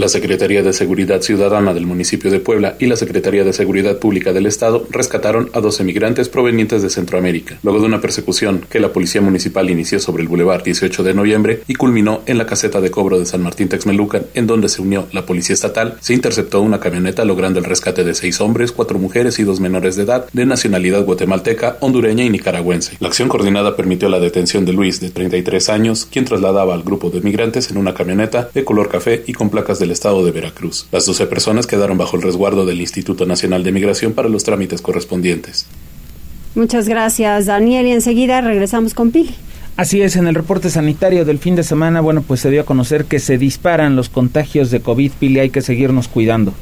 La 0.00 0.08
Secretaría 0.08 0.62
de 0.62 0.72
Seguridad 0.72 1.20
Ciudadana 1.20 1.74
del 1.74 1.84
municipio 1.84 2.30
de 2.30 2.40
Puebla 2.40 2.74
y 2.78 2.86
la 2.86 2.96
Secretaría 2.96 3.44
de 3.44 3.52
Seguridad 3.52 3.98
Pública 3.98 4.32
del 4.32 4.46
Estado 4.46 4.86
rescataron 4.88 5.50
a 5.52 5.60
12 5.60 5.84
migrantes 5.84 6.30
provenientes 6.30 6.80
de 6.80 6.88
Centroamérica, 6.88 7.58
luego 7.62 7.80
de 7.80 7.84
una 7.84 8.00
persecución 8.00 8.64
que 8.70 8.80
la 8.80 8.94
Policía 8.94 9.20
Municipal 9.20 9.68
inició 9.68 10.00
sobre 10.00 10.22
el 10.22 10.28
Boulevard 10.30 10.62
18 10.62 11.02
de 11.02 11.12
noviembre 11.12 11.64
y 11.68 11.74
culminó 11.74 12.22
en 12.24 12.38
la 12.38 12.46
caseta 12.46 12.80
de 12.80 12.90
cobro 12.90 13.18
de 13.18 13.26
San 13.26 13.42
Martín 13.42 13.68
Texmelucan, 13.68 14.22
en 14.32 14.46
donde 14.46 14.70
se 14.70 14.80
unió 14.80 15.06
la 15.12 15.26
Policía 15.26 15.52
Estatal, 15.52 15.98
se 16.00 16.14
interceptó 16.14 16.62
una 16.62 16.80
camioneta 16.80 17.26
logrando 17.26 17.58
el 17.58 17.66
rescate 17.66 18.02
de 18.02 18.14
seis 18.14 18.40
hombres, 18.40 18.72
cuatro 18.72 18.98
mujeres 18.98 19.38
y 19.38 19.42
dos 19.42 19.60
menores 19.60 19.96
de 19.96 20.04
edad 20.04 20.24
de 20.32 20.46
nacionalidad 20.46 21.04
guatemalteca, 21.04 21.76
hondureña 21.80 22.24
y 22.24 22.30
nicaragüense. 22.30 22.96
La 23.00 23.08
acción 23.08 23.28
coordinada 23.28 23.76
permitió 23.76 24.08
la 24.08 24.18
detención 24.18 24.64
de 24.64 24.72
Luis, 24.72 24.98
de 24.98 25.10
33 25.10 25.68
años, 25.68 26.08
quien 26.10 26.24
trasladaba 26.24 26.72
al 26.72 26.84
grupo 26.84 27.10
de 27.10 27.20
migrantes 27.20 27.70
en 27.70 27.76
una 27.76 27.92
camioneta 27.92 28.48
de 28.54 28.64
color 28.64 28.88
café 28.88 29.24
y 29.26 29.34
con 29.34 29.50
placas 29.50 29.78
del 29.90 29.94
estado 29.94 30.24
de 30.24 30.30
Veracruz. 30.30 30.86
Las 30.92 31.04
12 31.06 31.26
personas 31.26 31.66
quedaron 31.66 31.98
bajo 31.98 32.16
el 32.16 32.22
resguardo 32.22 32.64
del 32.64 32.80
Instituto 32.80 33.26
Nacional 33.26 33.64
de 33.64 33.72
Migración 33.72 34.12
para 34.12 34.28
los 34.28 34.44
trámites 34.44 34.80
correspondientes. 34.80 35.66
Muchas 36.54 36.88
gracias, 36.88 37.46
Daniel. 37.46 37.88
Y 37.88 37.90
enseguida 37.90 38.40
regresamos 38.40 38.94
con 38.94 39.10
Pili. 39.10 39.34
Así 39.76 40.00
es, 40.00 40.14
en 40.14 40.28
el 40.28 40.36
reporte 40.36 40.70
sanitario 40.70 41.24
del 41.24 41.38
fin 41.38 41.56
de 41.56 41.64
semana, 41.64 42.00
bueno, 42.00 42.22
pues 42.22 42.38
se 42.38 42.50
dio 42.50 42.60
a 42.60 42.64
conocer 42.64 43.06
que 43.06 43.18
se 43.18 43.36
disparan 43.36 43.96
los 43.96 44.08
contagios 44.08 44.70
de 44.70 44.80
COVID, 44.80 45.10
Pili, 45.18 45.40
hay 45.40 45.50
que 45.50 45.62
seguirnos 45.62 46.06
cuidando. 46.06 46.52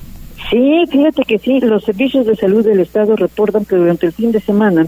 Sí, 0.50 0.85
fíjate 0.90 1.25
que 1.25 1.38
sí, 1.38 1.61
los 1.61 1.85
servicios 1.85 2.26
de 2.26 2.37
salud 2.37 2.64
del 2.64 2.80
Estado 2.80 3.14
reportan 3.16 3.66
que 3.66 3.76
durante 3.76 4.06
el 4.06 4.12
fin 4.12 4.32
de 4.32 4.40
semana 4.40 4.87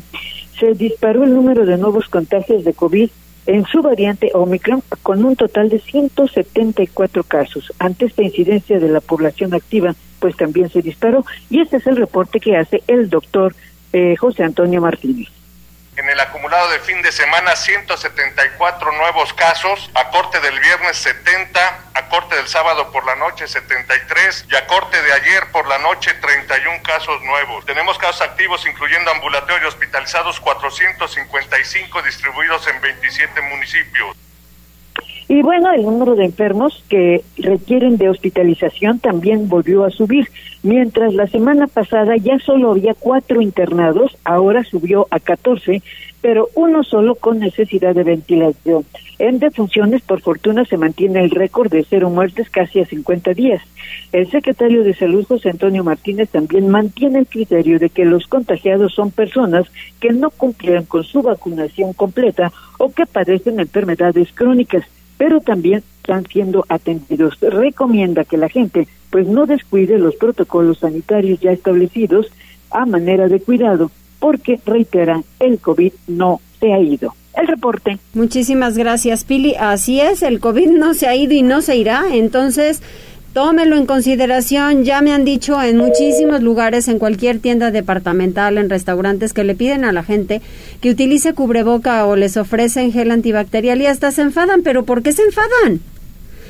se 0.58 0.72
disparó 0.72 1.24
el 1.24 1.34
número 1.34 1.66
de 1.66 1.76
nuevos 1.76 2.08
contagios 2.08 2.64
de 2.64 2.72
COVID 2.72 3.10
en 3.50 3.66
su 3.66 3.82
variante 3.82 4.30
Omicron 4.32 4.80
con 5.02 5.24
un 5.24 5.34
total 5.34 5.68
de 5.68 5.80
174 5.80 7.24
casos. 7.24 7.72
Ante 7.80 8.06
esta 8.06 8.22
incidencia 8.22 8.78
de 8.78 8.88
la 8.88 9.00
población 9.00 9.54
activa, 9.54 9.94
pues 10.20 10.36
también 10.36 10.68
se 10.70 10.82
disparó 10.82 11.24
y 11.48 11.60
este 11.60 11.78
es 11.78 11.86
el 11.88 11.96
reporte 11.96 12.38
que 12.38 12.56
hace 12.56 12.82
el 12.86 13.10
doctor 13.10 13.54
eh, 13.92 14.14
José 14.16 14.44
Antonio 14.44 14.80
Martínez. 14.80 15.28
En 16.00 16.08
el 16.08 16.18
acumulado 16.18 16.70
de 16.70 16.80
fin 16.80 17.02
de 17.02 17.12
semana, 17.12 17.54
174 17.54 18.90
nuevos 18.92 19.34
casos, 19.34 19.90
a 19.92 20.08
corte 20.08 20.40
del 20.40 20.58
viernes 20.58 20.96
70, 20.96 21.78
a 21.92 22.08
corte 22.08 22.36
del 22.36 22.48
sábado 22.48 22.90
por 22.90 23.04
la 23.04 23.16
noche 23.16 23.46
73 23.46 24.46
y 24.50 24.56
a 24.56 24.66
corte 24.66 25.02
de 25.02 25.12
ayer 25.12 25.52
por 25.52 25.68
la 25.68 25.76
noche 25.76 26.14
31 26.14 26.82
casos 26.84 27.20
nuevos. 27.20 27.66
Tenemos 27.66 27.98
casos 27.98 28.22
activos 28.22 28.64
incluyendo 28.64 29.10
ambulatorios 29.10 29.74
hospitalizados 29.74 30.40
455 30.40 32.00
distribuidos 32.00 32.66
en 32.68 32.80
27 32.80 33.42
municipios. 33.42 34.16
Y 35.30 35.42
bueno, 35.42 35.72
el 35.72 35.84
número 35.84 36.16
de 36.16 36.24
enfermos 36.24 36.82
que 36.88 37.22
requieren 37.36 37.98
de 37.98 38.08
hospitalización 38.08 38.98
también 38.98 39.48
volvió 39.48 39.84
a 39.84 39.90
subir. 39.90 40.26
Mientras 40.64 41.14
la 41.14 41.28
semana 41.28 41.68
pasada 41.68 42.16
ya 42.16 42.40
solo 42.40 42.72
había 42.72 42.94
cuatro 42.94 43.40
internados, 43.40 44.18
ahora 44.24 44.64
subió 44.64 45.06
a 45.12 45.20
14, 45.20 45.84
pero 46.20 46.48
uno 46.56 46.82
solo 46.82 47.14
con 47.14 47.38
necesidad 47.38 47.94
de 47.94 48.02
ventilación. 48.02 48.84
En 49.20 49.38
defunciones, 49.38 50.02
por 50.02 50.20
fortuna, 50.20 50.64
se 50.64 50.76
mantiene 50.76 51.22
el 51.22 51.30
récord 51.30 51.70
de 51.70 51.86
cero 51.88 52.10
muertes 52.10 52.50
casi 52.50 52.80
a 52.80 52.86
50 52.86 53.32
días. 53.32 53.62
El 54.10 54.28
secretario 54.32 54.82
de 54.82 54.94
Salud, 54.94 55.24
José 55.28 55.50
Antonio 55.50 55.84
Martínez, 55.84 56.28
también 56.30 56.68
mantiene 56.68 57.20
el 57.20 57.28
criterio 57.28 57.78
de 57.78 57.90
que 57.90 58.04
los 58.04 58.26
contagiados 58.26 58.94
son 58.94 59.12
personas 59.12 59.70
que 60.00 60.10
no 60.10 60.30
cumplieron 60.30 60.86
con 60.86 61.04
su 61.04 61.22
vacunación 61.22 61.92
completa 61.92 62.50
o 62.78 62.90
que 62.90 63.06
padecen 63.06 63.60
enfermedades 63.60 64.32
crónicas 64.32 64.82
pero 65.20 65.42
también 65.42 65.82
están 66.00 66.24
siendo 66.24 66.64
atendidos. 66.70 67.38
Recomienda 67.42 68.24
que 68.24 68.38
la 68.38 68.48
gente 68.48 68.88
pues 69.10 69.28
no 69.28 69.44
descuide 69.44 69.98
los 69.98 70.16
protocolos 70.16 70.78
sanitarios 70.78 71.38
ya 71.40 71.50
establecidos 71.52 72.28
a 72.70 72.86
manera 72.86 73.28
de 73.28 73.38
cuidado, 73.38 73.90
porque 74.18 74.58
reitera, 74.64 75.22
el 75.38 75.58
COVID 75.58 75.92
no 76.06 76.40
se 76.58 76.72
ha 76.72 76.80
ido. 76.80 77.14
El 77.34 77.48
reporte. 77.48 77.98
Muchísimas 78.14 78.78
gracias, 78.78 79.24
Pili. 79.24 79.56
Así 79.60 80.00
es, 80.00 80.22
el 80.22 80.40
COVID 80.40 80.70
no 80.70 80.94
se 80.94 81.06
ha 81.06 81.14
ido 81.14 81.34
y 81.34 81.42
no 81.42 81.60
se 81.60 81.76
irá. 81.76 82.04
Entonces, 82.10 82.82
Tómelo 83.32 83.76
en 83.76 83.86
consideración, 83.86 84.82
ya 84.82 85.00
me 85.02 85.12
han 85.12 85.24
dicho 85.24 85.62
en 85.62 85.76
muchísimos 85.76 86.42
lugares, 86.42 86.88
en 86.88 86.98
cualquier 86.98 87.38
tienda 87.38 87.70
departamental, 87.70 88.58
en 88.58 88.68
restaurantes, 88.68 89.32
que 89.32 89.44
le 89.44 89.54
piden 89.54 89.84
a 89.84 89.92
la 89.92 90.02
gente 90.02 90.42
que 90.80 90.90
utilice 90.90 91.32
cubreboca 91.32 92.04
o 92.06 92.16
les 92.16 92.36
ofrecen 92.36 92.92
gel 92.92 93.12
antibacterial 93.12 93.80
y 93.80 93.86
hasta 93.86 94.10
se 94.10 94.22
enfadan, 94.22 94.62
pero 94.62 94.84
¿por 94.84 95.04
qué 95.04 95.12
se 95.12 95.22
enfadan? 95.22 95.78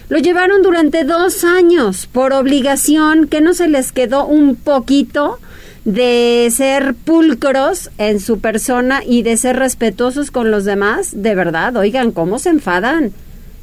Lo 0.08 0.16
llevaron 0.18 0.62
durante 0.62 1.04
dos 1.04 1.44
años 1.44 2.06
por 2.06 2.32
obligación, 2.32 3.28
que 3.28 3.42
no 3.42 3.52
se 3.52 3.68
les 3.68 3.92
quedó 3.92 4.24
un 4.26 4.56
poquito 4.56 5.38
de 5.84 6.48
ser 6.50 6.94
pulcros 6.94 7.90
en 7.98 8.20
su 8.20 8.40
persona 8.40 9.02
y 9.04 9.22
de 9.22 9.36
ser 9.36 9.56
respetuosos 9.56 10.30
con 10.30 10.50
los 10.50 10.64
demás, 10.64 11.10
de 11.22 11.34
verdad, 11.34 11.76
oigan, 11.76 12.10
¿cómo 12.10 12.38
se 12.38 12.48
enfadan? 12.48 13.12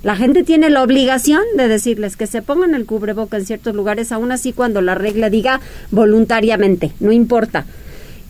La 0.03 0.15
gente 0.15 0.43
tiene 0.43 0.69
la 0.69 0.83
obligación 0.83 1.41
de 1.55 1.67
decirles 1.67 2.15
que 2.17 2.27
se 2.27 2.41
pongan 2.41 2.75
el 2.75 2.85
cubreboca 2.85 3.37
en 3.37 3.45
ciertos 3.45 3.75
lugares, 3.75 4.11
aún 4.11 4.31
así 4.31 4.53
cuando 4.53 4.81
la 4.81 4.95
regla 4.95 5.29
diga 5.29 5.59
voluntariamente, 5.91 6.91
no 6.99 7.11
importa. 7.11 7.65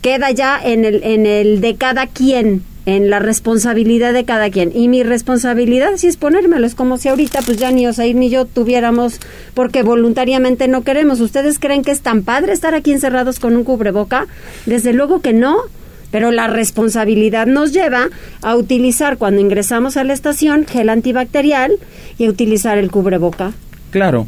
Queda 0.00 0.30
ya 0.30 0.58
en 0.62 0.84
el, 0.84 1.02
en 1.02 1.26
el 1.26 1.60
de 1.60 1.76
cada 1.76 2.06
quien, 2.06 2.62
en 2.88 3.10
la 3.10 3.18
responsabilidad 3.18 4.14
de 4.14 4.24
cada 4.24 4.48
quien. 4.48 4.72
Y 4.74 4.88
mi 4.88 5.02
responsabilidad 5.02 5.90
sí 5.96 6.06
es 6.06 6.16
ponérmelo. 6.16 6.66
Es 6.66 6.74
como 6.74 6.96
si 6.96 7.08
ahorita 7.08 7.42
pues 7.42 7.58
ya 7.58 7.70
ni 7.70 7.86
Osair 7.86 8.16
ni 8.16 8.30
yo 8.30 8.46
tuviéramos, 8.46 9.20
porque 9.52 9.82
voluntariamente 9.82 10.68
no 10.68 10.84
queremos. 10.84 11.20
¿Ustedes 11.20 11.58
creen 11.58 11.82
que 11.82 11.90
es 11.90 12.00
tan 12.00 12.22
padre 12.22 12.54
estar 12.54 12.74
aquí 12.74 12.92
encerrados 12.92 13.40
con 13.40 13.56
un 13.56 13.64
cubreboca? 13.64 14.26
Desde 14.64 14.94
luego 14.94 15.20
que 15.20 15.34
no 15.34 15.64
pero 16.10 16.30
la 16.30 16.46
responsabilidad 16.46 17.46
nos 17.46 17.72
lleva 17.72 18.08
a 18.42 18.56
utilizar 18.56 19.18
cuando 19.18 19.40
ingresamos 19.40 19.96
a 19.96 20.04
la 20.04 20.12
estación 20.12 20.66
gel 20.66 20.88
antibacterial 20.88 21.72
y 22.18 22.26
a 22.26 22.30
utilizar 22.30 22.78
el 22.78 22.90
cubreboca. 22.90 23.52
Claro. 23.90 24.26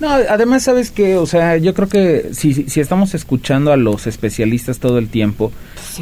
No, 0.00 0.10
además 0.10 0.64
sabes 0.64 0.90
que, 0.90 1.16
o 1.16 1.26
sea, 1.26 1.58
yo 1.58 1.74
creo 1.74 1.88
que 1.88 2.30
si, 2.32 2.54
si 2.54 2.80
estamos 2.80 3.14
escuchando 3.14 3.72
a 3.72 3.76
los 3.76 4.08
especialistas 4.08 4.80
todo 4.80 4.98
el 4.98 5.08
tiempo, 5.08 5.52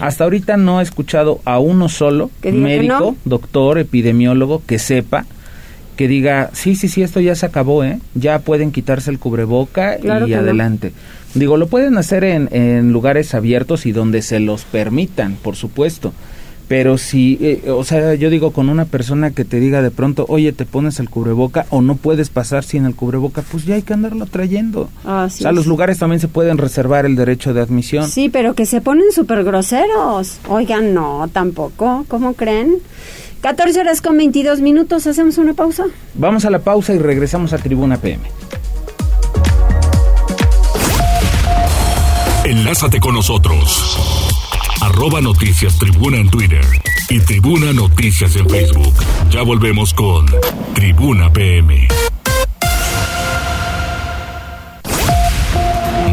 hasta 0.01 0.25
ahorita 0.25 0.57
no 0.57 0.81
he 0.81 0.83
escuchado 0.83 1.41
a 1.45 1.59
uno 1.59 1.91
solo, 1.91 2.31
médico, 2.43 3.15
doctor, 3.27 3.79
epidemiólogo, 3.79 4.63
que 4.67 4.79
sepa 4.79 5.27
que 6.01 6.09
diga, 6.09 6.49
sí, 6.55 6.77
sí, 6.77 6.89
sí, 6.89 7.03
esto 7.03 7.21
ya 7.21 7.35
se 7.35 7.45
acabó, 7.45 7.85
¿eh? 7.85 7.99
Ya 8.15 8.39
pueden 8.39 8.73
quitarse 8.73 9.11
el 9.11 9.19
cubreboca 9.19 9.99
y 10.03 10.33
adelante. 10.33 10.95
Digo, 11.35 11.57
lo 11.57 11.69
pueden 11.69 11.97
hacer 11.97 12.25
en, 12.25 12.49
en 12.53 12.93
lugares 12.93 13.35
abiertos 13.35 13.87
y 13.87 13.93
donde 13.93 14.23
se 14.23 14.41
los 14.41 14.65
permitan, 14.65 15.37
por 15.37 15.57
supuesto 15.57 16.13
pero 16.71 16.99
si, 16.99 17.37
eh, 17.41 17.69
o 17.69 17.83
sea, 17.83 18.15
yo 18.15 18.31
digo 18.31 18.53
con 18.53 18.69
una 18.69 18.85
persona 18.85 19.33
que 19.33 19.45
te 19.45 19.59
diga 19.59 19.83
de 19.83 19.91
pronto, 19.91 20.25
oye, 20.29 20.53
te 20.53 20.65
pones 20.65 21.01
el 21.01 21.11
cubreboca 21.11 21.67
o 21.71 21.83
no 21.83 21.97
puedes 21.97 22.31
pasar 22.31 22.63
sin 22.63 22.87
el 22.87 22.95
cubreboca, 22.95 23.43
pues 23.43 23.65
ya 23.65 23.75
hay 23.75 23.83
que 23.83 23.93
andarlo 23.93 24.25
trayendo. 24.27 24.89
o 25.05 25.29
sea, 25.29 25.51
los 25.51 25.67
lugares 25.67 25.99
también 25.99 26.21
se 26.21 26.29
pueden 26.29 26.59
reservar 26.59 27.07
el 27.07 27.17
derecho 27.17 27.53
de 27.53 27.61
admisión. 27.61 28.09
Sí, 28.09 28.29
pero 28.29 28.55
que 28.55 28.67
se 28.67 28.81
ponen 28.81 29.11
súper 29.11 29.43
groseros. 29.43 30.39
Oigan, 30.49 30.95
no, 30.95 31.29
tampoco. 31.33 32.05
¿Cómo 32.07 32.35
creen? 32.35 32.77
14 33.41 33.81
horas 33.81 34.01
con 34.01 34.17
22 34.17 34.61
minutos, 34.61 35.09
¿hacemos 35.09 35.39
una 35.39 35.55
pausa? 35.55 35.87
Vamos 36.15 36.45
a 36.45 36.51
la 36.51 36.61
pausa 36.61 36.95
y 36.95 36.99
regresamos 36.99 37.53
a 37.53 37.59
Tribuna 37.59 37.97
PM. 37.97 38.23
Enlázate 42.51 42.99
con 42.99 43.15
nosotros. 43.15 43.97
Arroba 44.81 45.21
Noticias 45.21 45.79
Tribuna 45.79 46.17
en 46.17 46.29
Twitter 46.29 46.65
y 47.09 47.21
Tribuna 47.21 47.73
Noticias 47.73 48.35
en 48.35 48.51
Facebook. 48.51 48.93
Ya 49.31 49.43
volvemos 49.43 49.95
con 49.95 50.27
Tribuna 50.75 51.33
PM. 51.33 51.87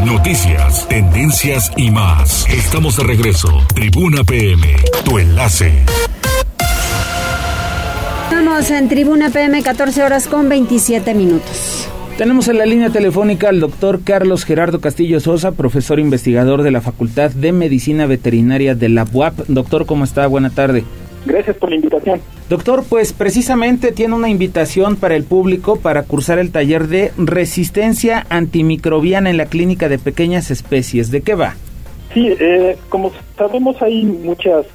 Noticias, 0.04 0.86
tendencias 0.86 1.72
y 1.76 1.90
más. 1.90 2.46
Estamos 2.48 2.96
de 2.98 3.02
regreso. 3.02 3.60
Tribuna 3.74 4.22
PM, 4.22 4.76
tu 5.04 5.18
enlace. 5.18 5.84
Estamos 8.30 8.70
en 8.70 8.88
Tribuna 8.88 9.30
PM 9.30 9.60
14 9.60 10.04
horas 10.04 10.28
con 10.28 10.48
27 10.48 11.14
minutos. 11.14 11.88
Tenemos 12.18 12.48
en 12.48 12.58
la 12.58 12.66
línea 12.66 12.90
telefónica 12.90 13.48
al 13.48 13.60
doctor 13.60 14.00
Carlos 14.02 14.44
Gerardo 14.44 14.80
Castillo 14.80 15.20
Sosa, 15.20 15.52
profesor 15.52 16.00
investigador 16.00 16.64
de 16.64 16.72
la 16.72 16.80
Facultad 16.80 17.30
de 17.30 17.52
Medicina 17.52 18.06
Veterinaria 18.06 18.74
de 18.74 18.88
la 18.88 19.06
UAP. 19.12 19.46
Doctor, 19.46 19.86
¿cómo 19.86 20.02
está? 20.02 20.26
Buena 20.26 20.50
tarde. 20.50 20.82
Gracias 21.26 21.56
por 21.58 21.70
la 21.70 21.76
invitación. 21.76 22.20
Doctor, 22.48 22.82
pues 22.88 23.12
precisamente 23.12 23.92
tiene 23.92 24.16
una 24.16 24.28
invitación 24.28 24.96
para 24.96 25.14
el 25.14 25.22
público 25.22 25.76
para 25.76 26.02
cursar 26.02 26.40
el 26.40 26.50
taller 26.50 26.88
de 26.88 27.12
resistencia 27.18 28.26
antimicrobiana 28.30 29.30
en 29.30 29.36
la 29.36 29.46
clínica 29.46 29.88
de 29.88 30.00
pequeñas 30.00 30.50
especies. 30.50 31.12
¿De 31.12 31.20
qué 31.20 31.36
va? 31.36 31.54
Sí, 32.12 32.34
eh, 32.40 32.76
como 32.88 33.12
sabemos 33.36 33.80
hay 33.80 34.04
muchos 34.04 34.66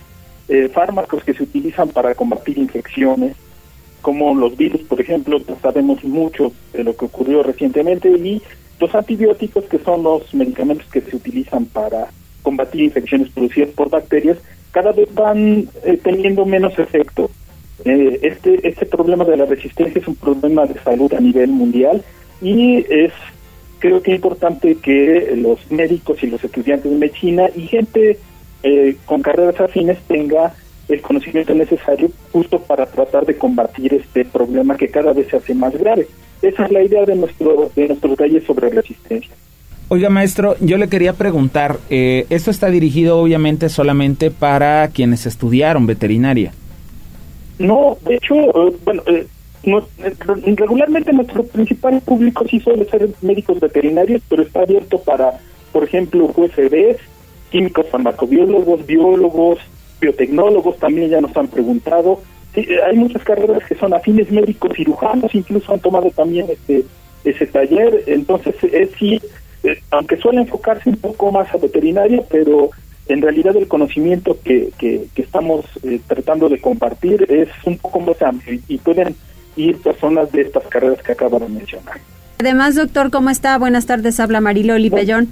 eh, 0.48 0.70
fármacos 0.74 1.22
que 1.26 1.34
se 1.34 1.44
utilizan 1.44 1.90
para 1.90 2.16
combatir 2.16 2.58
infecciones 2.58 3.36
como 4.04 4.36
los 4.36 4.56
virus, 4.58 4.82
por 4.82 5.00
ejemplo, 5.00 5.42
sabemos 5.62 6.04
mucho 6.04 6.52
de 6.74 6.84
lo 6.84 6.96
que 6.96 7.06
ocurrió 7.06 7.42
recientemente, 7.42 8.10
y 8.10 8.42
los 8.80 8.94
antibióticos, 8.94 9.64
que 9.64 9.80
son 9.80 10.04
los 10.04 10.32
medicamentos 10.34 10.86
que 10.92 11.02
se 11.02 11.16
utilizan 11.16 11.66
para 11.66 12.10
combatir 12.44 12.82
infecciones 12.82 13.30
producidas 13.30 13.70
por 13.70 13.90
bacterias, 13.90 14.38
cada 14.72 14.92
vez 14.92 15.08
van 15.16 15.70
eh, 15.86 15.98
teniendo 16.04 16.46
menos 16.46 16.78
efecto. 16.78 17.32
Eh, 17.86 18.20
este, 18.22 18.68
este 18.68 18.86
problema 18.86 19.24
de 19.24 19.38
la 19.38 19.46
resistencia 19.46 20.02
es 20.02 20.08
un 20.08 20.16
problema 20.16 20.66
de 20.66 20.80
salud 20.82 21.12
a 21.14 21.22
nivel 21.22 21.50
mundial 21.50 22.04
y 22.42 22.86
es 22.90 23.12
creo 23.80 24.02
que 24.02 24.16
importante 24.16 24.76
que 24.76 25.34
los 25.36 25.60
médicos 25.72 26.22
y 26.24 26.28
los 26.28 26.44
estudiantes 26.44 26.92
de 26.92 26.98
medicina 26.98 27.50
y 27.56 27.68
gente 27.68 28.18
eh, 28.64 28.96
con 29.06 29.22
carreras 29.22 29.60
afines 29.60 29.98
tenga 30.08 30.54
el 30.94 31.02
conocimiento 31.02 31.54
necesario 31.54 32.10
justo 32.32 32.60
para 32.60 32.86
tratar 32.86 33.26
de 33.26 33.38
combatir 33.38 33.94
este 33.94 34.26
problema 34.26 34.78
que 34.78 34.90
cada 34.90 35.14
vez 35.14 35.28
se 35.30 35.38
hace 35.38 35.54
más 35.54 35.74
grave. 35.78 36.08
Esa 36.42 36.66
es 36.66 36.72
la 36.72 36.84
idea 36.84 37.06
de 37.06 37.16
nuestro 37.16 37.72
de 37.76 37.88
nuestro 37.88 38.16
taller 38.16 38.46
sobre 38.46 38.70
resistencia. 38.70 39.32
Oiga, 39.90 40.10
maestro, 40.10 40.56
yo 40.60 40.78
le 40.78 40.88
quería 40.88 41.14
preguntar, 41.14 41.78
eh, 41.90 42.26
esto 42.30 42.52
está 42.52 42.68
dirigido 42.68 43.20
obviamente 43.20 43.70
solamente 43.70 44.32
para 44.32 44.88
quienes 44.88 45.26
estudiaron 45.26 45.86
veterinaria. 45.86 46.54
No, 47.60 47.98
de 48.06 48.16
hecho, 48.16 48.36
eh, 48.36 48.76
bueno, 48.84 49.04
eh, 49.06 49.28
regularmente 50.56 51.14
nuestro 51.14 51.44
principal 51.44 52.02
público 52.02 52.46
sí 52.50 52.60
suele 52.60 52.86
ser 52.86 53.10
médicos 53.22 53.60
veterinarios, 53.60 54.22
pero 54.28 54.44
está 54.44 54.62
abierto 54.62 54.98
para, 55.00 55.40
por 55.72 55.84
ejemplo, 55.84 56.34
USBs, 56.36 56.98
químicos 57.52 57.86
farmacobiólogos, 57.90 58.86
biólogos, 58.86 59.60
biotecnólogos 60.04 60.78
también 60.78 61.10
ya 61.10 61.22
nos 61.22 61.36
han 61.36 61.48
preguntado. 61.48 62.22
Sí, 62.54 62.62
eh, 62.62 62.80
hay 62.86 62.96
muchas 62.96 63.24
carreras 63.24 63.64
que 63.68 63.76
son 63.76 63.94
afines 63.94 64.30
médicos, 64.32 64.74
cirujanos, 64.76 65.34
incluso 65.34 65.74
han 65.74 65.80
tomado 65.80 66.12
también 66.12 66.48
este 66.50 66.86
ese 67.24 67.46
taller. 67.48 68.04
Entonces, 68.08 68.56
es 68.64 68.90
sí, 69.00 69.20
eh, 69.64 69.80
aunque 69.92 70.18
suele 70.18 70.42
enfocarse 70.42 70.90
un 70.90 70.98
poco 70.98 71.32
más 71.32 71.54
a 71.54 71.58
veterinaria, 71.58 72.22
pero 72.30 72.70
en 73.08 73.22
realidad 73.22 73.56
el 73.56 73.68
conocimiento 73.68 74.38
que, 74.44 74.72
que, 74.78 75.08
estamos 75.16 75.66
eh, 75.84 76.00
tratando 76.06 76.50
de 76.50 76.60
compartir 76.60 77.26
es 77.30 77.50
un 77.66 77.78
poco 77.78 78.00
más 78.02 78.22
amplio 78.22 78.60
y 78.68 78.78
pueden 78.78 79.16
ir 79.56 79.78
personas 79.78 80.32
de 80.32 80.42
estas 80.42 80.66
carreras 80.68 81.02
que 81.02 81.14
acabo 81.14 81.40
de 81.40 81.48
mencionar. 81.48 81.98
Además, 82.40 82.76
doctor, 82.76 83.10
¿cómo 83.10 83.30
está? 83.30 83.58
Buenas 83.58 83.86
tardes, 83.86 84.20
habla 84.20 84.42
Mariloli 84.42 84.90
Pellón. 84.90 85.30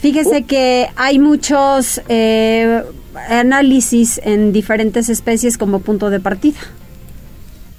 Fíjese 0.00 0.44
que 0.44 0.88
hay 0.96 1.18
muchos 1.18 2.00
eh, 2.08 2.82
análisis 3.28 4.18
en 4.24 4.50
diferentes 4.50 5.10
especies 5.10 5.58
como 5.58 5.80
punto 5.80 6.08
de 6.08 6.20
partida. 6.20 6.58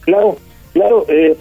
Claro, 0.02 0.38
claro. 0.72 1.06
Eh, 1.08 1.36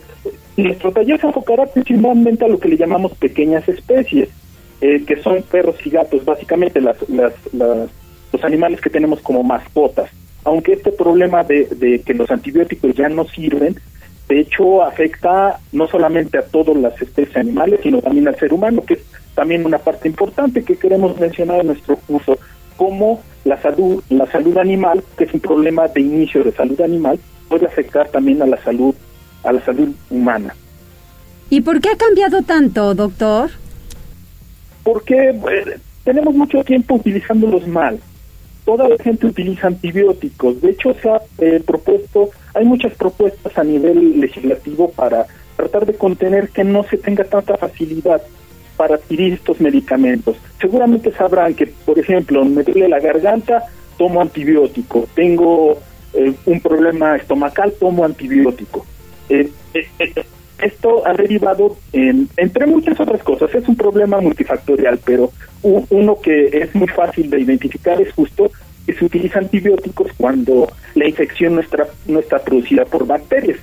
nuestro 0.56 0.90
taller 0.90 1.20
se 1.20 1.26
enfocará 1.26 1.66
principalmente 1.66 2.46
a 2.46 2.48
lo 2.48 2.58
que 2.58 2.68
le 2.68 2.78
llamamos 2.78 3.12
pequeñas 3.12 3.68
especies, 3.68 4.30
eh, 4.80 5.04
que 5.06 5.20
son 5.22 5.42
perros 5.42 5.76
y 5.84 5.90
gatos, 5.90 6.24
básicamente 6.24 6.80
las, 6.80 6.96
las, 7.10 7.34
los 7.52 8.44
animales 8.44 8.80
que 8.80 8.88
tenemos 8.88 9.20
como 9.20 9.42
mascotas. 9.42 10.10
Aunque 10.44 10.72
este 10.72 10.92
problema 10.92 11.44
de, 11.44 11.66
de 11.66 12.00
que 12.00 12.14
los 12.14 12.30
antibióticos 12.30 12.94
ya 12.94 13.10
no 13.10 13.26
sirven, 13.26 13.78
de 14.30 14.40
hecho 14.40 14.82
afecta 14.82 15.60
no 15.72 15.86
solamente 15.88 16.38
a 16.38 16.42
todas 16.42 16.74
las 16.76 17.00
especies 17.02 17.36
animales, 17.36 17.80
sino 17.82 18.00
también 18.00 18.28
al 18.28 18.38
ser 18.38 18.54
humano, 18.54 18.82
que 18.82 18.94
es 18.94 19.00
también 19.40 19.64
una 19.64 19.78
parte 19.78 20.06
importante 20.06 20.62
que 20.62 20.76
queremos 20.76 21.18
mencionar 21.18 21.60
en 21.60 21.68
nuestro 21.68 21.96
curso, 21.96 22.38
como 22.76 23.22
la 23.46 23.58
salud, 23.62 24.04
la 24.10 24.30
salud 24.30 24.54
animal, 24.58 25.02
que 25.16 25.24
es 25.24 25.32
un 25.32 25.40
problema 25.40 25.88
de 25.88 26.02
inicio 26.02 26.44
de 26.44 26.52
salud 26.52 26.78
animal, 26.82 27.18
puede 27.48 27.64
afectar 27.64 28.10
también 28.10 28.42
a 28.42 28.46
la 28.46 28.62
salud, 28.62 28.94
a 29.42 29.50
la 29.50 29.64
salud 29.64 29.94
humana. 30.10 30.54
¿Y 31.48 31.62
por 31.62 31.80
qué 31.80 31.88
ha 31.88 31.96
cambiado 31.96 32.42
tanto, 32.42 32.94
doctor? 32.94 33.48
Porque 34.82 35.30
eh, 35.30 35.78
tenemos 36.04 36.34
mucho 36.34 36.62
tiempo 36.62 36.96
utilizándolos 36.96 37.66
mal. 37.66 37.98
Toda 38.66 38.90
la 38.90 39.02
gente 39.02 39.26
utiliza 39.26 39.68
antibióticos. 39.68 40.60
De 40.60 40.72
hecho, 40.72 40.92
se 41.00 41.08
ha 41.08 41.22
eh, 41.38 41.62
propuesto, 41.66 42.28
hay 42.52 42.66
muchas 42.66 42.92
propuestas 42.92 43.56
a 43.56 43.64
nivel 43.64 44.20
legislativo 44.20 44.90
para 44.90 45.24
tratar 45.56 45.86
de 45.86 45.94
contener 45.94 46.50
que 46.50 46.62
no 46.62 46.82
se 46.82 46.98
tenga 46.98 47.24
tanta 47.24 47.56
facilidad 47.56 48.20
para 48.80 48.94
adquirir 48.94 49.34
estos 49.34 49.60
medicamentos. 49.60 50.38
Seguramente 50.58 51.12
sabrán 51.12 51.52
que, 51.52 51.66
por 51.66 51.98
ejemplo, 51.98 52.42
me 52.46 52.62
duele 52.62 52.88
la 52.88 52.98
garganta, 52.98 53.64
tomo 53.98 54.22
antibiótico. 54.22 55.06
Tengo 55.14 55.76
eh, 56.14 56.32
un 56.46 56.60
problema 56.62 57.14
estomacal, 57.16 57.74
tomo 57.78 58.06
antibiótico. 58.06 58.86
Eh, 59.28 59.50
eh, 59.74 60.24
esto 60.62 61.06
ha 61.06 61.12
derivado 61.12 61.76
en, 61.92 62.26
entre 62.38 62.64
muchas 62.64 62.98
otras 62.98 63.22
cosas. 63.22 63.54
Es 63.54 63.68
un 63.68 63.76
problema 63.76 64.18
multifactorial, 64.18 64.98
pero 65.04 65.30
uno 65.62 66.18
que 66.18 66.46
es 66.46 66.74
muy 66.74 66.88
fácil 66.88 67.28
de 67.28 67.38
identificar 67.38 68.00
es 68.00 68.14
justo 68.14 68.50
que 68.86 68.94
se 68.94 69.04
utiliza 69.04 69.40
antibióticos 69.40 70.10
cuando 70.16 70.72
la 70.94 71.06
infección 71.06 71.56
no 71.56 71.60
está, 71.60 71.86
no 72.06 72.18
está 72.18 72.38
producida 72.38 72.86
por 72.86 73.06
bacterias. 73.06 73.58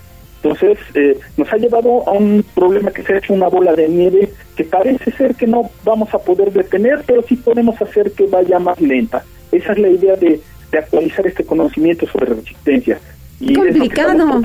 Entonces, 0.47 0.77
eh, 0.93 1.19
nos 1.36 1.51
ha 1.51 1.57
llevado 1.57 2.07
a 2.07 2.13
un 2.13 2.43
problema 2.55 2.91
que 2.91 3.03
se 3.03 3.13
ha 3.13 3.17
hecho 3.17 3.33
una 3.33 3.49
bola 3.49 3.75
de 3.75 3.89
nieve 3.89 4.29
que 4.55 4.63
parece 4.63 5.12
ser 5.12 5.36
que 5.36 5.45
no 5.45 5.69
vamos 5.83 6.13
a 6.13 6.19
poder 6.19 6.53
detener, 6.53 7.03
pero 7.05 7.21
sí 7.23 7.36
podemos 7.36 7.81
hacer 7.81 8.12
que 8.12 8.27
vaya 8.27 8.57
más 8.57 8.79
lenta. 8.79 9.25
Esa 9.51 9.73
es 9.73 9.79
la 9.79 9.89
idea 9.89 10.15
de, 10.15 10.39
actualizar 10.77 11.25
este 11.25 11.43
conocimiento 11.43 12.05
sobre 12.07 12.36
resistencia. 12.36 12.99
Y 13.39 13.55
complicado. 13.55 14.41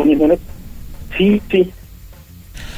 sí, 1.17 1.43
sí. 1.51 1.71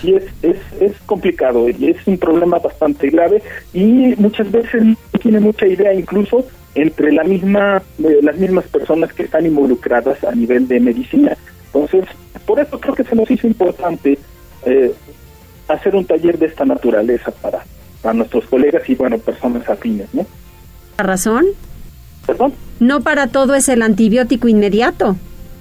Sí, 0.00 0.14
es, 0.14 0.24
es, 0.42 0.56
es 0.80 0.92
complicado 1.06 1.68
y 1.68 1.90
es 1.90 2.06
un 2.06 2.18
problema 2.18 2.58
bastante 2.58 3.08
grave 3.08 3.42
y 3.72 4.14
muchas 4.18 4.50
veces 4.50 4.82
no 4.82 4.96
tiene 5.20 5.40
mucha 5.40 5.66
idea 5.66 5.94
incluso 5.94 6.44
entre 6.74 7.12
la 7.12 7.24
misma, 7.24 7.82
eh, 8.02 8.18
las 8.22 8.36
mismas 8.36 8.66
personas 8.66 9.12
que 9.12 9.22
están 9.22 9.46
involucradas 9.46 10.22
a 10.24 10.32
nivel 10.34 10.66
de 10.68 10.80
medicina. 10.80 11.36
Entonces, 11.74 12.04
por 12.46 12.60
eso 12.60 12.78
creo 12.78 12.94
que 12.94 13.04
se 13.04 13.16
nos 13.16 13.28
hizo 13.30 13.46
importante 13.46 14.16
eh, 14.64 14.92
hacer 15.66 15.96
un 15.96 16.04
taller 16.04 16.38
de 16.38 16.46
esta 16.46 16.64
naturaleza 16.64 17.32
para, 17.32 17.64
para 18.00 18.14
nuestros 18.14 18.44
colegas 18.46 18.88
y, 18.88 18.94
bueno, 18.94 19.18
personas 19.18 19.68
afines, 19.68 20.12
¿no? 20.14 20.24
¿La 20.98 21.04
razón? 21.04 21.44
¿Perdón? 22.26 22.54
No 22.78 23.00
para 23.00 23.26
todo 23.26 23.54
es 23.54 23.68
el 23.68 23.82
antibiótico 23.82 24.46
inmediato. 24.46 25.16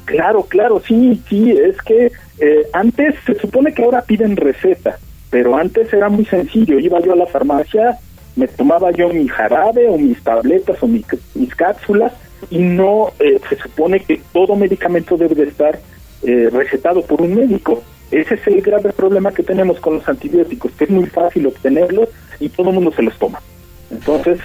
Claro, 0.05 0.43
claro, 0.43 0.81
sí, 0.85 1.21
sí, 1.27 1.51
es 1.51 1.77
que 1.81 2.11
eh, 2.39 2.67
antes 2.73 3.15
se 3.25 3.35
supone 3.39 3.73
que 3.73 3.83
ahora 3.83 4.03
piden 4.03 4.35
receta, 4.35 4.99
pero 5.29 5.55
antes 5.55 5.91
era 5.91 6.09
muy 6.09 6.25
sencillo, 6.25 6.77
iba 6.77 6.99
yo 6.99 7.13
a 7.13 7.15
la 7.15 7.25
farmacia, 7.25 7.97
me 8.35 8.47
tomaba 8.47 8.91
yo 8.91 9.09
mi 9.09 9.27
jarabe 9.27 9.87
o 9.87 9.97
mis 9.97 10.21
tabletas 10.21 10.77
o 10.81 10.87
mis 10.87 11.55
cápsulas 11.55 12.13
y 12.49 12.59
no 12.59 13.11
eh, 13.19 13.39
se 13.49 13.55
supone 13.57 13.99
que 14.01 14.21
todo 14.31 14.55
medicamento 14.55 15.17
debe 15.17 15.35
de 15.35 15.43
estar 15.43 15.79
eh, 16.25 16.49
recetado 16.51 17.01
por 17.03 17.21
un 17.21 17.35
médico. 17.35 17.83
Ese 18.11 18.35
es 18.35 18.47
el 18.47 18.61
grave 18.61 18.93
problema 18.93 19.31
que 19.31 19.43
tenemos 19.43 19.79
con 19.79 19.95
los 19.95 20.07
antibióticos, 20.07 20.71
que 20.73 20.83
es 20.83 20.89
muy 20.89 21.05
fácil 21.07 21.47
obtenerlos 21.47 22.09
y 22.39 22.49
todo 22.49 22.69
el 22.69 22.75
mundo 22.75 22.91
se 22.95 23.03
los 23.03 23.17
toma. 23.17 23.41
Entonces, 23.89 24.39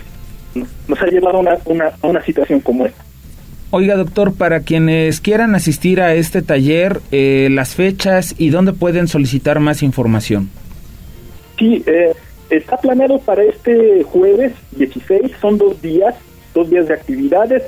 nos 0.87 1.03
ha 1.03 1.07
llevado 1.07 1.39
a 1.39 1.41
una, 1.41 1.59
una, 1.67 1.93
una 2.03 2.25
situación 2.25 2.61
como 2.61 2.87
esta. 2.87 3.05
Oiga, 3.71 3.97
doctor, 3.97 4.33
para 4.33 4.61
quienes 4.61 5.21
quieran 5.21 5.55
asistir 5.55 6.01
a 6.01 6.15
este 6.15 6.41
taller, 6.41 7.01
eh, 7.13 7.49
las 7.51 7.75
fechas 7.75 8.35
y 8.39 8.49
dónde 8.49 8.73
pueden 8.73 9.09
solicitar 9.09 9.61
más 9.61 9.83
información. 9.83 10.49
Sí, 11.59 11.83
eh, 11.87 12.15
está 12.49 12.79
planeado 12.79 13.19
para 13.19 13.43
este 13.43 14.03
jueves 14.05 14.53
16, 14.73 15.33
son 15.41 15.59
dos 15.59 15.83
días, 15.83 16.15
dos 16.55 16.71
días 16.71 16.89
de 16.89 16.95
actividades, 16.95 17.63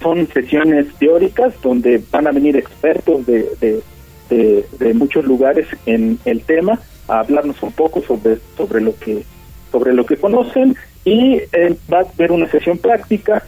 son 0.00 0.26
sesiones 0.28 0.86
teóricas 0.98 1.54
donde 1.62 2.02
van 2.10 2.26
a 2.26 2.32
venir 2.32 2.56
expertos 2.56 3.26
de, 3.26 3.82
de, 4.28 4.64
de, 4.78 4.94
muchos 4.94 5.24
lugares 5.24 5.66
en 5.86 6.18
el 6.24 6.42
tema 6.42 6.80
a 7.08 7.20
hablarnos 7.20 7.62
un 7.62 7.72
poco 7.72 8.02
sobre, 8.02 8.38
sobre, 8.56 8.80
lo, 8.80 8.96
que, 8.96 9.24
sobre 9.70 9.92
lo 9.92 10.04
que 10.04 10.16
conocen 10.16 10.76
y 11.04 11.40
eh, 11.52 11.76
va 11.92 11.98
a 11.98 12.02
haber 12.02 12.32
una 12.32 12.50
sesión 12.50 12.78
práctica 12.78 13.44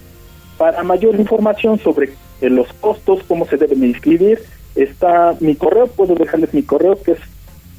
para 0.57 0.83
mayor 0.83 1.15
información 1.17 1.79
sobre 1.79 2.11
eh, 2.41 2.51
los 2.51 2.73
costos, 2.75 3.21
cómo 3.27 3.47
se 3.47 3.57
deben 3.57 3.85
inscribir, 3.85 4.41
está 4.75 5.37
mi 5.41 5.55
correo, 5.55 5.87
puedo 5.89 6.15
dejarles 6.15 6.55
mi 6.55 6.63
correo 6.63 7.01
que 7.03 7.13
es 7.13 7.19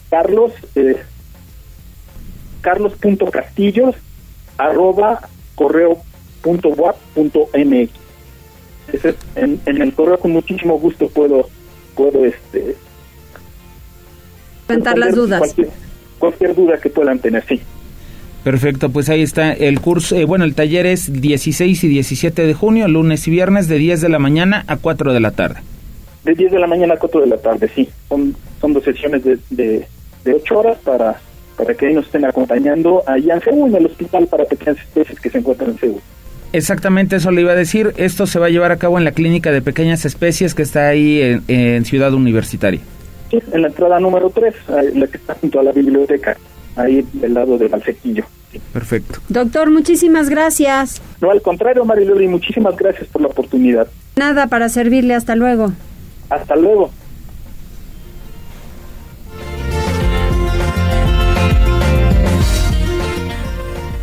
carlos, 0.10 0.52
eh, 0.76 0.98
carlos.castillos 2.62 3.96
arroba 4.58 5.22
correo 5.56 5.98
punto 6.42 6.70
punto 7.16 7.50
mx. 7.54 7.99
En, 9.36 9.60
en 9.66 9.82
el 9.82 9.94
correo 9.94 10.20
con 10.20 10.32
muchísimo 10.32 10.80
gusto 10.80 11.08
puedo 11.10 11.48
puedo 11.96 12.26
este 12.26 12.76
las 14.96 15.16
dudas. 15.16 15.40
Cualquier, 15.40 15.70
cualquier 16.20 16.56
duda 16.56 16.78
que 16.78 16.90
puedan 16.90 17.20
tener, 17.20 17.44
sí. 17.46 17.60
Perfecto, 18.44 18.90
pues 18.90 19.10
ahí 19.10 19.22
está 19.22 19.52
el 19.52 19.82
curso, 19.82 20.16
eh, 20.16 20.24
bueno, 20.24 20.46
el 20.46 20.56
taller 20.56 20.86
es 20.86 21.12
16 21.12 21.84
y 21.84 21.88
17 21.88 22.46
de 22.46 22.54
junio, 22.54 22.88
lunes 22.88 23.28
y 23.28 23.32
viernes, 23.32 23.68
de 23.68 23.78
10 23.78 24.02
de 24.02 24.10
la 24.10 24.20
mañana 24.20 24.64
a 24.68 24.78
4 24.78 25.14
de 25.14 25.20
la 25.20 25.32
tarde. 25.32 25.60
De 26.24 26.34
10 26.34 26.54
de 26.54 26.60
la 26.60 26.68
mañana 26.68 26.94
a 26.94 26.98
4 26.98 27.22
de 27.22 27.28
la 27.28 27.38
tarde, 27.38 27.70
sí. 27.76 27.90
Son, 28.08 28.36
son 28.62 28.74
dos 28.74 28.84
sesiones 28.84 29.24
de, 29.24 29.38
de, 29.50 29.86
8 30.34 30.58
horas 30.58 30.78
para, 30.84 31.20
para 31.58 31.74
que 31.74 31.88
ahí 31.88 31.94
nos 31.94 32.06
estén 32.06 32.24
acompañando 32.24 33.04
allá 33.06 33.36
en 33.36 33.42
Seúl, 33.42 33.70
en 33.70 33.76
el 33.76 33.86
hospital 33.88 34.28
para 34.28 34.46
pequeñas 34.46 34.78
especies 34.78 35.20
que 35.20 35.30
se 35.30 35.40
encuentran 35.40 35.72
en 35.72 35.80
Seúl. 35.80 36.02
Exactamente 36.54 37.18
eso 37.18 37.32
le 37.32 37.42
iba 37.42 37.52
a 37.52 37.56
decir. 37.56 37.94
Esto 37.98 38.26
se 38.26 38.40
va 38.40 38.48
a 38.48 38.50
llevar 38.50 38.72
a 38.72 38.78
cabo 38.78 38.98
en 38.98 39.04
la 39.04 39.12
clínica 39.12 39.52
de 39.52 39.62
pequeñas 39.62 40.06
especies 40.06 40.56
que 40.56 40.64
está 40.64 40.88
ahí 40.88 41.22
en, 41.22 41.44
en 41.48 41.86
Ciudad 41.86 42.14
Universitaria. 42.14 42.82
Sí, 43.30 43.40
en 43.52 43.62
la 43.62 43.68
entrada 43.68 44.00
número 44.00 44.30
3, 44.30 44.56
la 44.96 45.08
que 45.08 45.18
está 45.18 45.36
junto 45.36 45.60
a 45.60 45.64
la 45.64 45.72
biblioteca 45.72 46.36
ahí 46.76 47.06
del 47.14 47.34
lado 47.34 47.58
del 47.58 47.70
Balsequillo. 47.70 48.26
Perfecto. 48.74 49.20
Doctor, 49.30 49.70
muchísimas 49.70 50.30
gracias. 50.30 51.02
No, 51.22 51.30
al 51.30 51.42
contrario, 51.42 51.86
Mariloli, 51.86 52.28
muchísimas 52.28 52.76
gracias 52.76 53.08
por 53.10 53.22
la 53.22 53.28
oportunidad. 53.28 53.88
Nada, 54.16 54.48
para 54.48 54.70
servirle, 54.70 55.14
hasta 55.14 55.36
luego. 55.36 55.72
Hasta 56.30 56.56
luego. 56.56 56.92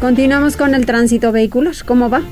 Continuamos 0.06 0.56
con 0.56 0.72
el 0.76 0.86
tránsito 0.86 1.32
vehicular. 1.32 1.74
¿Cómo 1.84 2.08
va? 2.08 2.22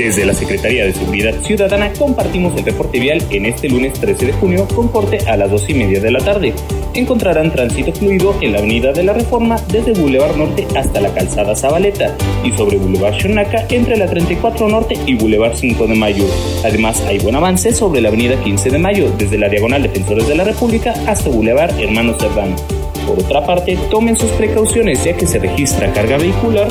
Desde 0.00 0.24
la 0.24 0.32
Secretaría 0.32 0.86
de 0.86 0.94
Seguridad 0.94 1.34
Ciudadana 1.42 1.92
compartimos 1.92 2.56
el 2.56 2.64
reporte 2.64 2.98
vial 2.98 3.22
en 3.28 3.44
este 3.44 3.68
lunes 3.68 3.92
13 4.00 4.28
de 4.28 4.32
junio 4.32 4.66
con 4.74 4.88
corte 4.88 5.18
a 5.28 5.36
las 5.36 5.50
2 5.50 5.68
y 5.68 5.74
media 5.74 6.00
de 6.00 6.10
la 6.10 6.20
tarde. 6.20 6.54
Encontrarán 6.94 7.52
tránsito 7.52 7.92
fluido 7.92 8.34
en 8.40 8.52
la 8.52 8.60
Avenida 8.60 8.92
de 8.92 9.02
la 9.02 9.12
Reforma 9.12 9.56
desde 9.70 9.92
Boulevard 9.92 10.36
Norte 10.36 10.66
hasta 10.74 11.02
la 11.02 11.12
Calzada 11.12 11.54
Zabaleta 11.54 12.16
y 12.42 12.50
sobre 12.52 12.78
Boulevard 12.78 13.20
Xonaca 13.20 13.66
entre 13.68 13.98
la 13.98 14.06
34 14.06 14.70
Norte 14.70 14.96
y 15.04 15.16
Boulevard 15.16 15.54
5 15.54 15.86
de 15.86 15.94
Mayo. 15.94 16.24
Además, 16.64 17.02
hay 17.02 17.18
buen 17.18 17.36
avance 17.36 17.74
sobre 17.74 18.00
la 18.00 18.08
Avenida 18.08 18.42
15 18.42 18.70
de 18.70 18.78
Mayo 18.78 19.12
desde 19.18 19.36
la 19.36 19.50
Diagonal 19.50 19.82
Defensores 19.82 20.26
de 20.26 20.34
la 20.34 20.44
República 20.44 20.94
hasta 21.06 21.28
Boulevard 21.28 21.78
Hermanos 21.78 22.16
Cerdán. 22.18 22.56
Por 23.06 23.18
otra 23.18 23.44
parte, 23.44 23.78
tomen 23.90 24.16
sus 24.16 24.30
precauciones 24.32 25.04
ya 25.04 25.16
que 25.16 25.26
se 25.26 25.38
registra 25.38 25.92
carga 25.92 26.16
vehicular 26.16 26.68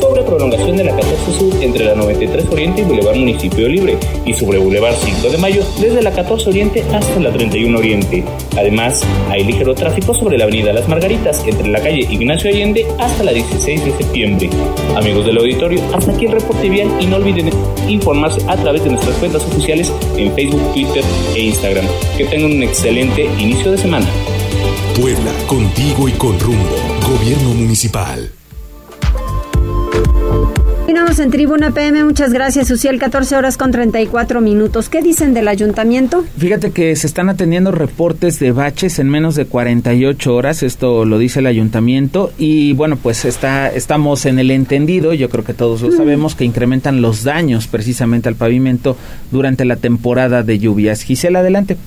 sobre 0.00 0.22
prolongación 0.22 0.76
de 0.76 0.84
la 0.84 0.96
14 0.96 1.32
Sur 1.38 1.62
entre 1.62 1.84
la 1.84 1.94
93 1.94 2.46
Oriente 2.50 2.82
y 2.82 2.84
Boulevard 2.84 3.16
Municipio 3.16 3.68
Libre 3.68 3.96
y 4.24 4.34
sobre 4.34 4.58
Boulevard 4.58 4.94
5 4.94 5.28
de 5.28 5.38
Mayo 5.38 5.62
desde 5.80 6.02
la 6.02 6.10
14 6.12 6.50
Oriente 6.50 6.84
hasta 6.92 7.20
la 7.20 7.30
31 7.32 7.78
Oriente. 7.78 8.24
Además, 8.56 9.02
hay 9.28 9.44
ligero 9.44 9.74
tráfico 9.74 10.14
sobre 10.14 10.38
la 10.38 10.44
Avenida 10.44 10.72
Las 10.72 10.88
Margaritas 10.88 11.42
entre 11.46 11.68
la 11.68 11.80
calle 11.80 12.06
Ignacio 12.10 12.50
Allende 12.50 12.86
hasta 12.98 13.24
la 13.24 13.32
16 13.32 13.84
de 13.84 13.92
septiembre. 13.92 14.50
Amigos 14.96 15.26
del 15.26 15.38
auditorio, 15.38 15.80
hasta 15.94 16.12
aquí 16.12 16.26
el 16.26 16.32
reporte 16.32 16.68
vial 16.68 16.90
y 17.00 17.06
no 17.06 17.16
olviden 17.16 17.50
informarse 17.88 18.40
a 18.48 18.56
través 18.56 18.84
de 18.84 18.90
nuestras 18.90 19.16
cuentas 19.16 19.44
oficiales 19.44 19.92
en 20.16 20.32
Facebook, 20.34 20.72
Twitter 20.72 21.04
e 21.34 21.40
Instagram. 21.40 21.86
Que 22.16 22.24
tengan 22.24 22.52
un 22.52 22.62
excelente 22.62 23.24
inicio 23.38 23.70
de 23.70 23.78
semana. 23.78 24.06
Puebla, 24.98 25.32
contigo 25.46 26.06
y 26.06 26.12
con 26.12 26.38
rumbo. 26.38 26.76
Gobierno 27.08 27.54
Municipal. 27.54 28.30
Terminamos 30.84 31.18
en 31.18 31.30
Tribuna 31.30 31.70
PM. 31.70 32.04
Muchas 32.04 32.34
gracias, 32.34 32.68
Suciel. 32.68 32.98
14 32.98 33.36
horas 33.36 33.56
con 33.56 33.70
34 33.70 34.42
minutos. 34.42 34.90
¿Qué 34.90 35.00
dicen 35.00 35.32
del 35.32 35.48
ayuntamiento? 35.48 36.26
Fíjate 36.36 36.72
que 36.72 36.94
se 36.96 37.06
están 37.06 37.30
atendiendo 37.30 37.72
reportes 37.72 38.38
de 38.38 38.52
baches 38.52 38.98
en 38.98 39.08
menos 39.08 39.34
de 39.34 39.46
48 39.46 40.34
horas. 40.34 40.62
Esto 40.62 41.06
lo 41.06 41.18
dice 41.18 41.40
el 41.40 41.46
ayuntamiento. 41.46 42.30
Y 42.36 42.74
bueno, 42.74 42.96
pues 42.96 43.24
está, 43.24 43.72
estamos 43.72 44.26
en 44.26 44.38
el 44.38 44.50
entendido, 44.50 45.14
yo 45.14 45.30
creo 45.30 45.44
que 45.44 45.54
todos 45.54 45.80
lo 45.80 45.90
sabemos, 45.92 46.34
que 46.34 46.44
incrementan 46.44 47.00
los 47.00 47.24
daños 47.24 47.66
precisamente 47.66 48.28
al 48.28 48.34
pavimento 48.34 48.98
durante 49.30 49.64
la 49.64 49.76
temporada 49.76 50.42
de 50.42 50.58
lluvias. 50.58 51.02
Gisela, 51.02 51.38
adelante. 51.38 51.78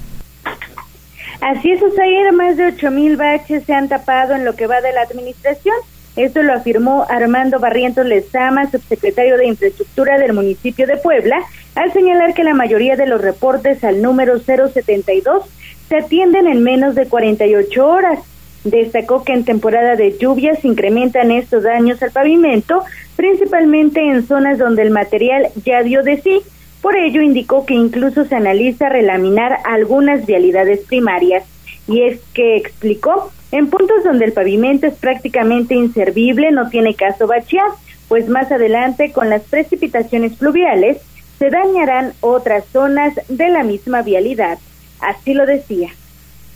Así 1.45 1.69
es, 1.69 1.79
Usair, 1.79 2.31
más 2.33 2.57
de 2.57 2.65
ocho 2.65 2.89
mil 2.89 3.17
baches 3.17 3.65
se 3.65 3.73
han 3.75 3.87
tapado 3.87 4.33
en 4.33 4.45
lo 4.45 4.55
que 4.55 4.65
va 4.65 4.81
de 4.81 4.91
la 4.93 5.01
administración. 5.01 5.75
Esto 6.15 6.41
lo 6.41 6.53
afirmó 6.53 7.05
Armando 7.07 7.59
Barrientos 7.59 8.03
Lezama, 8.03 8.71
subsecretario 8.71 9.37
de 9.37 9.45
Infraestructura 9.45 10.17
del 10.17 10.33
municipio 10.33 10.87
de 10.87 10.97
Puebla, 10.97 11.37
al 11.75 11.93
señalar 11.93 12.33
que 12.33 12.43
la 12.43 12.55
mayoría 12.55 12.95
de 12.95 13.05
los 13.05 13.21
reportes 13.21 13.83
al 13.83 14.01
número 14.01 14.39
072 14.39 15.43
se 15.87 15.97
atienden 15.97 16.47
en 16.47 16.63
menos 16.63 16.95
de 16.95 17.05
48 17.05 17.87
horas. 17.87 18.21
Destacó 18.63 19.23
que 19.23 19.33
en 19.33 19.45
temporada 19.45 19.95
de 19.95 20.17
lluvias 20.17 20.65
incrementan 20.65 21.29
estos 21.29 21.61
daños 21.61 22.01
al 22.01 22.09
pavimento, 22.09 22.81
principalmente 23.15 23.99
en 23.99 24.25
zonas 24.25 24.57
donde 24.57 24.81
el 24.81 24.89
material 24.89 25.49
ya 25.63 25.83
dio 25.83 26.01
de 26.01 26.19
sí, 26.21 26.41
por 26.85 26.97
ello, 26.97 27.23
indicó 27.23 27.65
que 27.65 27.73
incluso 27.73 28.25
se 28.25 28.35
analiza 28.35 28.89
relaminar 28.89 29.57
algunas 29.63 30.27
vialidades 30.27 30.81
primarias. 30.81 31.43
Y 31.87 32.03
es 32.03 32.19
que 32.31 32.57
explicó, 32.57 33.31
en 33.51 33.71
puntos 33.71 34.03
donde 34.03 34.25
el 34.25 34.33
pavimento 34.33 34.85
es 34.85 34.93
prácticamente 34.93 35.73
inservible, 35.73 36.51
no 36.51 36.69
tiene 36.69 36.93
caso 36.93 37.25
bachear, 37.25 37.69
pues 38.07 38.29
más 38.29 38.51
adelante, 38.51 39.11
con 39.11 39.31
las 39.31 39.41
precipitaciones 39.41 40.37
fluviales, 40.37 40.99
se 41.39 41.49
dañarán 41.49 42.13
otras 42.21 42.65
zonas 42.71 43.15
de 43.29 43.49
la 43.49 43.63
misma 43.63 44.03
vialidad. 44.03 44.59
Así 44.99 45.33
lo 45.33 45.47
decía. 45.47 45.89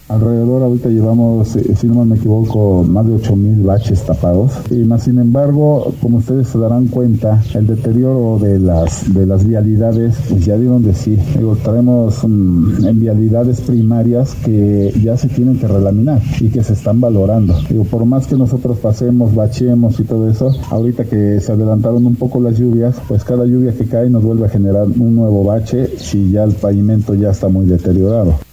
Alrededor 0.09 0.63
ahorita 0.63 0.89
llevamos, 0.89 1.49
si 1.49 1.87
no 1.87 2.03
me 2.03 2.15
equivoco, 2.15 2.83
más 2.83 3.05
de 3.05 3.13
8.000 3.13 3.63
baches 3.63 4.03
tapados. 4.03 4.53
Y 4.71 4.83
más 4.83 5.03
sin 5.03 5.19
embargo, 5.19 5.93
como 6.01 6.17
ustedes 6.17 6.47
se 6.47 6.57
darán 6.57 6.87
cuenta, 6.87 7.43
el 7.53 7.67
deterioro 7.67 8.39
de 8.39 8.59
las 8.59 9.13
de 9.13 9.27
las 9.27 9.45
vialidades, 9.45 10.15
pues 10.27 10.45
ya 10.45 10.57
dieron 10.57 10.83
de 10.83 10.95
sí. 10.95 11.15
Digo, 11.37 11.55
mm, 11.55 12.85
en 12.87 12.99
vialidades 12.99 13.61
primarias 13.61 14.33
que 14.43 14.91
ya 14.99 15.15
se 15.15 15.27
tienen 15.27 15.59
que 15.59 15.67
relaminar 15.67 16.21
y 16.39 16.49
que 16.49 16.63
se 16.63 16.73
están 16.73 16.99
valorando. 16.99 17.55
Digo, 17.69 17.83
por 17.83 18.03
más 18.05 18.25
que 18.25 18.35
nosotros 18.35 18.79
pasemos, 18.79 19.35
bachemos 19.35 19.99
y 19.99 20.05
todo 20.05 20.27
eso, 20.27 20.51
ahorita 20.71 21.05
que 21.05 21.39
se 21.39 21.51
adelantaron 21.51 22.03
un 22.07 22.15
poco 22.15 22.39
las 22.39 22.57
lluvias, 22.57 22.95
pues 23.07 23.23
cada 23.23 23.45
lluvia 23.45 23.73
que 23.73 23.85
cae 23.85 24.09
nos 24.09 24.23
vuelve 24.23 24.47
a 24.47 24.49
generar 24.49 24.87
un 24.87 25.15
nuevo 25.15 25.43
bache 25.43 25.87
si 25.97 26.31
ya 26.31 26.45
el 26.45 26.53
pavimento 26.53 27.13
ya 27.13 27.29
está 27.29 27.47
muy 27.47 27.67
deteriorado. 27.67 28.48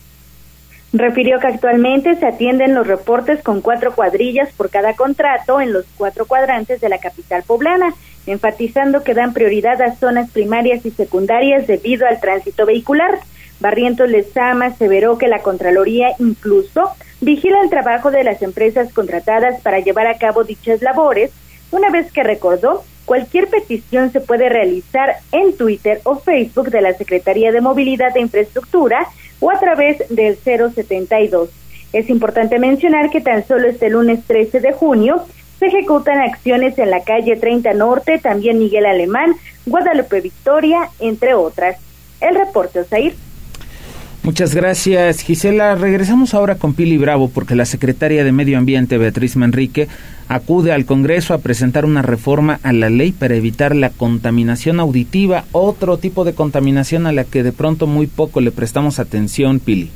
Refirió 0.92 1.40
que 1.40 1.48
actualmente 1.48 2.14
se 2.16 2.26
atienden 2.26 2.74
los 2.74 2.86
reportes 2.86 3.42
con 3.42 3.60
cuatro 3.60 3.94
cuadrillas 3.94 4.52
por 4.52 4.70
cada 4.70 4.94
contrato 4.94 5.60
en 5.60 5.72
los 5.72 5.84
cuatro 5.96 6.26
cuadrantes 6.26 6.80
de 6.80 6.88
la 6.88 6.98
capital 6.98 7.42
poblana, 7.42 7.94
enfatizando 8.26 9.02
que 9.02 9.14
dan 9.14 9.32
prioridad 9.32 9.80
a 9.82 9.94
zonas 9.96 10.30
primarias 10.30 10.86
y 10.86 10.90
secundarias 10.90 11.66
debido 11.66 12.06
al 12.06 12.20
tránsito 12.20 12.66
vehicular. 12.66 13.18
Barrientos 13.60 14.08
Lezama 14.08 14.66
aseveró 14.66 15.18
que 15.18 15.28
la 15.28 15.42
Contraloría 15.42 16.08
incluso 16.18 16.92
vigila 17.20 17.60
el 17.62 17.70
trabajo 17.70 18.10
de 18.10 18.24
las 18.24 18.42
empresas 18.42 18.92
contratadas 18.92 19.60
para 19.62 19.80
llevar 19.80 20.06
a 20.06 20.18
cabo 20.18 20.44
dichas 20.44 20.82
labores, 20.82 21.30
una 21.72 21.90
vez 21.90 22.12
que 22.12 22.22
recordó 22.22 22.84
Cualquier 23.06 23.48
petición 23.48 24.12
se 24.12 24.20
puede 24.20 24.48
realizar 24.48 25.14
en 25.32 25.56
Twitter 25.56 26.00
o 26.04 26.16
Facebook 26.16 26.70
de 26.70 26.82
la 26.82 26.92
Secretaría 26.92 27.52
de 27.52 27.60
Movilidad 27.60 28.14
e 28.16 28.20
Infraestructura 28.20 29.06
o 29.40 29.50
a 29.50 29.58
través 29.58 30.02
del 30.10 30.36
072. 30.36 31.48
Es 31.92 32.10
importante 32.10 32.58
mencionar 32.58 33.10
que 33.10 33.20
tan 33.20 33.46
solo 33.46 33.68
este 33.68 33.90
lunes 33.90 34.24
13 34.26 34.60
de 34.60 34.72
junio 34.72 35.24
se 35.60 35.66
ejecutan 35.66 36.18
acciones 36.18 36.78
en 36.78 36.90
la 36.90 37.02
calle 37.04 37.36
30 37.36 37.72
Norte, 37.74 38.18
también 38.18 38.58
Miguel 38.58 38.86
Alemán, 38.86 39.34
Guadalupe 39.64 40.20
Victoria, 40.20 40.90
entre 40.98 41.34
otras. 41.34 41.78
El 42.20 42.34
reporte, 42.34 42.80
Osair. 42.80 43.14
Muchas 44.22 44.54
gracias, 44.54 45.20
Gisela. 45.20 45.76
Regresamos 45.76 46.34
ahora 46.34 46.56
con 46.56 46.74
Pili 46.74 46.98
Bravo 46.98 47.30
porque 47.30 47.54
la 47.54 47.64
secretaria 47.64 48.24
de 48.24 48.32
Medio 48.32 48.58
Ambiente, 48.58 48.98
Beatriz 48.98 49.36
Manrique, 49.36 49.86
acude 50.28 50.72
al 50.72 50.86
Congreso 50.86 51.34
a 51.34 51.38
presentar 51.38 51.84
una 51.84 52.02
reforma 52.02 52.60
a 52.62 52.72
la 52.72 52.90
ley 52.90 53.12
para 53.12 53.36
evitar 53.36 53.74
la 53.74 53.90
contaminación 53.90 54.80
auditiva, 54.80 55.44
otro 55.52 55.98
tipo 55.98 56.24
de 56.24 56.34
contaminación 56.34 57.06
a 57.06 57.12
la 57.12 57.24
que 57.24 57.42
de 57.42 57.52
pronto 57.52 57.86
muy 57.86 58.06
poco 58.06 58.40
le 58.40 58.50
prestamos 58.50 58.98
atención, 58.98 59.60
Pili. 59.60 59.90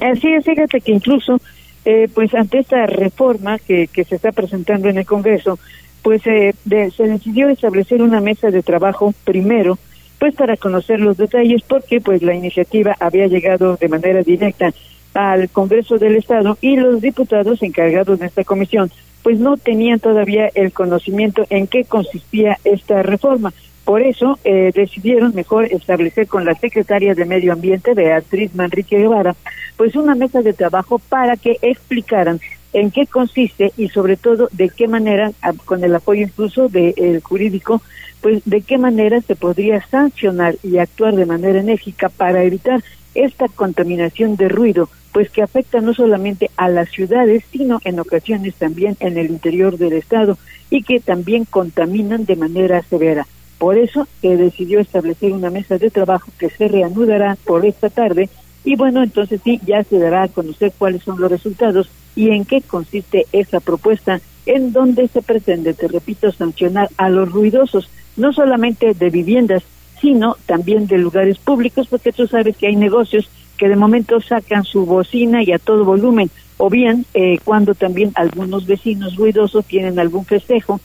Así 0.00 0.28
es, 0.28 0.44
fíjate 0.44 0.80
que 0.80 0.92
incluso, 0.92 1.40
eh, 1.84 2.08
pues 2.14 2.34
ante 2.34 2.58
esta 2.58 2.86
reforma 2.86 3.58
que, 3.58 3.88
que 3.88 4.04
se 4.04 4.16
está 4.16 4.32
presentando 4.32 4.88
en 4.88 4.98
el 4.98 5.06
Congreso, 5.06 5.58
pues 6.02 6.22
eh, 6.26 6.54
se 6.96 7.02
decidió 7.04 7.48
establecer 7.48 8.02
una 8.02 8.20
mesa 8.20 8.50
de 8.50 8.62
trabajo 8.62 9.14
primero 9.24 9.78
pues 10.18 10.34
para 10.34 10.56
conocer 10.56 11.00
los 11.00 11.16
detalles 11.16 11.62
porque 11.66 12.00
pues 12.00 12.22
la 12.22 12.34
iniciativa 12.34 12.94
había 13.00 13.26
llegado 13.26 13.76
de 13.76 13.88
manera 13.88 14.22
directa 14.22 14.72
al 15.14 15.48
Congreso 15.48 15.98
del 15.98 16.16
Estado 16.16 16.58
y 16.60 16.76
los 16.76 17.00
diputados 17.00 17.62
encargados 17.62 18.18
de 18.18 18.26
esta 18.26 18.44
comisión 18.44 18.90
pues 19.22 19.38
no 19.38 19.56
tenían 19.56 20.00
todavía 20.00 20.50
el 20.54 20.72
conocimiento 20.72 21.46
en 21.50 21.66
qué 21.66 21.84
consistía 21.84 22.58
esta 22.64 23.02
reforma. 23.02 23.52
Por 23.84 24.02
eso 24.02 24.38
eh, 24.44 24.70
decidieron 24.74 25.34
mejor 25.34 25.64
establecer 25.64 26.26
con 26.28 26.44
la 26.44 26.54
secretaria 26.54 27.14
de 27.14 27.24
Medio 27.24 27.52
Ambiente, 27.52 27.94
Beatriz 27.94 28.54
Manrique 28.54 28.98
Guevara, 28.98 29.34
pues 29.76 29.96
una 29.96 30.14
mesa 30.14 30.42
de 30.42 30.52
trabajo 30.52 30.98
para 30.98 31.36
que 31.36 31.56
explicaran 31.62 32.40
en 32.72 32.90
qué 32.90 33.06
consiste 33.06 33.72
y 33.76 33.88
sobre 33.88 34.16
todo 34.16 34.48
de 34.52 34.68
qué 34.68 34.86
manera, 34.86 35.32
con 35.64 35.82
el 35.82 35.94
apoyo 35.94 36.22
incluso 36.22 36.68
del 36.68 37.20
jurídico, 37.20 37.82
pues 38.20 38.42
de 38.44 38.60
qué 38.60 38.78
manera 38.78 39.20
se 39.22 39.34
podría 39.34 39.84
sancionar 39.88 40.56
y 40.62 40.78
actuar 40.78 41.16
de 41.16 41.26
manera 41.26 41.58
enérgica 41.58 42.08
para 42.08 42.44
evitar 42.44 42.82
esta 43.14 43.48
contaminación 43.48 44.36
de 44.36 44.48
ruido, 44.48 44.88
pues 45.12 45.30
que 45.30 45.42
afecta 45.42 45.80
no 45.80 45.94
solamente 45.94 46.50
a 46.56 46.68
las 46.68 46.90
ciudades, 46.90 47.44
sino 47.50 47.80
en 47.84 47.98
ocasiones 47.98 48.54
también 48.54 48.96
en 49.00 49.18
el 49.18 49.30
interior 49.30 49.76
del 49.76 49.94
estado 49.94 50.38
y 50.70 50.82
que 50.82 51.00
también 51.00 51.44
contaminan 51.44 52.24
de 52.24 52.36
manera 52.36 52.82
severa. 52.82 53.26
Por 53.58 53.76
eso 53.76 54.06
se 54.20 54.36
decidió 54.36 54.80
establecer 54.80 55.32
una 55.32 55.50
mesa 55.50 55.78
de 55.78 55.90
trabajo 55.90 56.30
que 56.38 56.48
se 56.48 56.68
reanudará 56.68 57.36
por 57.44 57.66
esta 57.66 57.90
tarde 57.90 58.30
y 58.64 58.76
bueno, 58.76 59.02
entonces 59.02 59.40
sí, 59.42 59.60
ya 59.66 59.82
se 59.84 59.98
dará 59.98 60.24
a 60.24 60.28
conocer 60.28 60.72
cuáles 60.78 61.02
son 61.02 61.20
los 61.20 61.30
resultados 61.30 61.90
y 62.14 62.30
en 62.30 62.44
qué 62.44 62.60
consiste 62.60 63.26
esa 63.32 63.60
propuesta 63.60 64.20
en 64.46 64.72
donde 64.72 65.08
se 65.08 65.22
pretende, 65.22 65.74
te 65.74 65.88
repito, 65.88 66.30
sancionar 66.32 66.88
a 66.96 67.08
los 67.08 67.30
ruidosos 67.30 67.90
no 68.16 68.32
solamente 68.32 68.94
de 68.94 69.10
viviendas, 69.10 69.62
sino 70.00 70.36
también 70.46 70.86
de 70.86 70.98
lugares 70.98 71.38
públicos, 71.38 71.86
porque 71.88 72.12
tú 72.12 72.26
sabes 72.26 72.56
que 72.56 72.66
hay 72.66 72.76
negocios 72.76 73.28
que 73.58 73.68
de 73.68 73.76
momento 73.76 74.20
sacan 74.20 74.64
su 74.64 74.86
bocina 74.86 75.42
y 75.42 75.52
a 75.52 75.58
todo 75.58 75.84
volumen, 75.84 76.30
o 76.56 76.70
bien 76.70 77.04
eh, 77.14 77.38
cuando 77.44 77.74
también 77.74 78.12
algunos 78.14 78.66
vecinos 78.66 79.16
ruidosos 79.16 79.64
tienen 79.66 79.98
algún 79.98 80.24
festejo, 80.24 80.80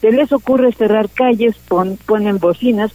se 0.00 0.12
les 0.12 0.30
ocurre 0.32 0.72
cerrar 0.72 1.08
calles, 1.08 1.56
ponen 1.66 2.38
bocinas 2.38 2.92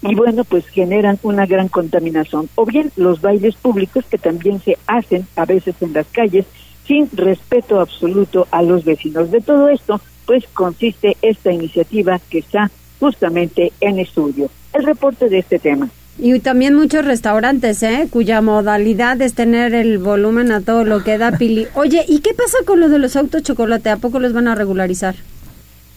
y 0.00 0.14
bueno, 0.14 0.44
pues 0.44 0.66
generan 0.68 1.18
una 1.22 1.46
gran 1.46 1.68
contaminación. 1.68 2.48
O 2.54 2.64
bien 2.64 2.92
los 2.96 3.20
bailes 3.20 3.56
públicos 3.56 4.04
que 4.08 4.18
también 4.18 4.60
se 4.60 4.78
hacen 4.86 5.26
a 5.36 5.44
veces 5.44 5.74
en 5.80 5.92
las 5.92 6.06
calles 6.06 6.46
sin 6.86 7.08
respeto 7.12 7.80
absoluto 7.80 8.46
a 8.50 8.62
los 8.62 8.84
vecinos. 8.84 9.30
De 9.30 9.40
todo 9.40 9.68
esto, 9.68 10.00
pues 10.26 10.44
consiste 10.54 11.16
esta 11.20 11.52
iniciativa 11.52 12.20
que 12.30 12.38
está 12.38 12.70
justamente 12.98 13.72
en 13.80 13.98
estudio. 13.98 14.50
El 14.72 14.84
reporte 14.84 15.28
de 15.28 15.38
este 15.38 15.58
tema. 15.58 15.88
Y 16.20 16.40
también 16.40 16.74
muchos 16.74 17.04
restaurantes, 17.04 17.82
¿eh? 17.84 18.08
cuya 18.10 18.40
modalidad 18.40 19.20
es 19.22 19.34
tener 19.34 19.72
el 19.74 19.98
volumen 19.98 20.50
a 20.50 20.60
todo 20.60 20.84
lo 20.84 21.04
que 21.04 21.16
da 21.16 21.32
Pili. 21.32 21.68
Oye, 21.74 22.04
¿y 22.08 22.20
qué 22.20 22.34
pasa 22.34 22.58
con 22.66 22.80
lo 22.80 22.88
de 22.88 22.98
los 22.98 23.14
autos 23.14 23.44
chocolate? 23.44 23.90
¿A 23.90 23.98
poco 23.98 24.18
los 24.18 24.32
van 24.32 24.48
a 24.48 24.56
regularizar? 24.56 25.14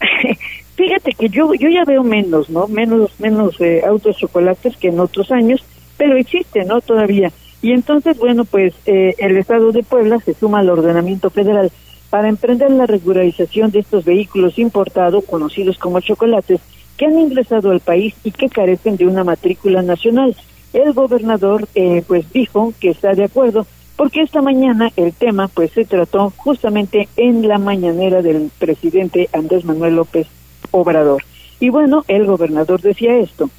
Fíjate 0.76 1.12
que 1.12 1.28
yo 1.28 1.54
yo 1.54 1.68
ya 1.68 1.84
veo 1.84 2.02
menos, 2.02 2.48
¿no? 2.50 2.66
Menos 2.66 3.10
menos 3.18 3.60
eh, 3.60 3.82
autos 3.86 4.16
chocolates 4.16 4.76
que 4.76 4.88
en 4.88 5.00
otros 5.00 5.30
años, 5.30 5.62
pero 5.96 6.16
existe, 6.16 6.64
¿no? 6.64 6.80
Todavía. 6.80 7.30
Y 7.60 7.72
entonces, 7.72 8.16
bueno, 8.18 8.44
pues 8.44 8.74
eh, 8.86 9.14
el 9.18 9.36
Estado 9.36 9.70
de 9.70 9.82
Puebla 9.82 10.18
se 10.20 10.34
suma 10.34 10.60
al 10.60 10.70
ordenamiento 10.70 11.30
federal 11.30 11.70
para 12.10 12.28
emprender 12.28 12.70
la 12.70 12.86
regularización 12.86 13.70
de 13.70 13.80
estos 13.80 14.04
vehículos 14.04 14.58
importados, 14.58 15.24
conocidos 15.24 15.78
como 15.78 16.00
chocolates, 16.00 16.60
que 17.02 17.06
han 17.06 17.18
ingresado 17.18 17.72
al 17.72 17.80
país 17.80 18.14
y 18.22 18.30
que 18.30 18.48
carecen 18.48 18.96
de 18.96 19.08
una 19.08 19.24
matrícula 19.24 19.82
nacional. 19.82 20.36
El 20.72 20.92
gobernador 20.92 21.66
eh, 21.74 22.04
pues 22.06 22.32
dijo 22.32 22.72
que 22.78 22.90
está 22.90 23.14
de 23.14 23.24
acuerdo 23.24 23.66
porque 23.96 24.22
esta 24.22 24.40
mañana 24.40 24.88
el 24.94 25.12
tema 25.12 25.48
pues 25.48 25.72
se 25.72 25.84
trató 25.84 26.32
justamente 26.36 27.08
en 27.16 27.48
la 27.48 27.58
mañanera 27.58 28.22
del 28.22 28.52
presidente 28.56 29.28
Andrés 29.32 29.64
Manuel 29.64 29.96
López 29.96 30.28
Obrador. 30.70 31.24
Y 31.58 31.70
bueno, 31.70 32.04
el 32.06 32.24
gobernador 32.24 32.80
decía 32.80 33.16
esto 33.16 33.50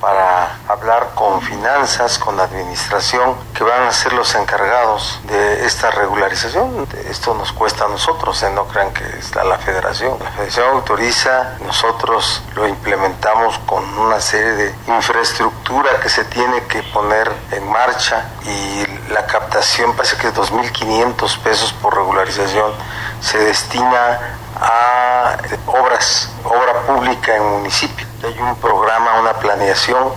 para 0.00 0.58
hablar 0.68 1.12
con 1.14 1.40
finanzas, 1.42 2.18
con 2.18 2.38
administración, 2.38 3.36
que 3.54 3.64
van 3.64 3.84
a 3.84 3.92
ser 3.92 4.12
los 4.12 4.34
encargados 4.34 5.20
de 5.24 5.64
esta 5.64 5.90
regularización. 5.90 6.86
Esto 7.08 7.34
nos 7.34 7.52
cuesta 7.52 7.84
a 7.84 7.88
nosotros, 7.88 8.42
¿eh? 8.42 8.50
no 8.50 8.66
crean 8.66 8.92
que 8.92 9.04
está 9.18 9.44
la 9.44 9.58
federación. 9.58 10.18
La 10.22 10.30
federación 10.30 10.68
autoriza, 10.76 11.56
nosotros 11.60 12.42
lo 12.54 12.68
implementamos 12.68 13.58
con 13.60 13.82
una 13.98 14.20
serie 14.20 14.52
de 14.52 14.74
infraestructura 14.88 16.00
que 16.02 16.08
se 16.08 16.24
tiene 16.24 16.64
que 16.64 16.82
poner 16.82 17.30
en 17.52 17.66
marcha 17.70 18.30
y 18.44 18.84
la 19.12 19.26
captación 19.26 19.94
parece 19.94 20.16
que 20.16 20.28
es 20.28 20.34
2.500 20.34 21.38
pesos 21.38 21.72
por 21.74 21.96
regularización 21.96 22.72
se 23.20 23.38
destina 23.38 24.36
a 24.60 25.36
obras, 25.66 26.30
obra 26.44 26.82
pública 26.86 27.36
en 27.36 27.42
municipio. 27.42 28.13
Hay 28.24 28.32
un 28.40 28.56
programa, 28.56 29.20
una 29.20 29.34
planeación. 29.34 30.08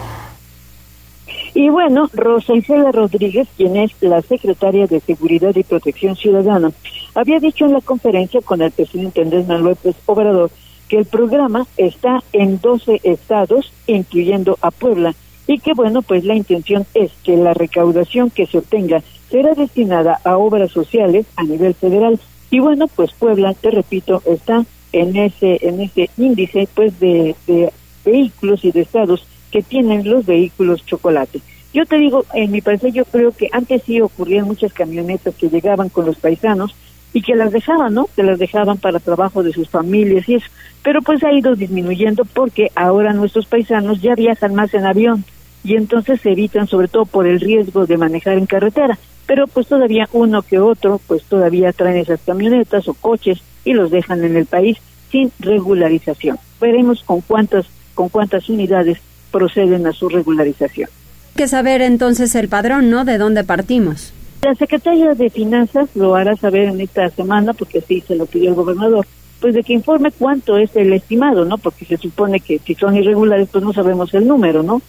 Y 1.53 1.67
bueno, 1.67 2.09
Rosa 2.13 2.53
Isela 2.53 2.93
Rodríguez, 2.93 3.49
quien 3.57 3.75
es 3.75 3.91
la 3.99 4.21
secretaria 4.21 4.87
de 4.87 5.01
Seguridad 5.01 5.53
y 5.55 5.63
Protección 5.63 6.15
Ciudadana, 6.15 6.71
había 7.15 7.39
dicho 7.39 7.65
en 7.65 7.73
la 7.73 7.81
conferencia 7.81 8.39
con 8.41 8.61
el 8.61 8.71
presidente 8.71 9.21
Andrés 9.21 9.45
Manuel 9.47 9.75
López 9.75 9.95
Obrador 10.05 10.51
que 10.87 10.99
el 10.99 11.05
programa 11.05 11.67
está 11.75 12.23
en 12.31 12.61
12 12.61 13.01
estados, 13.03 13.73
incluyendo 13.87 14.57
a 14.61 14.71
Puebla, 14.71 15.13
y 15.45 15.59
que 15.59 15.73
bueno, 15.73 16.01
pues 16.01 16.23
la 16.23 16.35
intención 16.35 16.85
es 16.93 17.11
que 17.23 17.35
la 17.35 17.53
recaudación 17.53 18.29
que 18.29 18.45
se 18.45 18.59
obtenga 18.59 19.01
será 19.29 19.53
destinada 19.53 20.21
a 20.23 20.37
obras 20.37 20.71
sociales 20.71 21.25
a 21.35 21.43
nivel 21.43 21.73
federal 21.73 22.19
y 22.49 22.59
bueno, 22.61 22.87
pues 22.87 23.11
Puebla, 23.11 23.53
te 23.53 23.71
repito, 23.71 24.21
está 24.25 24.63
en 24.93 25.17
ese 25.17 25.59
en 25.67 25.81
ese 25.81 26.09
índice 26.17 26.69
pues 26.73 26.97
de, 26.99 27.35
de 27.45 27.73
vehículos 28.11 28.65
y 28.65 28.71
de 28.71 28.81
estados 28.81 29.25
que 29.51 29.61
tienen 29.61 30.09
los 30.09 30.25
vehículos 30.25 30.85
chocolate. 30.85 31.41
Yo 31.73 31.85
te 31.85 31.97
digo, 31.97 32.25
en 32.33 32.51
mi 32.51 32.61
parecer 32.61 32.91
yo 32.91 33.05
creo 33.05 33.31
que 33.31 33.49
antes 33.51 33.83
sí 33.83 34.01
ocurrían 34.01 34.45
muchas 34.45 34.73
camionetas 34.73 35.35
que 35.35 35.49
llegaban 35.49 35.89
con 35.89 36.05
los 36.05 36.17
paisanos 36.17 36.75
y 37.13 37.21
que 37.21 37.35
las 37.35 37.51
dejaban, 37.51 37.93
¿no? 37.93 38.09
Que 38.15 38.23
las 38.23 38.39
dejaban 38.39 38.77
para 38.77 38.99
trabajo 38.99 39.43
de 39.43 39.53
sus 39.53 39.69
familias 39.69 40.27
y 40.27 40.35
eso. 40.35 40.47
Pero 40.81 41.01
pues 41.01 41.23
ha 41.23 41.31
ido 41.31 41.55
disminuyendo 41.55 42.25
porque 42.25 42.71
ahora 42.75 43.13
nuestros 43.13 43.45
paisanos 43.45 44.01
ya 44.01 44.15
viajan 44.15 44.55
más 44.55 44.73
en 44.73 44.85
avión 44.85 45.23
y 45.63 45.75
entonces 45.75 46.21
se 46.21 46.31
evitan 46.31 46.67
sobre 46.67 46.87
todo 46.87 47.05
por 47.05 47.27
el 47.27 47.39
riesgo 47.39 47.85
de 47.85 47.97
manejar 47.97 48.37
en 48.37 48.45
carretera 48.45 48.97
pero 49.27 49.45
pues 49.45 49.67
todavía 49.67 50.09
uno 50.13 50.41
que 50.41 50.57
otro 50.57 50.99
pues 51.05 51.23
todavía 51.25 51.73
traen 51.73 51.97
esas 51.97 52.21
camionetas 52.21 52.87
o 52.87 52.93
coches 52.93 53.41
y 53.65 53.73
los 53.73 53.91
dejan 53.91 54.23
en 54.23 54.37
el 54.37 54.45
país 54.45 54.77
sin 55.11 55.31
regularización. 55.39 56.39
Veremos 56.59 57.03
con 57.03 57.21
cuántas 57.21 57.67
con 57.97 58.09
cuántas 58.09 58.47
unidades 58.47 58.99
proceden 59.31 59.87
a 59.87 59.91
su 59.91 60.07
regularización. 60.07 60.87
Hay 60.89 61.43
que 61.43 61.47
saber 61.47 61.81
entonces 61.81 62.35
el 62.35 62.47
padrón, 62.47 62.91
¿no? 62.91 63.05
De 63.05 63.17
dónde 63.17 63.43
partimos. 63.43 64.13
La 64.43 64.53
Secretaría 64.53 65.15
de 65.15 65.31
Finanzas 65.31 65.89
lo 65.95 66.15
hará 66.15 66.35
saber 66.35 66.69
en 66.69 66.79
esta 66.79 67.09
semana, 67.09 67.53
porque 67.53 67.79
así 67.79 68.01
se 68.07 68.15
lo 68.15 68.27
pidió 68.27 68.49
el 68.49 68.55
gobernador, 68.55 69.07
pues 69.41 69.55
de 69.55 69.63
que 69.63 69.73
informe 69.73 70.11
cuánto 70.11 70.57
es 70.57 70.75
el 70.75 70.93
estimado, 70.93 71.43
¿no? 71.43 71.57
Porque 71.57 71.85
se 71.85 71.97
supone 71.97 72.39
que 72.39 72.59
si 72.59 72.75
son 72.75 72.95
irregulares, 72.95 73.49
pues 73.51 73.63
no 73.63 73.73
sabemos 73.73 74.13
el 74.13 74.27
número, 74.27 74.61
¿no? 74.61 74.79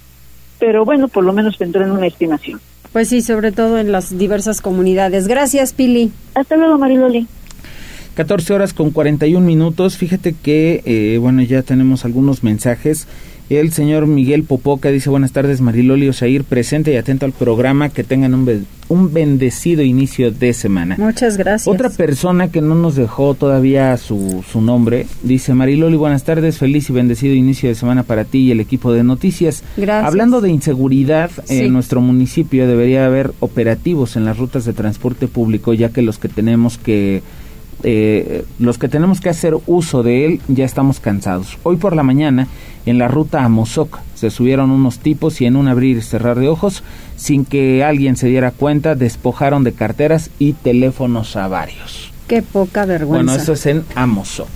Pero 0.59 0.85
bueno, 0.85 1.09
por 1.09 1.25
lo 1.25 1.33
menos 1.33 1.57
tendrán 1.57 1.91
una 1.91 2.07
estimación. 2.07 2.61
Pues 2.93 3.09
sí, 3.09 3.23
sobre 3.23 3.53
todo 3.53 3.79
en 3.79 3.91
las 3.91 4.17
diversas 4.19 4.61
comunidades. 4.61 5.29
Gracias, 5.29 5.73
Pili. 5.73 6.13
Hasta 6.35 6.57
luego, 6.57 6.77
Mariloli. 6.77 7.27
14 8.19 8.53
horas 8.53 8.73
con 8.75 8.91
41 8.91 9.47
minutos. 9.47 9.97
Fíjate 9.97 10.35
que, 10.35 10.83
eh, 10.85 11.19
bueno, 11.19 11.41
ya 11.43 11.63
tenemos 11.63 12.05
algunos 12.05 12.43
mensajes. 12.43 13.07
El 13.49 13.71
señor 13.73 14.09
Miguel 14.09 14.43
Popoca 14.43 14.91
dice 14.91 15.09
buenas 15.09 15.31
tardes 15.31 15.61
Mariloli 15.61 16.09
Osair, 16.09 16.43
presente 16.43 16.93
y 16.93 16.97
atento 16.97 17.27
al 17.27 17.33
programa, 17.33 17.91
que 17.91 18.03
tengan 18.03 18.35
un, 18.35 18.67
un 18.89 19.13
bendecido 19.15 19.83
inicio 19.85 20.33
de 20.33 20.53
semana. 20.53 20.97
Muchas 20.99 21.37
gracias. 21.37 21.73
Otra 21.73 21.91
persona 21.91 22.49
que 22.51 22.61
no 22.61 22.75
nos 22.75 22.97
dejó 22.97 23.35
todavía 23.35 23.97
su, 23.99 24.45
su 24.51 24.61
nombre, 24.63 25.07
dice 25.23 25.55
Mariloli, 25.55 25.97
buenas 25.97 26.25
tardes, 26.25 26.59
feliz 26.59 26.91
y 26.91 26.93
bendecido 26.95 27.35
inicio 27.37 27.69
de 27.69 27.77
semana 27.77 28.03
para 28.03 28.25
ti 28.25 28.39
y 28.41 28.51
el 28.51 28.59
equipo 28.59 28.93
de 28.93 29.05
noticias. 29.05 29.63
Gracias. 29.77 30.09
Hablando 30.09 30.41
de 30.41 30.51
inseguridad, 30.51 31.31
Sí. 31.45 31.61
en 31.61 31.73
nuestro 31.73 32.01
municipio 32.01 32.67
debería 32.67 33.07
haber 33.07 33.31
operativos 33.39 34.17
en 34.17 34.25
las 34.25 34.39
rutas 34.39 34.65
de 34.65 34.73
transporte 34.73 35.29
público, 35.29 35.73
ya 35.73 35.91
que 35.91 36.03
los 36.03 36.19
que 36.19 36.29
tenemos 36.29 36.79
que 36.79 37.23
eh, 37.83 38.45
los 38.59 38.79
que 38.79 38.89
tenemos 38.89 39.21
que 39.21 39.29
hacer 39.29 39.55
uso 39.67 40.03
de 40.03 40.25
él 40.25 40.41
ya 40.49 40.65
estamos 40.65 41.01
cansados. 41.01 41.59
Hoy 41.63 41.77
por 41.77 41.95
la 41.95 42.03
mañana, 42.03 42.49
en 42.87 42.99
la 42.99 43.09
ruta 43.09 43.45
a 43.45 43.49
Mozoc, 43.49 43.99
se 44.15 44.31
subieron 44.31 44.71
unos 44.71 44.99
tipos 44.99 45.41
y 45.41 45.47
en 45.47 45.57
un 45.57 45.69
abrir 45.69 45.97
y 45.97 46.03
cerrar 46.03 46.39
de 46.39 46.49
ojos, 46.49 46.83
sin 47.17 47.45
que 47.45 47.85
alguien 47.85 48.17
se 48.17 48.29
diera 48.29 48.51
cuenta, 48.51 48.95
despojaron 48.95 49.65
de 49.65 49.73
carteras 49.73 50.31
y 50.39 50.55
teléfonos 50.55 51.37
a 51.37 51.49
varios. 51.49 52.13
Qué 52.27 52.43
poca 52.43 52.85
vergüenza. 52.85 53.25
Bueno, 53.25 53.43
eso 53.43 53.55
es 53.55 53.67
en 53.67 53.85
Amozoc. 53.95 54.49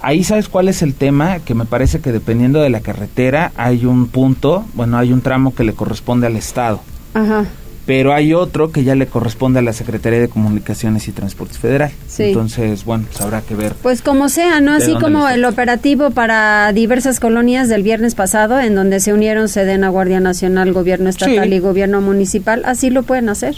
Ahí 0.00 0.22
sabes 0.22 0.48
cuál 0.48 0.68
es 0.68 0.82
el 0.82 0.94
tema, 0.94 1.38
que 1.40 1.54
me 1.54 1.64
parece 1.64 2.00
que 2.00 2.12
dependiendo 2.12 2.60
de 2.60 2.70
la 2.70 2.80
carretera 2.80 3.52
hay 3.56 3.86
un 3.86 4.08
punto, 4.08 4.64
bueno, 4.74 4.98
hay 4.98 5.12
un 5.12 5.22
tramo 5.22 5.54
que 5.54 5.64
le 5.64 5.72
corresponde 5.72 6.26
al 6.26 6.36
Estado, 6.36 6.80
Ajá. 7.14 7.46
Pero 7.90 8.14
hay 8.14 8.34
otro 8.34 8.70
que 8.70 8.84
ya 8.84 8.94
le 8.94 9.08
corresponde 9.08 9.58
a 9.58 9.62
la 9.62 9.72
Secretaría 9.72 10.20
de 10.20 10.28
Comunicaciones 10.28 11.08
y 11.08 11.10
Transportes 11.10 11.58
Federal. 11.58 11.90
Sí. 12.06 12.22
Entonces, 12.26 12.84
bueno, 12.84 13.04
pues 13.08 13.20
habrá 13.20 13.40
que 13.42 13.56
ver. 13.56 13.72
Pues 13.82 14.00
como 14.00 14.28
sea, 14.28 14.60
¿no? 14.60 14.78
¿De 14.78 14.84
Así 14.84 14.94
como 14.94 15.28
el 15.28 15.44
operativo 15.44 16.12
para 16.12 16.72
diversas 16.72 17.18
colonias 17.18 17.68
del 17.68 17.82
viernes 17.82 18.14
pasado, 18.14 18.60
en 18.60 18.76
donde 18.76 19.00
se 19.00 19.12
unieron 19.12 19.48
Sedena, 19.48 19.88
Guardia 19.88 20.20
Nacional, 20.20 20.72
Gobierno 20.72 21.10
Estatal 21.10 21.48
Sí. 21.48 21.54
y 21.56 21.58
Gobierno 21.58 22.00
Municipal, 22.00 22.62
así 22.64 22.90
lo 22.90 23.02
pueden 23.02 23.28
hacer. 23.28 23.56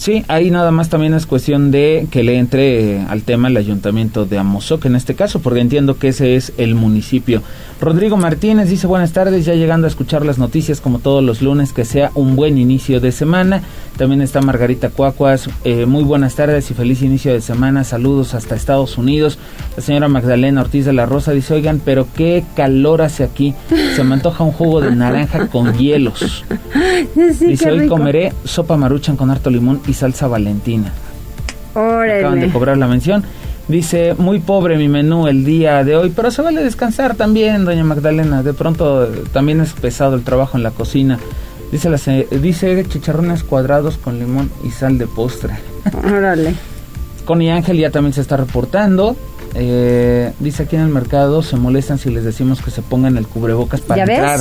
Sí, 0.00 0.24
ahí 0.28 0.50
nada 0.50 0.70
más 0.70 0.88
también 0.88 1.12
es 1.12 1.26
cuestión 1.26 1.70
de 1.70 2.08
que 2.10 2.22
le 2.22 2.38
entre 2.38 2.94
eh, 2.94 3.06
al 3.10 3.22
tema 3.22 3.48
el 3.48 3.56
ayuntamiento 3.58 4.24
de 4.24 4.38
Amozoc 4.38 4.86
en 4.86 4.96
este 4.96 5.14
caso, 5.14 5.40
porque 5.40 5.60
entiendo 5.60 5.98
que 5.98 6.08
ese 6.08 6.36
es 6.36 6.54
el 6.56 6.74
municipio. 6.74 7.42
Rodrigo 7.82 8.16
Martínez 8.16 8.70
dice 8.70 8.86
buenas 8.86 9.12
tardes, 9.12 9.44
ya 9.44 9.52
llegando 9.52 9.86
a 9.86 9.90
escuchar 9.90 10.24
las 10.24 10.38
noticias 10.38 10.80
como 10.80 11.00
todos 11.00 11.22
los 11.22 11.42
lunes, 11.42 11.74
que 11.74 11.84
sea 11.84 12.12
un 12.14 12.34
buen 12.34 12.56
inicio 12.56 12.98
de 12.98 13.12
semana. 13.12 13.62
También 14.00 14.22
está 14.22 14.40
Margarita 14.40 14.88
Cuacuas, 14.88 15.50
eh, 15.62 15.84
muy 15.84 16.04
buenas 16.04 16.34
tardes 16.34 16.70
y 16.70 16.72
feliz 16.72 17.02
inicio 17.02 17.34
de 17.34 17.42
semana, 17.42 17.84
saludos 17.84 18.32
hasta 18.32 18.54
Estados 18.54 18.96
Unidos. 18.96 19.38
La 19.76 19.82
señora 19.82 20.08
Magdalena 20.08 20.62
Ortiz 20.62 20.86
de 20.86 20.94
la 20.94 21.04
Rosa 21.04 21.32
dice, 21.32 21.52
oigan, 21.52 21.82
pero 21.84 22.06
qué 22.16 22.42
calor 22.56 23.02
hace 23.02 23.24
aquí, 23.24 23.54
se 23.94 24.02
me 24.02 24.14
antoja 24.14 24.42
un 24.42 24.52
jugo 24.52 24.80
de 24.80 24.96
naranja 24.96 25.48
con 25.48 25.74
hielos. 25.76 26.46
Sí, 27.14 27.46
Dice, 27.46 27.70
hoy 27.70 27.88
comeré 27.88 28.32
sopa 28.44 28.78
maruchan 28.78 29.16
con 29.16 29.30
harto 29.30 29.50
limón 29.50 29.82
y 29.86 29.92
salsa 29.92 30.28
valentina. 30.28 30.92
Acaban 31.72 32.06
de 32.06 32.24
Órale. 32.24 32.48
cobrar 32.50 32.78
la 32.78 32.86
mención. 32.86 33.22
Dice, 33.68 34.14
muy 34.16 34.38
pobre 34.38 34.78
mi 34.78 34.88
menú 34.88 35.26
el 35.26 35.44
día 35.44 35.84
de 35.84 35.96
hoy, 35.96 36.10
pero 36.14 36.30
se 36.30 36.40
vale 36.40 36.62
descansar 36.62 37.16
también, 37.16 37.66
doña 37.66 37.84
Magdalena. 37.84 38.42
De 38.42 38.54
pronto 38.54 39.08
también 39.32 39.60
es 39.60 39.74
pesado 39.74 40.14
el 40.16 40.22
trabajo 40.22 40.56
en 40.56 40.62
la 40.62 40.70
cocina. 40.70 41.18
Dice, 41.72 41.88
la 41.90 41.98
se- 41.98 42.26
dice 42.42 42.84
chicharrones 42.88 43.44
cuadrados 43.44 43.96
con 43.96 44.18
limón 44.18 44.50
y 44.64 44.70
sal 44.70 44.98
de 44.98 45.06
postre. 45.06 45.54
Órale. 46.04 46.54
Connie 47.24 47.50
Ángel 47.50 47.78
ya 47.78 47.90
también 47.90 48.12
se 48.12 48.20
está 48.22 48.36
reportando. 48.36 49.14
Eh, 49.54 50.32
dice 50.38 50.62
aquí 50.64 50.76
en 50.76 50.82
el 50.82 50.88
mercado 50.90 51.42
se 51.42 51.56
molestan 51.56 51.98
si 51.98 52.08
les 52.10 52.22
decimos 52.24 52.60
que 52.62 52.70
se 52.70 52.82
pongan 52.82 53.16
el 53.16 53.26
cubrebocas 53.26 53.80
para 53.80 53.98
¿Ya 53.98 54.06
ves? 54.06 54.16
entrar. 54.18 54.40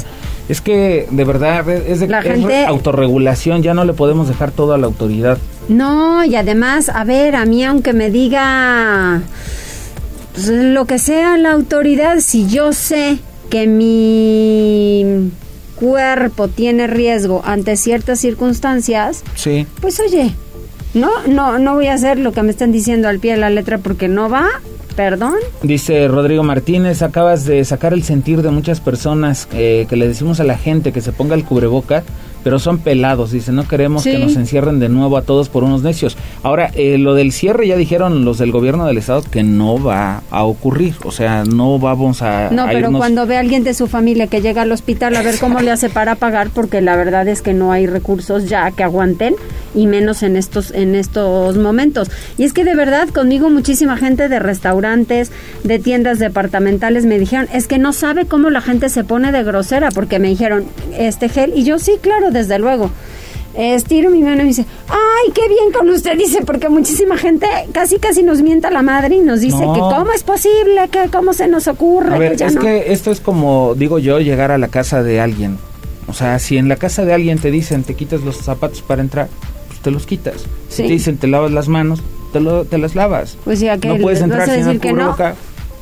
Es 0.50 0.62
que 0.62 1.08
de 1.10 1.24
verdad 1.26 1.68
es 1.70 2.00
de 2.00 2.08
La 2.08 2.20
es 2.20 2.26
gente- 2.26 2.66
autorregulación, 2.66 3.64
ya 3.64 3.74
no 3.74 3.86
le 3.86 3.94
podemos 3.94 4.28
dejar 4.28 4.52
todo 4.52 4.74
a 4.74 4.78
la 4.78 4.86
autoridad. 4.88 5.38
No, 5.68 6.24
y 6.26 6.36
además, 6.36 6.90
a 6.90 7.04
ver, 7.04 7.36
a 7.36 7.46
mí 7.46 7.64
aunque 7.64 7.94
me 7.94 8.10
diga 8.12 9.22
pues, 10.34 10.48
lo 10.48 10.86
que 10.86 10.98
sea 11.00 11.38
la 11.38 11.52
autoridad, 11.52 12.20
si 12.20 12.48
yo 12.48 12.72
sé 12.74 13.18
que 13.50 13.66
mi 13.68 15.32
cuerpo 15.80 16.48
tiene 16.48 16.88
riesgo 16.88 17.42
ante 17.46 17.76
ciertas 17.78 18.20
circunstancias, 18.20 19.24
Sí. 19.36 19.66
pues 19.82 20.00
oye, 20.00 20.34
no, 20.94 21.10
no, 21.28 21.60
no 21.60 21.76
voy 21.76 21.88
a 21.88 21.94
hacer 21.94 22.20
lo 22.20 22.32
que 22.32 22.44
me 22.44 22.52
están 22.52 22.72
diciendo 22.72 23.08
al 23.08 23.20
pie 23.20 23.32
de 23.34 23.38
la 23.38 23.50
letra 23.50 23.78
porque 23.78 24.08
no 24.08 24.30
va, 24.30 24.48
perdón. 24.96 25.36
Dice 25.64 26.08
Rodrigo 26.08 26.44
Martínez, 26.44 27.02
acabas 27.02 27.46
de 27.46 27.64
sacar 27.64 27.94
el 27.94 28.04
sentir 28.04 28.42
de 28.42 28.50
muchas 28.52 28.80
personas 28.82 29.48
eh, 29.54 29.86
que 29.90 29.96
le 29.96 30.08
decimos 30.08 30.40
a 30.40 30.44
la 30.44 30.58
gente 30.58 30.92
que 30.92 31.02
se 31.02 31.12
ponga 31.12 31.36
el 31.36 31.46
cubreboca, 31.46 32.04
pero 32.44 32.60
son 32.60 32.80
pelados. 32.80 33.32
Dice, 33.32 33.52
no 33.52 33.68
queremos 33.68 34.04
Sí. 34.04 34.12
que 34.12 34.20
nos 34.20 34.36
encierren 34.36 34.80
de 34.80 34.90
nuevo 34.90 35.18
a 35.18 35.22
todos 35.24 35.50
por 35.50 35.64
unos 35.64 35.84
necios. 35.84 36.18
Ahora, 36.44 36.72
eh, 36.76 36.98
lo 36.98 37.14
del 37.16 37.32
cierre 37.32 37.68
ya 37.68 37.76
dijeron 37.78 38.26
los 38.26 38.38
del 38.38 38.52
gobierno 38.52 38.86
del 38.86 38.98
estado 38.98 39.22
que 39.24 39.44
no 39.44 39.82
va 39.82 40.22
a 40.32 40.44
ocurrir. 40.44 40.96
O 41.04 41.12
sea, 41.12 41.44
no 41.46 41.80
vamos 41.80 42.22
a... 42.22 42.50
No, 42.52 42.64
a 42.64 42.68
pero 42.68 42.90
irnos- 42.90 42.98
cuando 42.98 43.26
ve 43.26 43.38
a 43.38 43.40
alguien 43.40 43.64
de 43.64 43.74
su 43.74 43.88
familia 43.88 44.28
que 44.28 44.42
llega 44.42 44.62
al 44.64 44.72
hospital 44.72 45.16
a 45.16 45.22
ver 45.22 45.36
cómo 45.40 45.60
le 45.60 45.72
hace 45.72 45.90
para 45.90 46.16
pagar, 46.16 46.50
porque 46.54 46.82
la 46.82 46.96
verdad 46.96 47.28
es 47.28 47.42
que 47.42 47.54
no 47.54 47.72
hay 47.72 47.88
recursos 47.88 48.46
ya 48.50 48.72
que 48.72 48.84
aguanten 48.84 49.36
y 49.76 49.86
menos 49.88 50.24
en 50.24 50.36
estos 50.36 50.72
en 50.72 50.96
estos 50.96 51.58
momentos. 51.58 52.10
Y 52.38 52.44
es 52.44 52.54
que 52.54 52.64
de 52.64 52.76
verdad 52.76 53.10
conmigo 53.10 53.50
muchísima 53.50 53.98
gente 53.98 54.30
de 54.30 54.40
restaurantes, 54.40 55.32
de 55.64 55.80
tiendas 55.80 56.20
departamentales 56.20 57.06
me 57.06 57.20
dijeron, 57.20 57.48
es 57.54 57.68
que 57.68 57.78
no 57.78 57.94
sabe 57.94 58.26
cómo 58.26 58.50
la 58.50 58.62
gente 58.62 58.90
se 58.90 59.04
pone 59.04 59.32
de 59.32 59.44
grosera 59.44 59.90
porque 59.92 60.20
me 60.20 60.30
dijeron, 60.30 60.64
este 60.98 61.30
gel 61.30 61.54
y 61.56 61.64
yo 61.64 61.80
sí, 61.80 61.94
claro, 62.02 62.29
desde 62.32 62.60
luego. 62.60 62.90
Estiro 63.56 64.10
mi 64.12 64.22
mano 64.22 64.44
y 64.44 64.48
dice, 64.48 64.66
ay, 64.88 65.32
qué 65.34 65.48
bien 65.50 65.72
con 65.74 65.90
usted, 65.90 66.16
dice, 66.18 66.42
porque 66.46 66.70
muchísima 66.70 67.18
gente 67.18 67.48
casi 67.74 67.98
casi 67.98 68.22
nos 68.24 68.42
mienta 68.44 68.70
la 68.70 68.84
madre 68.84 69.16
y 69.16 69.20
nos 69.20 69.42
dice 69.42 69.66
No. 69.66 69.74
que 69.74 69.80
cómo 69.80 70.12
es 70.14 70.24
posible, 70.24 70.88
que 70.92 71.10
cómo 71.12 71.34
se 71.34 71.48
nos 71.48 71.68
ocurre. 71.68 72.14
A 72.14 72.20
ver, 72.20 72.32
que 72.34 72.38
ya 72.38 72.48
es 72.48 72.56
no". 72.56 72.62
que 72.62 72.94
esto 72.94 73.10
es 73.12 73.20
como, 73.20 73.74
digo 73.76 73.98
yo, 74.00 74.20
llegar 74.20 74.52
a 74.52 74.58
la 74.60 74.68
casa 74.68 75.02
de 75.02 75.20
alguien. 75.20 75.58
O 76.08 76.14
sea, 76.14 76.38
si 76.40 76.58
en 76.58 76.70
la 76.70 76.76
casa 76.76 77.06
de 77.06 77.14
alguien 77.14 77.40
te 77.40 77.50
dicen 77.52 77.84
te 77.84 77.96
quitas 77.96 78.22
los 78.22 78.38
zapatos 78.38 78.82
para 78.84 79.02
entrar, 79.02 79.30
pues 79.68 79.80
te 79.82 79.90
los 79.92 80.06
quitas. 80.06 80.36
Si 80.70 80.84
te 80.84 80.90
dicen 80.90 81.18
te 81.18 81.28
lavas 81.28 81.52
las 81.52 81.68
manos, 81.68 82.02
te, 82.32 82.40
lo- 82.40 82.66
te 82.66 82.78
las 82.78 82.94
lavas. 82.96 83.36
Pues 83.44 83.60
ya 83.60 83.78
que 83.80 83.88
no 83.90 83.98
puedes 83.98 84.22
entrar 84.22 84.48
sin 84.48 84.64
decir 84.66 84.80
que 84.80 84.94
no. 84.94 85.16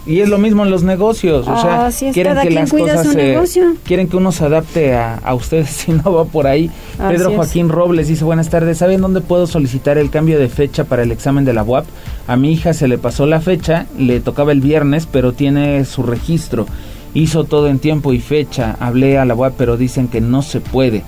Y 0.08 0.22
es 0.22 0.30
lo 0.30 0.38
mismo 0.38 0.64
en 0.64 0.72
los 0.72 0.84
negocios, 0.84 1.48
o 1.48 1.62
sea, 1.62 1.86
Ah, 1.88 1.92
sí, 1.92 2.12
quieren 2.14 2.32
cada 2.32 2.44
que 2.44 2.48
quien 2.48 2.62
las 2.62 2.72
cosas 2.72 3.06
su 3.06 3.12
se- 3.12 3.18
negocio. 3.18 3.64
quieren 3.84 4.08
que 4.08 4.16
uno 4.16 4.32
se 4.32 4.46
adapte 4.46 4.96
a, 4.96 5.16
a 5.18 5.34
ustedes 5.36 5.70
si 5.72 5.92
no 5.92 6.14
va 6.14 6.24
por 6.26 6.48
ahí. 6.48 6.72
Pedro 7.10 7.30
es. 7.32 7.36
Joaquín 7.36 7.68
Robles 7.70 8.08
dice, 8.08 8.24
buenas 8.24 8.50
tardes, 8.50 8.78
¿saben 8.78 9.02
dónde 9.02 9.20
puedo 9.22 9.48
solicitar 9.48 9.98
el 9.98 10.10
cambio 10.10 10.40
de 10.40 10.48
fecha 10.48 10.86
para 10.86 11.04
el 11.04 11.12
examen 11.12 11.44
de 11.44 11.52
la 11.54 11.64
UAP? 11.64 11.86
A 12.28 12.38
mi 12.38 12.54
hija 12.54 12.74
se 12.74 12.88
le 12.88 12.98
pasó 12.98 13.26
la 13.26 13.42
fecha, 13.42 13.86
le 13.98 14.20
tocaba 14.22 14.54
el 14.54 14.62
viernes, 14.62 15.08
pero 15.12 15.34
tiene 15.34 15.84
su 15.84 16.04
registro. 16.04 16.66
Hizo 17.14 17.44
todo 17.44 17.68
en 17.68 17.80
tiempo 17.80 18.14
y 18.14 18.20
fecha, 18.20 18.78
hablé 18.80 19.18
a 19.18 19.26
la 19.26 19.36
UAP, 19.36 19.56
pero 19.58 19.76
dicen 19.76 20.08
que 20.08 20.22
no 20.22 20.42
se 20.42 20.60
puede. 20.62 21.04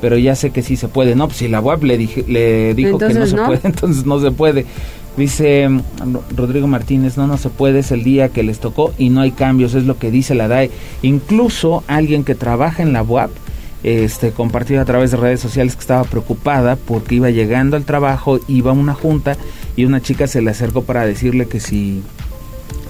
Pero 0.00 0.18
ya 0.18 0.34
sé 0.36 0.50
que 0.50 0.62
sí 0.62 0.76
se 0.76 0.86
puede. 0.88 1.14
No, 1.16 1.26
pues 1.28 1.38
si 1.38 1.48
la 1.48 1.60
UAP 1.60 1.82
le, 1.84 1.96
dije- 1.96 2.24
le 2.28 2.74
dijo 2.74 2.98
que 2.98 3.14
no 3.14 3.26
se 3.26 3.36
puede, 3.36 3.60
entonces 3.64 4.04
no 4.04 4.20
se 4.20 4.30
puede. 4.30 4.66
Dice 5.16 5.68
mm, 5.68 5.80
Rodrigo 6.36 6.66
Martínez, 6.66 7.16
no, 7.16 7.26
no 7.26 7.36
se 7.36 7.50
puede, 7.50 7.80
es 7.80 7.92
el 7.92 8.04
día 8.04 8.28
que 8.28 8.42
les 8.42 8.58
tocó 8.58 8.92
y 8.98 9.10
no 9.10 9.20
hay 9.20 9.32
cambios, 9.32 9.74
es 9.74 9.84
lo 9.84 9.98
que 9.98 10.10
dice 10.10 10.34
la 10.34 10.48
DAE. 10.48 10.70
Incluso 11.02 11.84
alguien 11.86 12.24
que 12.24 12.34
trabaja 12.34 12.82
en 12.82 12.92
la 12.92 13.02
UAP 13.02 13.30
este, 13.84 14.30
compartió 14.30 14.80
a 14.80 14.84
través 14.86 15.10
de 15.10 15.18
redes 15.18 15.40
sociales 15.40 15.74
que 15.76 15.80
estaba 15.80 16.04
preocupada 16.04 16.76
porque 16.76 17.16
iba 17.16 17.30
llegando 17.30 17.76
al 17.76 17.84
trabajo, 17.84 18.40
iba 18.48 18.70
a 18.70 18.74
una 18.74 18.94
junta 18.94 19.36
y 19.76 19.84
una 19.84 20.00
chica 20.00 20.26
se 20.26 20.40
le 20.40 20.50
acercó 20.50 20.84
para 20.84 21.04
decirle 21.04 21.46
que 21.46 21.60
si, 21.60 22.02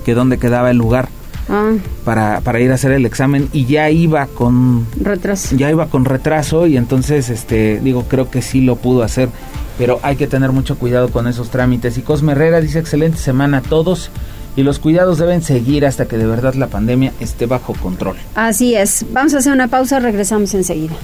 que 0.04 0.14
dónde 0.14 0.38
quedaba 0.38 0.70
el 0.70 0.76
lugar 0.76 1.08
Ah, 1.48 1.72
para, 2.04 2.40
para 2.40 2.60
ir 2.60 2.70
a 2.70 2.74
hacer 2.74 2.92
el 2.92 3.04
examen 3.04 3.48
y 3.52 3.66
ya 3.66 3.90
iba 3.90 4.26
con 4.26 4.86
retraso. 5.00 5.54
ya 5.56 5.70
iba 5.70 5.86
con 5.86 6.04
retraso 6.06 6.66
y 6.66 6.76
entonces 6.78 7.28
este 7.28 7.80
digo 7.80 8.04
creo 8.08 8.30
que 8.30 8.40
sí 8.40 8.62
lo 8.62 8.76
pudo 8.76 9.02
hacer 9.02 9.28
pero 9.76 10.00
hay 10.02 10.16
que 10.16 10.26
tener 10.26 10.52
mucho 10.52 10.78
cuidado 10.78 11.10
con 11.10 11.26
esos 11.26 11.50
trámites 11.50 11.98
y 11.98 12.02
Cosme 12.02 12.32
Herrera 12.32 12.60
dice 12.62 12.78
excelente 12.78 13.18
semana 13.18 13.58
a 13.58 13.60
todos 13.62 14.10
y 14.56 14.62
los 14.62 14.78
cuidados 14.78 15.18
deben 15.18 15.42
seguir 15.42 15.84
hasta 15.84 16.06
que 16.06 16.16
de 16.16 16.26
verdad 16.26 16.54
la 16.54 16.68
pandemia 16.68 17.12
esté 17.20 17.44
bajo 17.46 17.74
control 17.74 18.16
Así 18.34 18.74
es. 18.74 19.04
Vamos 19.12 19.34
a 19.34 19.38
hacer 19.38 19.52
una 19.52 19.68
pausa, 19.68 19.98
regresamos 20.00 20.54
enseguida. 20.54 20.94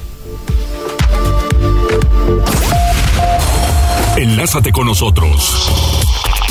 Enlázate 4.17 4.73
con 4.73 4.87
nosotros. 4.87 6.00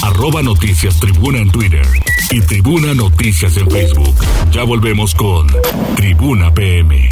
Arroba 0.02 0.42
Noticias 0.42 1.00
Tribuna 1.00 1.40
en 1.40 1.50
Twitter 1.52 1.86
y 2.32 2.42
Tribuna 2.42 2.94
Noticias 2.94 3.58
en 3.58 3.70
Facebook. 3.70 4.16
Ya 4.52 4.64
volvemos 4.64 5.14
con 5.14 5.48
Tribuna 5.96 6.54
PM. 6.54 7.10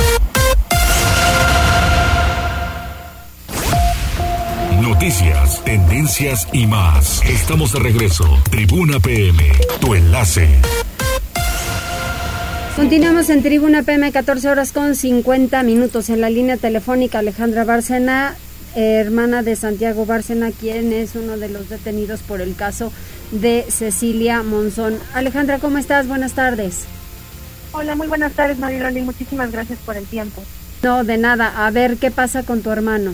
Noticias 4.81 5.63
tendencias 5.63 6.47
y 6.53 6.65
más. 6.65 7.23
Estamos 7.25 7.73
de 7.73 7.79
regreso. 7.79 8.25
Tribuna 8.49 8.99
PM, 8.99 9.43
tu 9.79 9.93
enlace. 9.93 10.47
Continuamos 12.75 13.29
en 13.29 13.41
Tribuna 13.41 13.83
PM, 13.83 14.11
14 14.11 14.49
horas 14.49 14.71
con 14.71 14.95
50 14.95 15.63
minutos. 15.63 16.09
En 16.09 16.21
la 16.21 16.29
línea 16.29 16.57
telefónica, 16.57 17.19
Alejandra 17.19 17.63
Bárcena, 17.63 18.35
hermana 18.78 19.41
de 19.41 19.55
Santiago 19.55 20.05
Bárcena, 20.05 20.51
quien 20.51 20.93
es 20.93 21.15
uno 21.15 21.38
de 21.38 21.49
los 21.49 21.69
detenidos 21.69 22.21
por 22.21 22.41
el 22.41 22.55
caso 22.55 22.91
de 23.32 23.65
Cecilia 23.69 24.43
Monzón. 24.43 24.99
Alejandra, 25.13 25.59
¿cómo 25.59 25.78
estás? 25.80 26.07
Buenas 26.07 26.34
tardes. 26.34 26.86
Hola, 27.71 27.95
muy 27.95 28.07
buenas 28.07 28.34
tardes, 28.34 28.59
Mariloli. 28.59 29.01
Muchísimas 29.01 29.51
gracias 29.51 29.80
por 29.80 29.97
el 29.97 30.05
tiempo. 30.05 30.43
No, 30.84 31.03
de 31.03 31.17
nada. 31.17 31.65
A 31.65 31.71
ver, 31.71 31.97
¿qué 31.97 32.11
pasa 32.11 32.43
con 32.43 32.61
tu 32.61 32.69
hermano? 32.69 33.13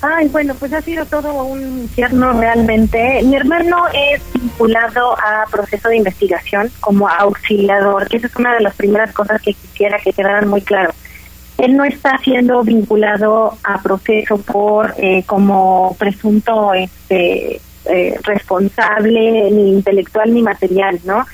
Ay, 0.00 0.28
bueno, 0.28 0.54
pues 0.54 0.72
ha 0.72 0.80
sido 0.80 1.04
todo 1.06 1.42
un 1.42 1.60
infierno 1.60 2.32
realmente. 2.32 3.20
Mi 3.24 3.34
hermano 3.34 3.86
es 3.88 4.22
vinculado 4.32 5.18
a 5.18 5.44
proceso 5.50 5.88
de 5.88 5.96
investigación 5.96 6.70
como 6.78 7.08
auxiliador, 7.08 8.08
que 8.08 8.18
esa 8.18 8.28
es 8.28 8.36
una 8.36 8.54
de 8.54 8.60
las 8.60 8.76
primeras 8.76 9.12
cosas 9.12 9.42
que 9.42 9.54
quisiera 9.54 9.98
que 9.98 10.12
quedaran 10.12 10.46
muy 10.46 10.62
claro. 10.62 10.94
Él 11.58 11.76
no 11.76 11.84
está 11.84 12.18
siendo 12.18 12.62
vinculado 12.62 13.58
a 13.64 13.82
proceso 13.82 14.38
por 14.38 14.94
eh, 14.96 15.24
como 15.26 15.96
presunto 15.98 16.72
este 16.72 17.60
eh, 17.84 18.18
responsable 18.22 19.50
ni 19.50 19.72
intelectual 19.72 20.32
ni 20.32 20.42
material, 20.42 21.00
¿no? 21.04 21.24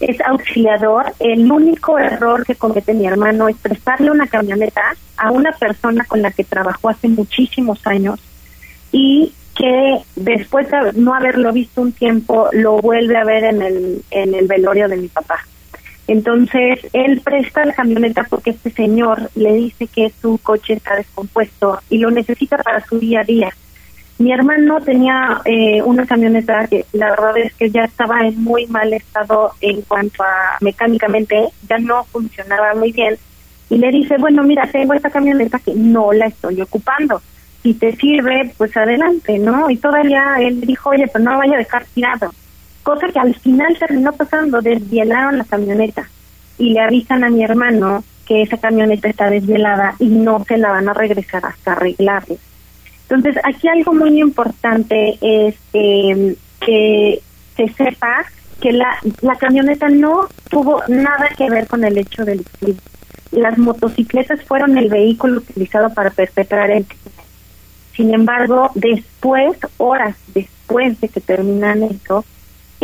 es 0.00 0.20
auxiliador. 0.20 1.12
El 1.18 1.50
único 1.50 1.98
error 1.98 2.44
que 2.44 2.54
comete 2.54 2.94
mi 2.94 3.06
hermano 3.06 3.48
es 3.48 3.56
prestarle 3.56 4.10
una 4.10 4.26
camioneta 4.26 4.82
a 5.16 5.30
una 5.30 5.52
persona 5.52 6.04
con 6.04 6.22
la 6.22 6.30
que 6.30 6.44
trabajó 6.44 6.90
hace 6.90 7.08
muchísimos 7.08 7.86
años 7.86 8.20
y 8.92 9.32
que 9.56 9.98
después 10.16 10.68
de 10.70 10.92
no 10.94 11.14
haberlo 11.14 11.52
visto 11.52 11.80
un 11.80 11.92
tiempo 11.92 12.48
lo 12.52 12.78
vuelve 12.78 13.16
a 13.16 13.24
ver 13.24 13.44
en 13.44 13.62
el, 13.62 14.04
en 14.10 14.34
el 14.34 14.46
velorio 14.46 14.88
de 14.88 14.96
mi 14.96 15.08
papá. 15.08 15.46
Entonces, 16.06 16.80
él 16.92 17.20
presta 17.24 17.64
la 17.64 17.72
camioneta 17.72 18.26
porque 18.28 18.50
este 18.50 18.70
señor 18.70 19.30
le 19.34 19.54
dice 19.54 19.86
que 19.86 20.12
su 20.20 20.38
coche 20.42 20.74
está 20.74 20.96
descompuesto 20.96 21.80
y 21.88 21.98
lo 21.98 22.10
necesita 22.10 22.58
para 22.58 22.84
su 22.84 22.98
día 22.98 23.20
a 23.20 23.24
día. 23.24 23.50
Mi 24.18 24.32
hermano 24.32 24.80
tenía 24.80 25.40
eh, 25.44 25.82
una 25.82 26.06
camioneta 26.06 26.68
que 26.68 26.84
la 26.92 27.10
verdad 27.10 27.36
es 27.38 27.54
que 27.54 27.70
ya 27.70 27.84
estaba 27.84 28.20
en 28.20 28.40
muy 28.42 28.66
mal 28.66 28.92
estado 28.92 29.52
en 29.60 29.82
cuanto 29.82 30.22
a 30.22 30.56
mecánicamente, 30.60 31.48
ya 31.68 31.78
no 31.78 32.04
funcionaba 32.04 32.74
muy 32.74 32.92
bien. 32.92 33.16
Y 33.70 33.78
le 33.78 33.90
dice, 33.90 34.16
bueno, 34.18 34.44
mira, 34.44 34.68
tengo 34.70 34.92
esta 34.94 35.10
camioneta 35.10 35.58
que 35.58 35.74
no 35.74 36.12
la 36.12 36.26
estoy 36.26 36.60
ocupando. 36.60 37.20
Si 37.62 37.74
te 37.74 37.96
sirve, 37.96 38.52
pues 38.56 38.76
adelante, 38.76 39.38
¿no? 39.38 39.68
Y 39.70 39.78
todavía 39.78 40.36
él 40.38 40.60
dijo, 40.60 40.90
oye, 40.90 41.08
pero 41.10 41.24
no 41.24 41.32
la 41.32 41.38
vaya 41.38 41.54
a 41.54 41.58
dejar 41.58 41.84
tirado. 41.86 42.30
Cosa 42.84 43.08
que 43.08 43.18
al 43.18 43.34
final 43.34 43.76
terminó 43.78 44.12
pasando, 44.12 44.60
desvielaron 44.60 45.38
la 45.38 45.44
camioneta 45.44 46.08
y 46.58 46.74
le 46.74 46.80
avisan 46.80 47.24
a 47.24 47.30
mi 47.30 47.42
hermano 47.42 48.04
que 48.26 48.42
esa 48.42 48.58
camioneta 48.58 49.08
está 49.08 49.30
desvielada 49.30 49.96
y 49.98 50.06
no 50.06 50.44
se 50.44 50.58
la 50.58 50.70
van 50.70 50.88
a 50.88 50.92
regresar 50.92 51.44
hasta 51.46 51.72
arreglarla. 51.72 52.36
Entonces, 53.08 53.42
aquí 53.42 53.68
algo 53.68 53.94
muy 53.94 54.20
importante 54.20 55.18
es 55.20 55.56
em, 55.72 56.36
que 56.60 57.22
se 57.56 57.68
sepa 57.72 58.26
que 58.60 58.72
la, 58.72 58.98
la 59.22 59.36
camioneta 59.36 59.88
no 59.88 60.28
tuvo 60.50 60.82
nada 60.88 61.28
que 61.36 61.50
ver 61.50 61.66
con 61.66 61.84
el 61.84 61.96
hecho 61.98 62.24
del 62.26 62.44
crimen. 62.44 62.80
Las 63.30 63.56
motocicletas 63.56 64.42
fueron 64.44 64.76
el 64.76 64.90
vehículo 64.90 65.38
utilizado 65.38 65.92
para 65.92 66.10
perpetrar 66.10 66.70
el 66.70 66.84
crimen. 66.84 67.24
Sin 67.96 68.12
embargo, 68.12 68.70
después, 68.74 69.56
horas 69.78 70.16
después 70.34 71.00
de 71.00 71.08
que 71.08 71.20
terminan 71.20 71.82
eso, 71.82 72.24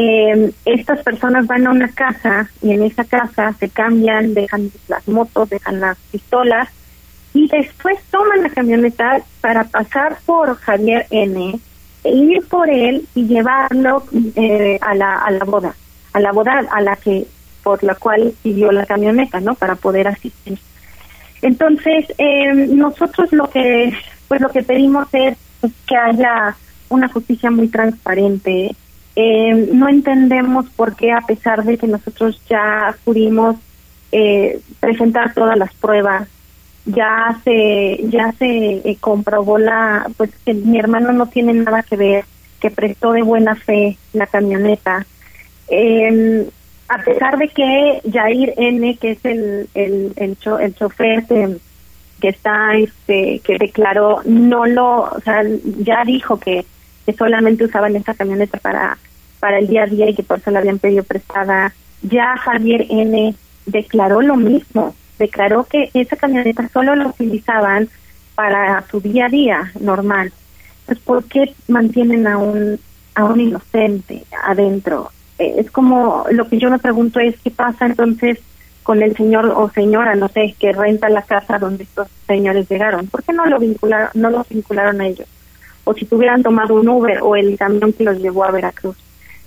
eh, 0.02 0.50
estas 0.64 1.02
personas 1.02 1.46
van 1.46 1.66
a 1.66 1.70
una 1.70 1.88
casa 1.88 2.48
y 2.62 2.72
en 2.72 2.82
esa 2.82 3.04
casa 3.04 3.52
se 3.60 3.68
cambian, 3.68 4.32
dejan 4.32 4.70
las 4.88 5.06
motos, 5.06 5.50
dejan 5.50 5.78
las 5.78 5.98
pistolas 6.10 6.70
y 7.34 7.48
después 7.48 7.98
toman 8.10 8.42
la 8.42 8.48
camioneta 8.48 9.20
para 9.42 9.64
pasar 9.64 10.16
por 10.24 10.56
Javier 10.56 11.06
N, 11.10 11.60
e 12.02 12.10
ir 12.10 12.48
por 12.48 12.70
él 12.70 13.06
y 13.14 13.26
llevarlo 13.26 14.04
eh, 14.36 14.78
a, 14.80 14.94
la, 14.94 15.16
a 15.18 15.30
la 15.32 15.44
boda, 15.44 15.74
a 16.14 16.20
la 16.20 16.32
boda 16.32 16.64
a 16.70 16.80
la 16.80 16.96
que 16.96 17.26
por 17.62 17.84
la 17.84 17.94
cual 17.94 18.32
pidió 18.42 18.72
la 18.72 18.86
camioneta, 18.86 19.38
¿no? 19.40 19.54
Para 19.54 19.74
poder 19.74 20.08
asistir. 20.08 20.58
Entonces, 21.42 22.06
eh, 22.16 22.54
nosotros 22.54 23.30
lo 23.32 23.50
que 23.50 23.92
pues 24.28 24.40
lo 24.40 24.48
que 24.48 24.62
pedimos 24.62 25.08
es 25.12 25.36
que 25.86 25.96
haya 25.96 26.56
una 26.88 27.08
justicia 27.08 27.50
muy 27.50 27.68
transparente. 27.68 28.74
Eh, 29.16 29.70
no 29.72 29.88
entendemos 29.88 30.66
por 30.70 30.96
qué, 30.96 31.12
a 31.12 31.20
pesar 31.20 31.64
de 31.64 31.76
que 31.78 31.86
nosotros 31.86 32.40
ya 32.48 32.96
pudimos 33.04 33.56
presentar 34.80 35.34
todas 35.34 35.56
las 35.56 35.72
pruebas, 35.74 36.28
ya 36.84 37.38
se 37.44 38.00
ya 38.04 38.32
se 38.32 38.46
eh, 38.78 38.96
comprobó 39.00 39.58
la 39.58 40.10
pues 40.16 40.30
que 40.44 40.54
mi 40.54 40.78
hermano 40.78 41.12
no 41.12 41.26
tiene 41.26 41.52
nada 41.52 41.82
que 41.82 41.96
ver 41.96 42.24
que 42.60 42.70
prestó 42.70 43.12
de 43.12 43.22
buena 43.22 43.54
fe 43.54 43.96
la 44.12 44.26
camioneta. 44.26 45.06
Eh, 45.68 46.48
a 46.88 46.98
pesar 46.98 47.38
de 47.38 47.48
que 47.48 48.02
Jair 48.10 48.54
N 48.56 48.96
que 48.96 49.12
es 49.12 49.24
el 49.24 49.68
el 49.74 50.12
el, 50.16 50.36
el 50.60 50.74
chofer 50.74 51.24
que, 51.26 51.56
que 52.20 52.28
está 52.28 52.74
este 52.76 53.40
que 53.40 53.58
declaró 53.58 54.22
no 54.24 54.66
lo 54.66 55.02
o 55.02 55.20
sea 55.20 55.42
ya 55.78 56.04
dijo 56.04 56.40
que, 56.40 56.64
que 57.10 57.16
solamente 57.16 57.64
usaban 57.64 57.96
esta 57.96 58.14
camioneta 58.14 58.58
para 58.58 58.98
para 59.38 59.58
el 59.58 59.68
día 59.68 59.84
a 59.84 59.86
día 59.86 60.08
y 60.08 60.14
que 60.14 60.22
por 60.22 60.38
eso 60.38 60.50
la 60.50 60.58
habían 60.58 60.78
pedido 60.78 61.02
prestada 61.02 61.72
ya 62.02 62.36
Javier 62.36 62.86
N 62.88 63.34
declaró 63.66 64.20
lo 64.20 64.36
mismo 64.36 64.94
declaró 65.18 65.64
que 65.64 65.90
esa 65.94 66.16
camioneta 66.16 66.68
solo 66.72 66.96
la 66.96 67.06
utilizaban 67.08 67.88
para 68.34 68.82
su 68.90 69.00
día 69.00 69.26
a 69.26 69.28
día 69.28 69.72
normal. 69.78 70.32
Entonces, 70.80 71.04
¿por 71.04 71.24
qué 71.24 71.54
mantienen 71.68 72.26
a 72.26 72.38
un, 72.38 72.80
a 73.14 73.24
un 73.24 73.40
inocente 73.40 74.24
adentro? 74.42 75.10
Eh, 75.38 75.56
es 75.58 75.70
como 75.70 76.24
lo 76.30 76.48
que 76.48 76.58
yo 76.58 76.70
me 76.70 76.78
pregunto 76.78 77.20
es 77.20 77.38
qué 77.44 77.50
pasa 77.50 77.86
entonces 77.86 78.38
con 78.82 79.02
el 79.02 79.14
señor 79.14 79.46
o 79.46 79.70
señora, 79.70 80.14
no 80.14 80.28
sé, 80.28 80.54
que 80.58 80.72
renta 80.72 81.10
la 81.10 81.22
casa 81.22 81.58
donde 81.58 81.84
estos 81.84 82.08
señores 82.26 82.68
llegaron. 82.68 83.06
¿Por 83.06 83.22
qué 83.22 83.34
no 83.34 83.44
lo 83.46 83.58
vincularon, 83.58 84.08
no 84.14 84.30
los 84.30 84.48
vincularon 84.48 85.00
a 85.00 85.06
ellos? 85.06 85.28
O 85.90 85.94
si 85.94 86.04
tuvieran 86.04 86.44
tomado 86.44 86.74
un 86.74 86.88
Uber 86.88 87.18
o 87.20 87.34
el 87.34 87.58
camión 87.58 87.92
que 87.92 88.04
los 88.04 88.16
llevó 88.18 88.44
a 88.44 88.52
Veracruz. 88.52 88.96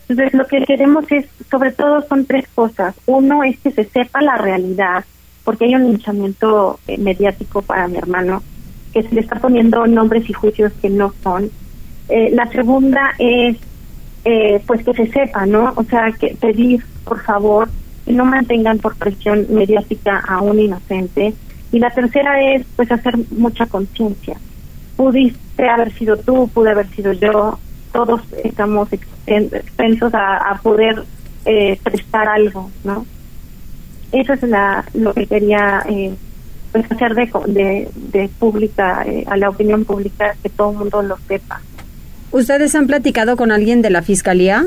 Entonces, 0.09 0.33
lo 0.33 0.45
que 0.45 0.65
queremos 0.65 1.09
es, 1.09 1.25
sobre 1.49 1.71
todo, 1.71 2.01
son 2.09 2.25
tres 2.25 2.45
cosas. 2.53 2.93
Uno 3.05 3.45
es 3.45 3.57
que 3.59 3.71
se 3.71 3.85
sepa 3.85 4.21
la 4.21 4.35
realidad 4.35 5.05
porque 5.45 5.65
hay 5.65 5.75
un 5.75 5.85
linchamiento 5.85 6.79
eh, 6.85 6.97
mediático 6.97 7.61
para 7.61 7.87
mi 7.87 7.97
hermano, 7.97 8.43
que 8.91 9.03
se 9.03 9.15
le 9.15 9.21
está 9.21 9.39
poniendo 9.39 9.87
nombres 9.87 10.29
y 10.29 10.33
juicios 10.33 10.73
que 10.81 10.89
no 10.89 11.13
son. 11.23 11.49
Eh, 12.09 12.31
la 12.33 12.49
segunda 12.51 13.13
es, 13.19 13.55
eh, 14.25 14.61
pues 14.67 14.83
que 14.83 14.93
se 14.93 15.07
sepa, 15.07 15.45
¿no? 15.45 15.71
O 15.77 15.83
sea, 15.85 16.11
que 16.11 16.35
pedir, 16.39 16.83
por 17.05 17.21
favor, 17.21 17.69
que 18.03 18.11
no 18.11 18.25
mantengan 18.25 18.79
por 18.79 18.97
presión 18.97 19.45
mediática 19.49 20.19
a 20.27 20.41
un 20.41 20.59
inocente. 20.59 21.33
Y 21.71 21.79
la 21.79 21.89
tercera 21.91 22.41
es, 22.53 22.65
pues, 22.75 22.91
hacer 22.91 23.15
mucha 23.31 23.65
conciencia. 23.65 24.37
Pudiste 24.97 25.42
haber 25.57 25.93
sido 25.93 26.17
tú, 26.17 26.49
pude 26.53 26.71
haber 26.71 26.87
sido 26.89 27.13
yo, 27.13 27.59
todos 27.91 28.21
estamos 28.43 28.89
expensos 29.25 30.13
a, 30.13 30.37
a 30.37 30.57
poder 30.61 31.03
prestar 31.83 32.27
algo, 32.27 32.71
¿no? 32.83 33.05
eso 34.13 34.33
es 34.33 34.43
la, 34.43 34.85
lo 34.93 35.13
que 35.13 35.25
quería 35.25 35.83
eh, 35.89 36.13
pues 36.71 36.89
hacer 36.91 37.13
de, 37.15 37.89
de, 37.95 38.29
pública, 38.39 39.03
eh, 39.05 39.25
a 39.27 39.35
la 39.35 39.49
opinión 39.49 39.85
pública, 39.85 40.35
que 40.41 40.49
todo 40.49 40.71
el 40.71 40.77
mundo 40.77 41.01
lo 41.01 41.17
sepa. 41.27 41.61
¿Ustedes 42.31 42.73
han 42.75 42.87
platicado 42.87 43.35
con 43.35 43.51
alguien 43.51 43.81
de 43.81 43.89
la 43.89 44.01
fiscalía? 44.01 44.65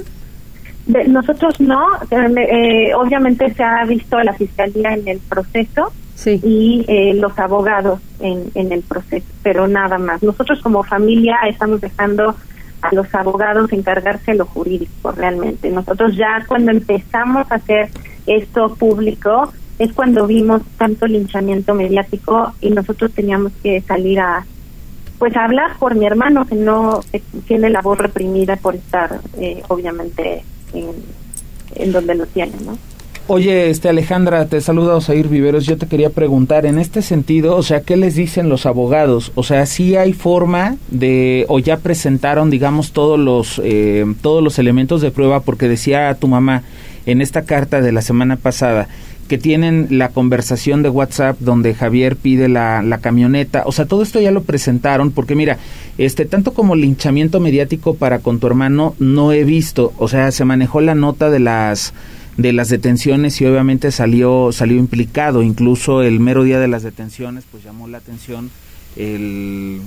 nosotros 1.09 1.61
no, 1.61 1.85
eh, 2.13 2.95
obviamente 2.95 3.53
se 3.55 3.65
ha 3.65 3.85
visto 3.87 4.19
a 4.19 4.23
la 4.23 4.33
fiscalía 4.35 4.95
en 4.95 5.09
el 5.09 5.19
proceso 5.19 5.93
y 6.25 6.85
los 7.15 7.39
abogados 7.39 8.01
en, 8.21 8.51
en 8.55 8.73
el 8.73 8.83
proceso, 8.83 9.27
pero 9.43 9.69
nada 9.69 9.99
más. 9.99 10.23
Nosotros 10.23 10.61
como 10.63 10.83
familia 10.83 11.37
estamos 11.49 11.81
dejando 11.81 12.35
a 12.83 12.95
los 12.95 13.13
abogados 13.15 13.73
encargarse 13.73 14.33
de 14.33 14.39
lo 14.39 14.47
jurídico 14.47 15.13
realmente. 15.13 15.71
Nosotros 15.71 16.17
ya 16.17 16.45
cuando 16.47 16.71
empezamos 16.71 17.51
a 17.51 17.57
hacer 17.57 17.91
esto 18.27 18.75
público 18.75 19.53
es 19.79 19.93
cuando 19.93 20.27
vimos 20.27 20.63
tanto 20.79 21.07
linchamiento 21.07 21.75
mediático 21.75 22.53
y 22.61 22.71
nosotros 22.71 23.13
teníamos 23.13 23.53
que 23.63 23.81
salir 23.83 24.21
a 24.21 24.45
pues 25.19 25.35
a 25.35 25.45
hablar 25.45 25.79
por 25.79 25.95
mi 25.95 26.05
hermano 26.05 26.47
que 26.47 26.55
no 26.55 27.01
tiene 27.47 27.71
la 27.71 27.81
voz 27.81 27.97
reprimida 27.97 28.57
por 28.57 28.75
estar 28.75 29.21
eh, 29.39 29.63
obviamente 29.69 30.45
en, 30.75 31.93
donde 31.93 32.15
lo 32.15 32.27
tiene, 32.27 32.53
¿no? 32.65 32.77
Oye, 33.29 33.71
este 33.71 33.89
Alejandra, 33.89 34.47
te 34.47 34.61
saluda 34.61 34.95
Osair 34.95 35.27
Viveros. 35.27 35.67
Yo 35.67 35.77
te 35.77 35.89
quería 35.89 36.11
preguntar, 36.11 36.65
en 36.65 36.79
este 36.79 37.03
sentido, 37.03 37.57
o 37.57 37.63
sea, 37.65 37.81
¿qué 37.81 37.97
les 37.97 38.15
dicen 38.15 38.49
los 38.49 38.67
abogados? 38.67 39.33
O 39.35 39.43
sea, 39.43 39.67
¿sí 39.67 39.97
hay 39.97 40.13
forma 40.13 40.77
de, 40.93 41.45
o 41.49 41.59
ya 41.59 41.79
presentaron, 41.79 42.51
digamos, 42.51 42.93
todos 42.93 43.19
los, 43.19 43.61
eh, 43.65 44.07
todos 44.23 44.45
los 44.45 44.61
elementos 44.61 45.01
de 45.01 45.11
prueba? 45.11 45.41
Porque 45.41 45.69
decía 45.69 46.15
tu 46.15 46.29
mamá 46.29 46.63
en 47.05 47.21
esta 47.21 47.43
carta 47.43 47.81
de 47.81 47.91
la 47.91 48.01
semana 48.01 48.37
pasada 48.37 48.87
que 49.27 49.39
tienen 49.39 49.89
la 49.91 50.11
conversación 50.11 50.85
de 50.85 50.89
WhatsApp 50.89 51.37
donde 51.41 51.75
Javier 51.75 52.15
pide 52.15 52.49
la, 52.49 52.81
la, 52.83 52.99
camioneta. 52.99 53.65
O 53.67 53.73
sea, 53.73 53.87
todo 53.87 54.05
esto 54.05 54.21
ya 54.21 54.31
lo 54.31 54.45
presentaron 54.45 55.11
porque 55.11 55.35
mira, 55.35 55.59
este 55.99 56.27
tanto 56.27 56.55
como 56.55 56.77
linchamiento 56.77 57.41
mediático 57.41 57.95
para 57.95 58.21
con 58.21 58.39
tu 58.39 58.47
hermano 58.47 58.95
no 59.01 59.33
he 59.33 59.43
visto. 59.43 59.93
O 59.99 60.07
sea, 60.07 60.31
se 60.31 60.45
manejó 60.45 60.81
la 60.81 60.95
nota 60.95 61.29
de 61.29 61.41
las 61.41 61.93
de 62.37 62.53
las 62.53 62.69
detenciones 62.69 63.41
y 63.41 63.47
obviamente 63.47 63.91
salió 63.91 64.51
salió 64.53 64.77
implicado. 64.77 65.43
Incluso 65.43 66.03
el 66.03 66.21
mero 66.21 66.45
día 66.45 66.61
de 66.61 66.69
las 66.69 66.83
detenciones 66.83 67.45
pues 67.51 67.65
llamó 67.65 67.89
la 67.89 67.99
atención 67.99 68.51
el, 68.97 69.81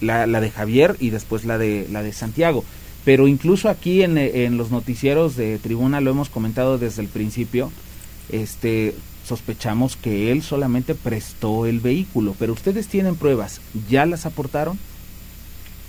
la, 0.00 0.26
la 0.26 0.40
de 0.40 0.50
Javier 0.50 0.96
y 1.00 1.10
después 1.10 1.44
la 1.44 1.58
de 1.58 1.86
la 1.90 2.02
de 2.02 2.12
Santiago. 2.12 2.64
Pero 3.04 3.28
incluso 3.28 3.68
aquí 3.68 4.02
en, 4.02 4.16
en 4.16 4.56
los 4.56 4.70
noticieros 4.70 5.36
de 5.36 5.58
tribuna 5.58 6.00
lo 6.00 6.10
hemos 6.10 6.30
comentado 6.30 6.78
desde 6.78 7.02
el 7.02 7.08
principio 7.08 7.70
este 8.30 8.94
sospechamos 9.26 9.96
que 9.96 10.30
él 10.32 10.42
solamente 10.42 10.94
prestó 10.94 11.66
el 11.66 11.80
vehículo. 11.80 12.34
Pero 12.38 12.52
ustedes 12.52 12.88
tienen 12.88 13.16
pruebas. 13.16 13.60
Ya 13.88 14.06
las 14.06 14.26
aportaron 14.26 14.78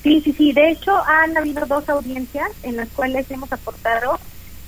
Sí, 0.06 0.22
sí, 0.24 0.36
sí. 0.38 0.54
De 0.54 0.70
hecho, 0.70 0.92
han 1.04 1.36
habido 1.36 1.66
dos 1.66 1.90
audiencias 1.90 2.52
en 2.62 2.76
las 2.76 2.88
cuales 2.90 3.26
hemos 3.32 3.52
aportado 3.52 4.20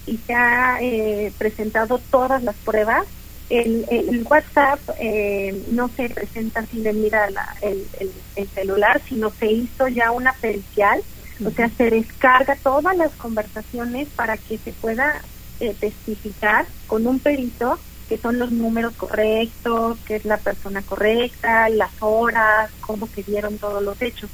y 0.08 0.18
se 0.18 0.34
ha 0.34 0.80
eh, 0.82 1.32
presentado 1.38 2.00
todas 2.10 2.42
las 2.44 2.56
pruebas. 2.56 3.06
El, 3.50 3.86
el 3.90 4.26
WhatsApp 4.30 4.80
eh, 5.00 5.64
no 5.72 5.88
se 5.90 6.10
presenta 6.10 6.66
sin 6.66 6.84
de 6.84 6.92
mira 6.92 7.30
la, 7.30 7.56
el, 7.62 7.86
el, 8.00 8.12
el, 8.36 8.48
celular, 8.50 9.02
sino 9.08 9.30
se 9.30 9.50
hizo 9.52 9.88
ya 9.88 10.12
una 10.12 10.34
pericial, 10.34 11.02
o 11.46 11.52
sea, 11.52 11.70
se 11.70 11.90
descarga 11.90 12.58
todas 12.62 12.98
las 12.98 13.14
conversaciones 13.14 14.10
para 14.10 14.36
que 14.36 14.58
se 14.58 14.74
pueda 14.74 15.22
eh, 15.60 15.74
testificar 15.80 16.66
con 16.88 17.08
un 17.08 17.20
perito 17.20 17.80
que 18.10 18.18
son 18.18 18.40
los 18.40 18.52
números 18.52 18.94
correctos, 18.96 19.98
que 20.06 20.16
es 20.16 20.26
la 20.26 20.38
persona 20.38 20.82
correcta, 20.82 21.70
las 21.70 21.92
horas, 22.00 22.72
cómo 22.80 23.08
se 23.08 23.24
dieron 23.24 23.58
todos 23.58 23.84
los 23.84 24.02
hechos. 24.02 24.30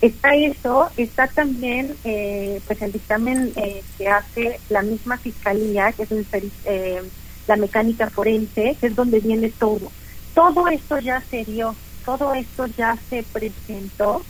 Está 0.00 0.34
eso, 0.34 0.88
está 0.96 1.26
también 1.26 1.96
eh, 2.04 2.60
pues 2.66 2.80
el 2.82 2.92
dictamen 2.92 3.52
eh, 3.56 3.82
que 3.96 4.08
hace 4.08 4.60
la 4.68 4.82
misma 4.82 5.18
fiscalía, 5.18 5.92
que 5.92 6.04
es 6.04 6.12
el, 6.12 6.26
eh, 6.66 7.02
la 7.48 7.56
mecánica 7.56 8.08
forense, 8.08 8.76
que 8.80 8.86
es 8.86 8.94
donde 8.94 9.18
viene 9.18 9.50
todo. 9.50 9.90
Todo 10.34 10.68
esto 10.68 11.00
ya 11.00 11.20
se 11.28 11.44
dio, 11.44 11.74
todo 12.04 12.32
esto 12.32 12.66
ya 12.66 12.96
se 13.10 13.24
presentó 13.24 14.22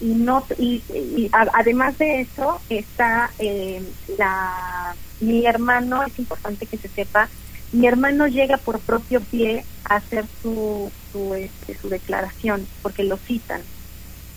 y 0.00 0.06
no 0.06 0.44
y, 0.58 0.82
y 0.92 1.30
además 1.32 1.96
de 1.98 2.20
eso 2.22 2.60
está 2.68 3.30
eh, 3.38 3.82
la 4.18 4.94
mi 5.20 5.46
hermano 5.46 6.02
es 6.02 6.18
importante 6.18 6.66
que 6.66 6.76
se 6.76 6.88
sepa 6.88 7.28
mi 7.72 7.86
hermano 7.86 8.26
llega 8.26 8.56
por 8.56 8.80
propio 8.80 9.20
pie 9.20 9.64
a 9.84 9.96
hacer 9.96 10.26
su 10.42 10.90
su, 11.12 11.34
este, 11.34 11.76
su 11.78 11.88
declaración 11.88 12.66
porque 12.82 13.04
lo 13.04 13.16
citan 13.16 13.60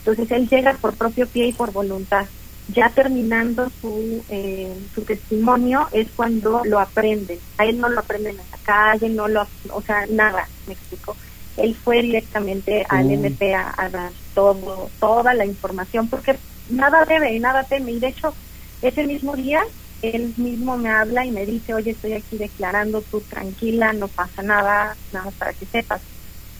entonces 0.07 0.37
él 0.37 0.47
llega 0.47 0.73
por 0.75 0.95
propio 0.95 1.27
pie 1.27 1.47
y 1.47 1.53
por 1.53 1.73
voluntad. 1.73 2.25
Ya 2.69 2.89
terminando 2.89 3.69
su, 3.81 4.23
eh, 4.29 4.73
su 4.95 5.01
testimonio 5.01 5.89
es 5.91 6.07
cuando 6.15 6.61
lo 6.63 6.79
aprenden. 6.79 7.39
A 7.57 7.65
él 7.65 7.77
no 7.77 7.89
lo 7.89 7.99
aprenden 7.99 8.39
en 8.39 8.45
la 8.49 8.57
calle, 8.63 9.09
no 9.09 9.27
lo, 9.27 9.45
o 9.69 9.81
sea, 9.81 10.05
nada, 10.09 10.47
me 10.65 10.73
explico. 10.73 11.17
Él 11.57 11.75
fue 11.75 12.01
directamente 12.01 12.85
al 12.87 13.11
MP 13.11 13.53
a, 13.53 13.73
a, 13.75 13.89
dar 13.89 14.11
todo, 14.33 14.89
toda 14.99 15.33
la 15.33 15.45
información, 15.45 16.07
porque 16.07 16.37
nada 16.69 17.03
debe 17.03 17.33
y 17.33 17.39
nada 17.39 17.63
teme. 17.63 17.91
Y 17.91 17.99
de 17.99 18.07
hecho, 18.07 18.33
ese 18.81 19.05
mismo 19.05 19.35
día, 19.35 19.61
él 20.01 20.33
mismo 20.37 20.77
me 20.77 20.89
habla 20.89 21.25
y 21.25 21.31
me 21.31 21.45
dice, 21.45 21.73
oye, 21.73 21.91
estoy 21.91 22.13
aquí 22.13 22.37
declarando, 22.37 23.01
tú 23.01 23.19
tranquila, 23.21 23.91
no 23.91 24.07
pasa 24.07 24.41
nada, 24.41 24.95
nada 25.11 25.31
para 25.31 25.51
que 25.51 25.65
sepas. 25.65 26.01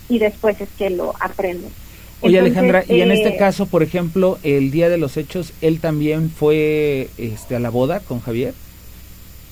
Y 0.09 0.19
después 0.19 0.59
es 0.59 0.69
que 0.77 0.89
lo 0.89 1.13
aprenden. 1.19 1.71
Oye 2.21 2.39
Alejandra, 2.39 2.83
y 2.87 3.01
en 3.01 3.11
este 3.11 3.37
caso, 3.37 3.67
por 3.67 3.83
ejemplo, 3.83 4.39
el 4.43 4.71
día 4.71 4.89
de 4.89 4.97
los 4.97 5.17
hechos, 5.17 5.53
¿él 5.61 5.79
también 5.79 6.31
fue 6.31 7.09
este, 7.17 7.55
a 7.55 7.59
la 7.59 7.69
boda 7.69 7.99
con 7.99 8.21
Javier? 8.21 8.53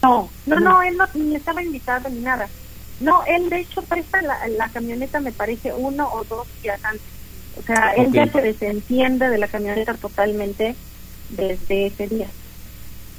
No, 0.02 0.30
no, 0.46 0.60
no, 0.60 0.82
él 0.82 0.98
no 0.98 1.06
ni 1.14 1.36
estaba 1.36 1.62
invitado 1.62 2.10
ni 2.10 2.22
nada. 2.22 2.48
No, 3.00 3.24
él 3.26 3.50
de 3.50 3.62
hecho 3.62 3.82
presta 3.84 4.22
la, 4.22 4.48
la 4.48 4.70
camioneta, 4.70 5.20
me 5.20 5.32
parece, 5.32 5.74
uno 5.74 6.10
o 6.12 6.24
dos 6.24 6.48
días 6.64 6.80
antes. 6.84 7.02
O 7.58 7.62
sea, 7.64 7.94
él 7.96 8.12
ya 8.12 8.28
se 8.28 8.42
desentiende 8.42 9.30
de 9.30 9.38
la 9.38 9.48
camioneta 9.48 9.94
totalmente 9.94 10.76
desde 11.30 11.88
ese 11.88 12.08
día. 12.08 12.28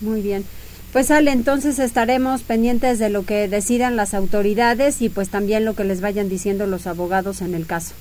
Muy 0.00 0.22
bien. 0.22 0.44
Pues 0.92 1.10
Ale, 1.10 1.30
entonces 1.30 1.78
estaremos 1.78 2.42
pendientes 2.42 2.98
de 2.98 3.10
lo 3.10 3.24
que 3.24 3.48
decidan 3.48 3.96
las 3.96 4.14
autoridades 4.14 5.02
y 5.02 5.08
pues 5.08 5.28
también 5.28 5.64
lo 5.64 5.74
que 5.74 5.84
les 5.84 6.00
vayan 6.00 6.28
diciendo 6.28 6.66
los 6.66 6.86
abogados 6.86 7.42
en 7.42 7.54
el 7.54 7.66
caso. 7.66 7.94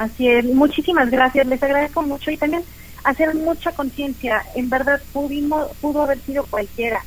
Así 0.00 0.26
es, 0.26 0.46
muchísimas 0.46 1.10
gracias, 1.10 1.46
les 1.46 1.62
agradezco 1.62 2.00
mucho 2.00 2.30
y 2.30 2.38
también 2.38 2.64
hacer 3.04 3.34
mucha 3.34 3.70
conciencia, 3.72 4.42
en 4.54 4.70
verdad 4.70 4.98
pudimos, 5.12 5.68
pudo 5.82 6.00
haber 6.00 6.18
sido 6.22 6.46
cualquiera, 6.46 7.04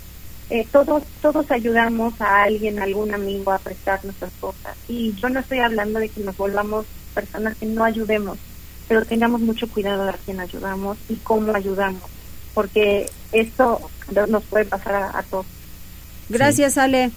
eh, 0.51 0.67
todos, 0.71 1.01
todos 1.19 1.49
ayudamos 1.49 2.13
a 2.21 2.43
alguien, 2.43 2.77
a 2.77 2.83
algún 2.83 3.11
amigo 3.11 3.51
a 3.51 3.57
prestar 3.57 4.05
nuestras 4.05 4.31
cosas 4.39 4.77
y 4.87 5.11
yo 5.15 5.27
no 5.29 5.39
estoy 5.39 5.57
hablando 5.57 5.97
de 5.97 6.09
que 6.09 6.21
nos 6.21 6.37
volvamos 6.37 6.85
personas 7.15 7.57
que 7.57 7.65
no 7.65 7.83
ayudemos, 7.83 8.37
pero 8.87 9.03
tengamos 9.03 9.41
mucho 9.41 9.67
cuidado 9.67 10.03
de 10.03 10.11
a 10.11 10.19
quién 10.23 10.39
ayudamos 10.39 10.99
y 11.09 11.15
cómo 11.15 11.51
ayudamos, 11.55 12.03
porque 12.53 13.09
esto 13.31 13.89
nos 14.27 14.43
puede 14.43 14.65
pasar 14.65 14.93
a, 14.93 15.17
a 15.17 15.23
todos. 15.23 15.47
Gracias, 16.29 16.75
sí. 16.75 16.79
Ale. 16.79 17.11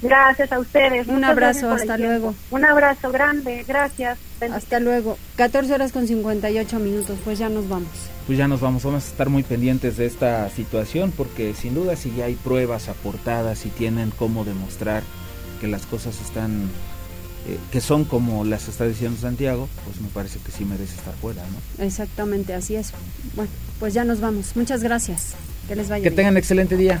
Gracias 0.00 0.52
a 0.52 0.58
ustedes. 0.58 1.06
Un 1.08 1.24
abrazo, 1.24 1.70
hasta 1.70 1.96
luego. 1.98 2.34
Un 2.50 2.64
abrazo 2.64 3.10
grande, 3.12 3.64
gracias. 3.66 4.18
Hasta 4.52 4.80
luego. 4.80 5.18
14 5.36 5.72
horas 5.74 5.92
con 5.92 6.06
58 6.06 6.78
minutos, 6.78 7.18
pues 7.24 7.38
ya 7.38 7.48
nos 7.48 7.68
vamos. 7.68 7.88
Pues 8.26 8.38
ya 8.38 8.48
nos 8.48 8.60
vamos, 8.60 8.82
vamos 8.84 9.04
a 9.04 9.08
estar 9.08 9.28
muy 9.28 9.42
pendientes 9.42 9.96
de 9.96 10.06
esta 10.06 10.48
situación 10.50 11.12
porque 11.16 11.54
sin 11.54 11.74
duda 11.74 11.96
si 11.96 12.12
ya 12.14 12.24
hay 12.26 12.34
pruebas 12.34 12.88
aportadas 12.88 13.66
y 13.66 13.68
tienen 13.70 14.12
cómo 14.16 14.44
demostrar 14.44 15.02
que 15.60 15.66
las 15.68 15.86
cosas 15.86 16.20
están, 16.20 16.62
eh, 17.48 17.58
que 17.70 17.80
son 17.80 18.04
como 18.04 18.44
las 18.44 18.68
está 18.68 18.84
diciendo 18.84 19.20
Santiago, 19.20 19.68
pues 19.84 20.00
me 20.00 20.08
parece 20.08 20.38
que 20.38 20.50
sí 20.52 20.64
merece 20.64 20.94
estar 20.96 21.14
fuera, 21.14 21.42
¿no? 21.42 21.84
Exactamente, 21.84 22.54
así 22.54 22.76
es. 22.76 22.92
Bueno, 23.34 23.50
pues 23.80 23.92
ya 23.94 24.04
nos 24.04 24.20
vamos. 24.20 24.56
Muchas 24.56 24.82
gracias. 24.82 25.34
Que 25.68 25.76
les 25.76 25.88
vaya 25.88 26.02
Que 26.02 26.10
bien. 26.10 26.16
tengan 26.16 26.36
excelente 26.36 26.76
día. 26.76 27.00